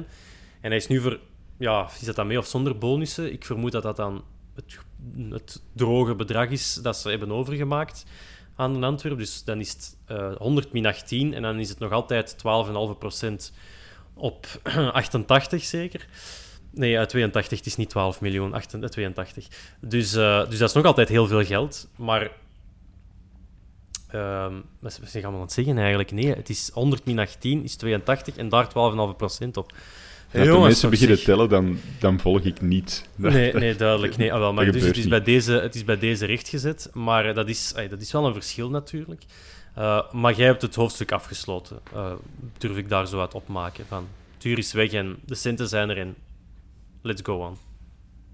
en 0.61 0.69
hij 0.69 0.75
is 0.77 0.87
nu 0.87 1.01
voor... 1.01 1.19
Ja, 1.57 1.89
is 1.99 2.05
dat 2.05 2.15
dan 2.15 2.27
mee 2.27 2.37
of 2.37 2.45
zonder 2.45 2.77
bonussen? 2.77 3.33
Ik 3.33 3.45
vermoed 3.45 3.71
dat 3.71 3.83
dat 3.83 3.95
dan 3.95 4.23
het, 4.55 4.77
het 5.29 5.61
droge 5.73 6.15
bedrag 6.15 6.49
is 6.49 6.73
dat 6.73 6.97
ze 6.97 7.09
hebben 7.09 7.31
overgemaakt 7.31 8.05
aan 8.55 8.79
de 8.79 8.85
Antwerp. 8.85 9.17
Dus 9.17 9.43
dan 9.43 9.59
is 9.59 9.69
het 9.69 9.97
eh 10.05 10.35
100 10.37 10.71
min 10.71 10.85
18 10.85 11.33
en 11.33 11.41
dan 11.41 11.59
is 11.59 11.69
het 11.69 11.79
nog 11.79 11.91
altijd 11.91 12.35
12,5% 13.51 13.53
op 14.13 14.47
88 14.91 15.63
zeker. 15.63 16.07
Nee, 16.73 16.97
eh, 16.97 17.05
82. 17.05 17.57
Het 17.57 17.67
is 17.67 17.75
niet 17.75 17.89
12 17.89 18.21
miljoen, 18.21 18.53
8 18.53 18.73
eh, 18.73 18.81
82. 18.81 19.47
Dus, 19.79 20.15
eh, 20.15 20.49
dus 20.49 20.59
dat 20.59 20.69
is 20.69 20.75
nog 20.75 20.85
altijd 20.85 21.09
heel 21.09 21.27
veel 21.27 21.43
geld. 21.43 21.89
Maar 21.95 22.31
Ehm 24.14 24.53
wat 24.80 24.99
wat 24.99 25.09
zijn 25.09 25.24
we 25.24 25.30
aan 25.30 25.41
het 25.41 25.51
zeggen 25.51 25.78
eigenlijk? 25.78 26.11
Nee, 26.11 26.34
het 26.34 26.49
is 26.49 26.70
100 26.74 27.05
min 27.05 27.20
18 27.20 27.64
is 27.64 27.76
82 27.76 28.36
en 28.36 28.49
daar 28.49 28.68
12,5% 28.68 28.72
op. 29.53 29.72
Ja, 30.32 30.43
Jongens, 30.43 30.64
mensen 30.66 30.89
beginnen 30.89 31.16
zich. 31.18 31.26
tellen, 31.26 31.49
dan, 31.49 31.80
dan 31.99 32.20
volg 32.20 32.41
ik 32.41 32.61
niet. 32.61 33.09
Nee, 33.16 33.53
nee, 33.53 33.76
duidelijk. 33.76 34.18
Nee, 34.18 34.34
ah, 34.34 34.39
wel, 34.39 34.53
maar 34.53 34.72
dus 34.72 34.84
het, 34.84 34.97
is 34.97 35.07
bij 35.07 35.22
deze, 35.24 35.51
het 35.53 35.76
is 35.76 35.84
bij 35.84 35.97
deze 35.97 36.26
rechtgezet, 36.26 36.89
maar 36.93 37.26
eh, 37.26 37.36
dat 37.36 37.49
is, 37.49 37.74
ey, 37.76 37.88
dat 37.88 38.01
is 38.01 38.11
wel 38.11 38.26
een 38.26 38.34
verschil 38.34 38.70
natuurlijk. 38.70 39.24
Eh, 39.76 40.11
maar 40.11 40.34
jij 40.34 40.45
hebt 40.45 40.61
het 40.61 40.76
hoofdstuk 40.76 41.11
afgesloten, 41.11 41.80
eh, 41.93 42.11
durf 42.57 42.78
ik 42.78 42.89
daar 42.89 43.07
zo 43.07 43.20
uit 43.20 43.34
opmaken. 43.34 43.86
Van, 43.88 44.07
Tuur 44.38 44.57
is 44.57 44.74
weg 44.74 44.91
en 44.91 45.18
de 45.26 45.36
centen 45.36 45.68
zijn 45.68 45.89
er 45.89 45.97
en 45.97 46.16
let's 47.01 47.22
go 47.24 47.36
on. 47.45 47.57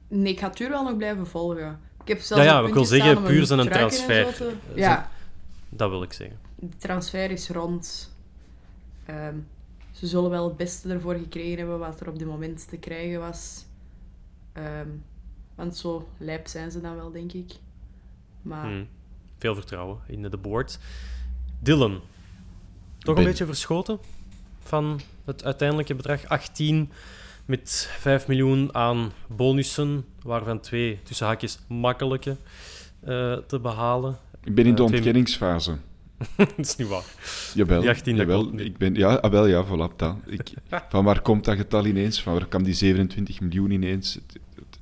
Nee, 0.07 0.33
ik 0.33 0.39
ga 0.39 0.49
Tuur 0.49 0.69
wel 0.69 0.83
nog 0.83 0.97
blijven 0.97 1.27
volgen. 1.27 1.79
Ik 2.01 2.07
heb 2.07 2.19
zelfs 2.21 2.43
Ja, 2.43 2.49
ja, 2.51 2.59
een 2.59 2.67
ik 2.67 2.73
wil 2.73 2.85
zeggen, 2.85 3.09
staan 3.09 3.23
om 3.23 3.29
puur 3.29 3.39
een 3.39 3.45
zijn 3.47 3.59
een 3.59 3.67
transfer. 3.69 4.33
zo 4.33 4.45
te- 4.47 4.79
Ja, 4.79 5.09
Dat 5.69 5.89
wil 5.89 6.01
ik 6.03 6.13
zeggen. 6.13 6.39
de 6.55 6.77
transfer 6.77 7.31
is 7.31 7.49
rond. 7.49 8.15
Ehm, 9.05 9.35
ze 9.91 10.07
zullen 10.07 10.29
wel 10.29 10.47
het 10.47 10.57
beste 10.57 10.89
ervoor 10.89 11.15
gekregen 11.15 11.57
hebben 11.57 11.79
wat 11.79 11.99
er 11.99 12.07
op 12.09 12.19
dit 12.19 12.27
moment 12.27 12.69
te 12.69 12.77
krijgen 12.77 13.19
was. 13.19 13.65
Ehm, 14.53 14.87
want 15.55 15.77
zo 15.77 16.07
lijp 16.17 16.47
zijn 16.47 16.71
ze 16.71 16.81
dan 16.81 16.95
wel, 16.95 17.11
denk 17.11 17.31
ik. 17.33 17.51
Maar 18.41 18.65
Hmm. 18.65 18.87
Veel 19.37 19.55
vertrouwen 19.55 19.99
in 20.07 20.21
de 20.21 20.37
board. 20.37 20.79
Dylan, 21.59 22.01
toch 22.99 23.15
Ben- 23.15 23.23
een 23.23 23.29
beetje 23.29 23.45
verschoten 23.45 23.99
van 24.59 24.99
het 25.25 25.43
uiteindelijke 25.43 25.95
bedrag. 25.95 26.25
18 26.27 26.91
met 27.45 27.89
5 27.99 28.27
miljoen 28.27 28.75
aan 28.75 29.11
bonussen, 29.27 30.05
waarvan 30.23 30.59
twee 30.59 30.99
tussen 31.03 31.25
haakjes 31.27 31.59
makkelijke 31.67 32.37
eh, 32.99 33.33
te 33.37 33.59
behalen. 33.59 34.17
Ik 34.49 34.55
ben 34.55 34.65
in 34.65 34.75
de 34.75 34.83
Eh, 34.83 34.87
ontkenningsfase. 34.91 35.77
dat 36.37 36.53
is 36.57 36.75
niet 36.75 36.87
waar. 36.87 37.03
Jawel, 37.53 37.81
Die 37.81 37.89
18, 37.89 38.15
dat 38.17 38.25
jawel 38.27 38.59
ik 38.59 38.77
ben, 38.77 38.95
ja, 38.95 39.13
ah, 39.13 39.31
wel, 39.31 39.45
ja, 39.47 39.65
voilà, 39.65 39.95
dat. 39.95 40.15
Ik, 40.25 40.49
van 40.89 41.03
waar 41.03 41.21
komt 41.21 41.45
dat 41.45 41.57
getal 41.57 41.85
ineens? 41.85 42.21
Van 42.23 42.33
waar 42.33 42.47
kwam 42.47 42.63
die 42.63 42.73
27 42.73 43.39
miljoen 43.41 43.71
ineens? 43.71 44.13
Het, 44.13 44.23
het- 44.55 44.77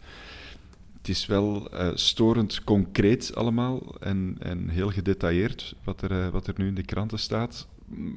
het 0.98 1.16
is 1.16 1.26
wel 1.26 1.72
eh, 1.72 1.90
storend 1.94 2.64
concreet 2.64 3.36
allemaal 3.36 3.96
en, 4.00 4.36
en 4.40 4.70
heel 4.70 4.90
gedetailleerd 4.92 5.76
wat 5.84 6.02
er, 6.02 6.12
eh, 6.12 6.28
wat 6.30 6.48
er 6.48 6.54
nu 6.58 6.68
in 6.68 6.76
de 6.76 6.84
kranten 6.86 7.20
staat. 7.20 7.68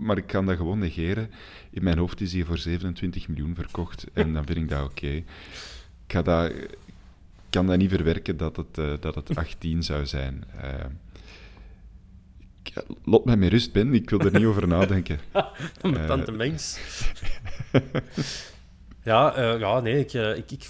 Maar 0.00 0.16
ik 0.16 0.26
kan 0.26 0.46
dat 0.46 0.56
gewoon 0.56 0.78
negeren. 0.78 1.30
In 1.70 1.82
mijn 1.84 1.98
hoofd 1.98 2.20
is 2.20 2.30
die 2.30 2.44
voor 2.44 2.58
27 2.58 3.28
miljoen 3.28 3.54
verkocht 3.54 4.06
en 4.12 4.32
dan 4.32 4.44
vind 4.44 4.58
ik 4.58 4.68
dat 4.68 4.84
oké. 4.84 5.06
Ik 5.06 5.24
ga 6.06 6.22
dat, 6.22 6.50
ik 6.50 6.76
kan 7.50 7.66
dat 7.66 7.78
niet 7.78 7.90
verwerken 7.90 8.36
dat 8.36 8.56
het, 8.56 9.02
dat 9.02 9.14
het 9.14 9.36
18 9.44 9.82
zou 9.82 10.06
zijn. 10.06 10.44
Ik- 12.74 12.84
lot 13.04 13.24
mij 13.24 13.36
met 13.36 13.50
rust, 13.50 13.72
Ben. 13.72 13.94
Ik 13.94 14.10
wil 14.10 14.20
er 14.20 14.32
niet 14.32 14.44
over 14.44 14.68
nadenken. 14.68 15.20
Met 15.82 15.96
Eh. 15.96 16.06
tante 16.06 16.32
Mengs. 16.32 16.78
ja, 19.04 19.34
eh, 19.34 19.58
ja, 19.58 19.80
nee, 19.80 19.98
ik, 19.98 20.12
eh, 20.12 20.36
ik, 20.36 20.50
ik, 20.50 20.66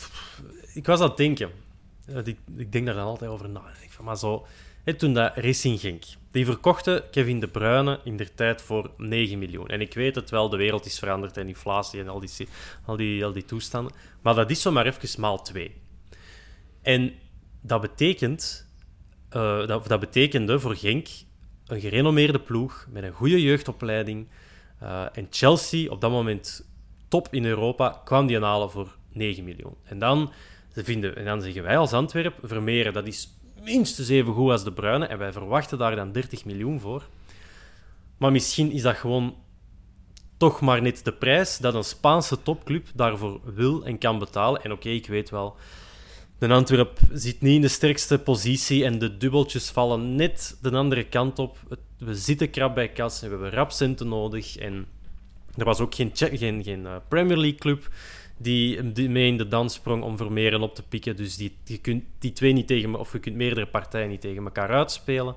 ik 0.75 0.87
was 0.87 1.01
aan 1.01 1.09
het 1.09 1.17
denken. 1.17 1.51
Ik, 2.25 2.37
ik 2.57 2.73
denk 2.73 2.87
daar 2.87 2.95
dan 2.95 3.05
altijd 3.07 3.31
over 3.31 3.49
na. 3.49 3.63
Ik 3.83 3.91
van, 3.91 4.05
maar 4.05 4.17
zo, 4.19 4.47
hè, 4.85 4.95
toen 4.95 5.15
dat 5.15 5.33
Racing 5.37 5.81
Genk, 5.81 6.03
die 6.31 6.45
verkochten 6.45 7.11
Kevin 7.11 7.41
De 7.41 7.49
Bruyne 7.49 8.01
in 8.05 8.17
der 8.17 8.35
tijd 8.35 8.63
voor 8.63 8.91
9 8.97 9.39
miljoen. 9.39 9.69
En 9.69 9.81
ik 9.81 9.95
weet 9.95 10.15
het 10.15 10.31
wel, 10.31 10.49
de 10.49 10.57
wereld 10.57 10.87
is 10.87 10.99
veranderd 10.99 11.37
en 11.37 11.49
inflatie 11.49 12.01
en 12.01 12.09
al 12.09 12.21
die, 12.21 12.31
al 12.85 12.97
die, 12.97 13.25
al 13.25 13.33
die 13.33 13.45
toestanden. 13.45 13.93
Maar 14.23 14.35
dat 14.35 14.51
is 14.51 14.63
zomaar 14.63 14.87
even 14.87 15.21
maal 15.21 15.43
2. 15.43 15.75
En 16.83 17.13
dat 17.61 17.81
betekent, 17.81 18.67
dat, 19.29 19.87
dat 19.89 20.01
betekende 20.01 20.61
voor 20.61 20.77
Genk 20.77 21.09
een 21.71 21.81
gerenommeerde 21.81 22.41
ploeg 22.41 22.87
met 22.91 23.03
een 23.03 23.13
goede 23.13 23.43
jeugdopleiding. 23.43 24.29
Eh, 24.79 25.05
en 25.13 25.27
Chelsea, 25.31 25.91
op 25.91 26.01
dat 26.01 26.11
moment 26.11 26.67
top 27.09 27.29
in 27.31 27.45
Europa, 27.45 28.01
kwam 28.05 28.27
die 28.27 28.41
halen 28.41 28.71
voor 28.71 28.97
9 29.13 29.45
miljoen. 29.45 29.75
En 29.85 29.99
dan, 29.99 30.33
ze 30.75 30.85
vinden, 30.85 31.17
en 31.17 31.25
dan 31.25 31.43
zeggen 31.43 31.63
wij 31.63 31.77
als 31.77 31.93
Antwerp, 31.93 32.35
Vermeeren, 32.43 32.93
dat 32.93 33.07
is 33.07 33.37
minstens 33.65 34.09
even 34.09 34.33
goed 34.33 34.51
als 34.51 34.65
De 34.65 34.73
Bruyne. 34.73 35.07
En 35.07 35.19
wij 35.19 35.33
verwachten 35.33 35.79
daar 35.79 35.97
dan 35.97 36.13
30 36.13 36.45
miljoen 36.45 36.81
voor. 36.81 37.09
Maar 38.17 38.33
misschien 38.33 38.73
is 38.73 38.83
dat 38.83 38.97
gewoon 38.97 39.35
toch 40.37 40.61
maar 40.61 40.83
net 40.83 41.05
de 41.05 41.13
prijs 41.13 41.59
dat 41.59 41.75
een 41.75 41.85
Spaanse 41.85 42.43
topclub 42.43 42.87
daarvoor 42.95 43.41
wil 43.55 43.85
en 43.85 43.99
kan 43.99 44.19
betalen. 44.19 44.63
En 44.63 44.73
oké, 44.73 44.89
ik 44.89 45.07
weet 45.07 45.31
wel, 45.31 45.57
de 46.41 46.49
Antwerp 46.49 46.99
zit 47.13 47.41
niet 47.41 47.55
in 47.55 47.61
de 47.61 47.69
sterkste 47.69 48.19
positie 48.19 48.85
en 48.85 48.99
de 48.99 49.17
dubbeltjes 49.17 49.71
vallen 49.71 50.15
net 50.17 50.57
de 50.63 50.71
andere 50.71 51.05
kant 51.05 51.39
op. 51.39 51.59
We 51.99 52.15
zitten 52.15 52.51
krap 52.51 52.75
bij 52.75 52.89
kas 52.89 53.23
en 53.23 53.29
we 53.29 53.35
hebben 53.35 53.51
rap 53.51 53.71
centen 53.71 54.09
nodig. 54.09 54.57
En 54.57 54.87
er 55.57 55.65
was 55.65 55.81
ook 55.81 55.95
geen, 55.95 56.11
geen, 56.15 56.63
geen 56.63 56.87
eh, 56.87 56.97
Premier 57.09 57.37
League 57.37 57.59
club 57.59 57.89
die, 58.37 58.93
die 58.93 59.09
mee 59.09 59.27
in 59.27 59.37
de 59.37 59.49
dans 59.49 59.75
sprong 59.75 60.03
om 60.03 60.17
Vermeeren 60.17 60.61
op 60.61 60.75
te 60.75 60.83
pikken. 60.83 61.17
Dus 61.17 61.37
die, 61.37 61.57
je 61.65 61.79
kunt 61.79 62.05
die 62.19 62.33
twee 62.33 62.53
niet 62.53 62.67
tegen, 62.67 62.95
of 62.95 63.13
je 63.13 63.19
kunt 63.19 63.37
meerdere 63.37 63.67
partijen 63.67 64.09
niet 64.09 64.21
tegen 64.21 64.45
elkaar 64.45 64.69
uitspelen. 64.69 65.35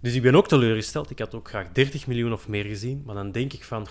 Dus 0.00 0.14
ik 0.14 0.22
ben 0.22 0.34
ook 0.34 0.48
teleurgesteld. 0.48 1.10
Ik 1.10 1.18
had 1.18 1.34
ook 1.34 1.48
graag 1.48 1.72
30 1.72 2.06
miljoen 2.06 2.32
of 2.32 2.48
meer 2.48 2.64
gezien. 2.64 3.02
Maar 3.06 3.14
dan 3.14 3.32
denk 3.32 3.52
ik 3.52 3.64
van, 3.64 3.86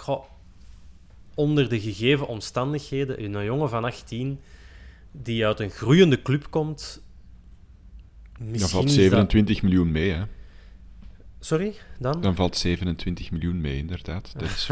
onder 1.36 1.70
de 1.70 1.80
gegeven 1.80 2.28
omstandigheden, 2.28 3.24
een 3.24 3.46
jongen 3.46 3.70
van 3.70 3.84
18 3.84 4.40
die 5.12 5.46
uit 5.46 5.60
een 5.60 5.70
groeiende 5.70 6.22
club 6.22 6.48
komt. 6.50 7.02
Dan 8.40 8.70
valt 8.70 8.92
27 8.92 9.62
miljoen 9.62 9.92
mee, 9.92 10.12
hè? 10.12 10.24
Sorry, 11.40 11.74
dan? 12.00 12.22
Dan 12.22 12.36
valt 12.36 12.58
27 12.58 13.32
miljoen 13.32 13.62
mee, 13.62 13.78
inderdaad. 13.78 14.34
Dat 14.38 14.50
is 14.50 14.70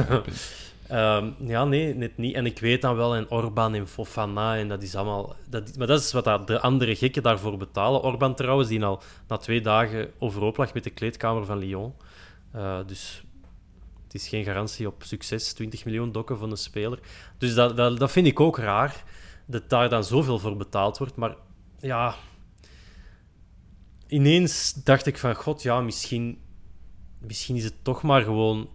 um, 0.92 1.36
ja, 1.54 1.66
nee, 1.66 1.96
net 1.96 2.18
niet. 2.18 2.36
En 2.36 2.46
ik 2.46 2.60
weet 2.60 2.82
dan 2.82 2.96
wel, 2.96 3.16
en 3.16 3.32
Orban 3.32 3.74
en 3.74 3.88
Fofana, 3.88 4.58
en 4.58 4.68
dat 4.68 4.84
is 4.84 4.96
allemaal... 4.96 5.36
Dat, 5.50 5.78
maar 5.78 5.88
dat 5.88 6.02
is 6.02 6.12
wat 6.12 6.48
de 6.48 6.60
andere 6.60 6.96
gekken 6.96 7.24
daarvoor 7.24 7.58
betalen. 7.58 8.02
Orban 8.02 8.36
trouwens, 8.36 8.70
die 8.70 8.86
al 8.86 9.02
na 9.28 9.38
twee 9.38 9.62
dagen 9.62 10.12
overhoop 10.20 10.58
lag 10.58 10.74
met 10.74 10.84
de 10.84 10.90
kleedkamer 10.90 11.46
van 11.46 11.58
Lyon. 11.58 11.94
Uh, 12.56 12.80
dus 12.88 13.24
het 14.04 14.14
is 14.14 14.28
geen 14.28 14.44
garantie 14.44 14.88
op 14.88 15.04
succes, 15.04 15.54
20 15.54 15.86
miljoen 15.86 16.12
dokken 16.12 16.38
van 16.38 16.52
een 16.52 16.58
speler. 16.58 17.00
Dus 17.38 17.54
dat, 17.54 17.78
dat, 17.78 18.00
dat 18.00 18.12
vind 18.12 18.28
ik 18.28 18.40
ook 18.40 18.58
raar 18.58 19.04
dat 19.48 19.70
daar 19.70 19.90
dan 19.90 20.04
zoveel 20.04 20.40
voor 20.40 20.58
betaald 20.58 20.98
wordt. 20.98 21.16
Maar 21.16 21.36
ja, 21.80 22.16
ineens 24.08 24.74
dacht 24.74 25.06
ik 25.06 25.18
van, 25.18 25.36
god, 25.36 25.62
ja, 25.62 25.82
misschien, 25.82 26.40
misschien 27.20 27.56
is 27.56 27.64
het 27.64 27.84
toch 27.84 28.02
maar 28.02 28.22
gewoon 28.22 28.70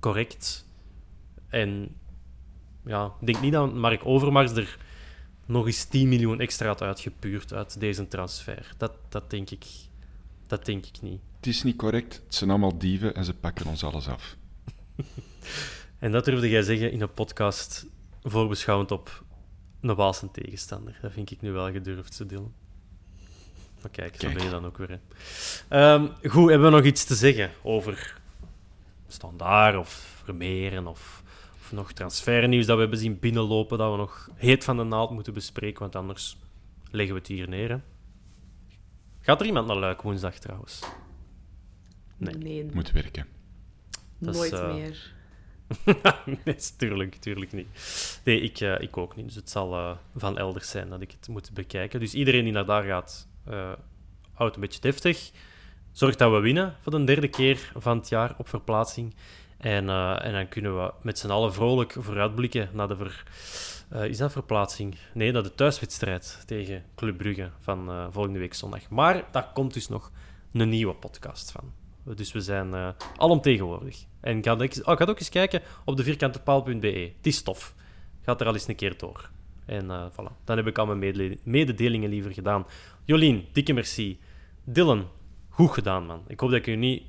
correct. 0.00 0.66
En 1.48 1.96
ja, 2.84 3.12
ik 3.20 3.26
denk 3.26 3.40
niet 3.40 3.52
dat 3.52 3.74
Mark 3.74 4.06
Overmars 4.06 4.52
er 4.52 4.78
nog 5.46 5.66
eens 5.66 5.84
10 5.84 6.08
miljoen 6.08 6.40
extra 6.40 6.66
had 6.66 6.82
uitgepuurd 6.82 7.52
uit 7.52 7.80
deze 7.80 8.08
transfer. 8.08 8.74
Dat, 8.76 8.92
dat, 9.08 9.30
denk 9.30 9.50
ik, 9.50 9.64
dat 10.46 10.64
denk 10.64 10.86
ik 10.86 11.02
niet. 11.02 11.20
Het 11.36 11.46
is 11.46 11.62
niet 11.62 11.76
correct. 11.76 12.22
Het 12.24 12.34
zijn 12.34 12.50
allemaal 12.50 12.78
dieven 12.78 13.14
en 13.14 13.24
ze 13.24 13.34
pakken 13.34 13.66
ons 13.66 13.84
alles 13.84 14.08
af. 14.08 14.36
en 15.98 16.12
dat 16.12 16.24
durfde 16.24 16.48
jij 16.48 16.62
zeggen 16.62 16.92
in 16.92 17.00
een 17.00 17.12
podcast 17.12 17.86
voorbeschouwend 18.22 18.90
op 18.90 19.24
een 19.80 19.94
Waalse 19.94 20.30
tegenstander. 20.30 20.98
Dat 21.02 21.12
vind 21.12 21.30
ik 21.30 21.40
nu 21.40 21.52
wel 21.52 21.72
gedurfd, 21.72 22.16
te 22.16 22.26
delen. 22.26 22.54
Maar 23.82 23.90
kijk, 23.90 24.20
zo 24.20 24.32
ben 24.32 24.44
je 24.44 24.50
dan 24.50 24.66
ook 24.66 24.78
weer. 24.78 25.00
Hè. 25.68 25.94
Um, 25.94 26.12
goed, 26.22 26.50
hebben 26.50 26.70
we 26.70 26.76
nog 26.76 26.84
iets 26.84 27.04
te 27.04 27.14
zeggen 27.14 27.50
over 27.62 28.20
standaard 29.08 29.76
of 29.76 30.20
Vermeeren 30.24 30.86
of, 30.86 31.22
of 31.60 31.72
nog 31.72 31.92
transfernieuws 31.92 32.66
dat 32.66 32.74
we 32.74 32.80
hebben 32.80 32.98
zien 32.98 33.18
binnenlopen, 33.18 33.78
dat 33.78 33.90
we 33.90 33.96
nog 33.96 34.30
heet 34.34 34.64
van 34.64 34.76
de 34.76 34.82
naald 34.82 35.10
moeten 35.10 35.34
bespreken, 35.34 35.80
want 35.80 35.96
anders 35.96 36.36
leggen 36.90 37.14
we 37.14 37.20
het 37.20 37.28
hier 37.28 37.48
neer. 37.48 37.70
Hè. 37.70 37.78
Gaat 39.20 39.40
er 39.40 39.46
iemand 39.46 39.66
naar 39.66 39.76
Luik 39.76 40.02
woensdag 40.02 40.38
trouwens? 40.38 40.82
Nee. 42.16 42.34
nee. 42.34 42.64
Moet 42.72 42.90
werken. 42.90 43.26
Nooit 44.18 44.52
uh, 44.52 44.74
meer. 44.74 45.14
nee, 46.44 46.56
tuurlijk, 46.76 47.52
niet. 47.52 47.68
Nee, 48.24 48.40
ik, 48.40 48.60
uh, 48.60 48.80
ik 48.80 48.96
ook 48.96 49.16
niet. 49.16 49.26
Dus 49.26 49.34
het 49.34 49.50
zal 49.50 49.74
uh, 49.74 49.90
van 50.16 50.38
elders 50.38 50.70
zijn 50.70 50.88
dat 50.88 51.00
ik 51.00 51.10
het 51.10 51.28
moet 51.28 51.50
bekijken. 51.52 52.00
Dus 52.00 52.14
iedereen 52.14 52.44
die 52.44 52.52
naar 52.52 52.66
daar 52.66 52.82
gaat, 52.82 53.28
uh, 53.48 53.72
houdt 54.32 54.54
een 54.54 54.60
beetje 54.60 54.80
deftig. 54.80 55.30
Zorg 55.92 56.16
dat 56.16 56.32
we 56.32 56.38
winnen 56.40 56.76
voor 56.80 56.92
de 56.92 57.04
derde 57.04 57.28
keer 57.28 57.72
van 57.76 57.98
het 57.98 58.08
jaar 58.08 58.34
op 58.38 58.48
verplaatsing. 58.48 59.14
En, 59.58 59.88
en 60.20 60.32
dan 60.32 60.48
kunnen 60.48 60.76
we 60.76 60.92
met 61.02 61.18
z'n 61.18 61.30
allen 61.30 61.52
vrolijk 61.54 61.96
vooruitblikken 61.98 62.68
naar 62.72 62.88
de 62.88 62.96
ver... 62.96 63.22
is 64.08 64.18
dat 64.18 64.32
verplaatsing? 64.32 64.96
Nee, 65.14 65.32
naar 65.32 65.42
de 65.42 65.54
thuiswedstrijd 65.54 66.42
tegen 66.46 66.84
Club 66.94 67.16
Brugge 67.16 67.50
van 67.58 68.08
volgende 68.12 68.38
week 68.38 68.54
zondag. 68.54 68.88
Maar 68.88 69.24
daar 69.30 69.52
komt 69.52 69.74
dus 69.74 69.88
nog 69.88 70.12
een 70.52 70.68
nieuwe 70.68 70.94
podcast 70.94 71.50
van. 71.50 71.72
Dus 72.14 72.32
we 72.32 72.40
zijn 72.40 72.68
uh, 72.68 72.88
alomtegenwoordig. 73.16 74.04
En 74.20 74.42
ga, 74.44 74.58
ik, 74.58 74.80
oh, 74.84 74.96
ga 74.96 75.04
ook 75.04 75.18
eens 75.18 75.28
kijken 75.28 75.62
op 75.84 75.96
de 75.96 76.02
vierkantepaal.be. 76.02 77.12
Het 77.16 77.26
is 77.26 77.42
tof. 77.42 77.74
Gaat 78.22 78.40
er 78.40 78.46
al 78.46 78.54
eens 78.54 78.68
een 78.68 78.76
keer 78.76 78.98
door. 78.98 79.30
En 79.66 79.84
uh, 79.84 80.06
voilà. 80.12 80.44
Dan 80.44 80.56
heb 80.56 80.66
ik 80.66 80.78
al 80.78 80.86
mijn 80.86 81.38
mededelingen 81.44 82.10
liever 82.10 82.32
gedaan. 82.32 82.66
Jolien, 83.04 83.46
dikke 83.52 83.72
merci. 83.72 84.18
Dylan, 84.64 85.08
goed 85.48 85.70
gedaan, 85.70 86.06
man. 86.06 86.22
Ik 86.26 86.40
hoop 86.40 86.50
dat 86.50 86.58
ik 86.58 86.66
je 86.66 86.76
niet 86.76 87.02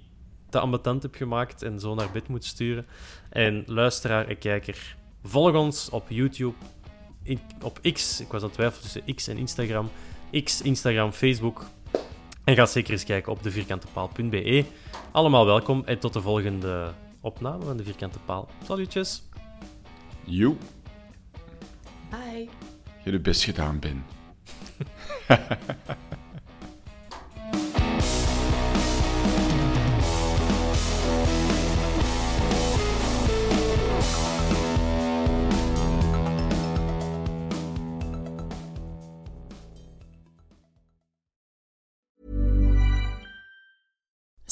te 0.49 0.59
ambetant 0.59 1.03
heb 1.03 1.15
gemaakt 1.15 1.61
en 1.61 1.79
zo 1.79 1.95
naar 1.95 2.11
bed 2.11 2.27
moet 2.27 2.45
sturen. 2.45 2.85
En 3.29 3.63
luisteraar 3.65 4.27
en 4.27 4.37
kijker, 4.37 4.95
volg 5.23 5.55
ons 5.55 5.89
op 5.89 6.09
YouTube, 6.09 6.55
op 7.61 7.79
X. 7.93 8.21
Ik 8.21 8.27
was 8.27 8.41
aan 8.41 8.47
het 8.47 8.57
twijfelen 8.57 8.83
tussen 8.83 9.15
X 9.15 9.27
en 9.27 9.37
Instagram. 9.37 9.89
X, 10.43 10.61
Instagram, 10.61 11.11
Facebook. 11.11 11.65
En 12.49 12.55
ga 12.55 12.65
zeker 12.65 12.91
eens 12.91 13.03
kijken 13.03 13.31
op 13.31 13.43
devierkantepaal.be. 13.43 14.65
Allemaal 15.11 15.45
welkom 15.45 15.83
en 15.85 15.99
tot 15.99 16.13
de 16.13 16.21
volgende 16.21 16.91
opname 17.21 17.65
van 17.65 17.77
de 17.77 17.83
Vierkante 17.83 18.19
Paal. 18.19 18.49
Salutjes. 18.63 19.23
Joe. 20.23 20.55
Bye. 22.09 22.49
Je 23.03 23.11
hebt 23.11 23.23
best 23.23 23.43
gedaan, 23.43 23.79
Ben. 23.79 24.05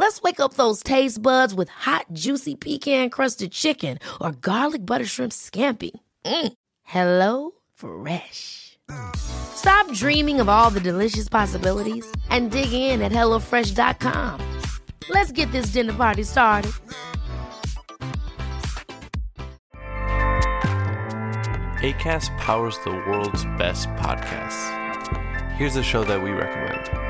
Let's 0.00 0.22
wake 0.22 0.40
up 0.40 0.54
those 0.54 0.82
taste 0.82 1.20
buds 1.20 1.54
with 1.54 1.68
hot, 1.68 2.06
juicy 2.14 2.54
pecan 2.54 3.10
crusted 3.10 3.52
chicken 3.52 3.98
or 4.18 4.32
garlic 4.32 4.86
butter 4.86 5.04
shrimp 5.04 5.30
scampi. 5.30 5.90
Mm. 6.24 6.52
Hello 6.84 7.50
Fresh. 7.74 8.78
Stop 9.14 9.92
dreaming 9.92 10.40
of 10.40 10.48
all 10.48 10.70
the 10.70 10.80
delicious 10.80 11.28
possibilities 11.28 12.10
and 12.30 12.50
dig 12.50 12.72
in 12.72 13.02
at 13.02 13.12
HelloFresh.com. 13.12 14.40
Let's 15.10 15.32
get 15.32 15.52
this 15.52 15.66
dinner 15.66 15.92
party 15.92 16.22
started. 16.22 16.72
ACAST 21.82 22.34
powers 22.38 22.78
the 22.86 22.92
world's 23.06 23.44
best 23.58 23.86
podcasts. 24.00 24.64
Here's 25.56 25.76
a 25.76 25.82
show 25.82 26.04
that 26.04 26.22
we 26.22 26.30
recommend. 26.30 27.09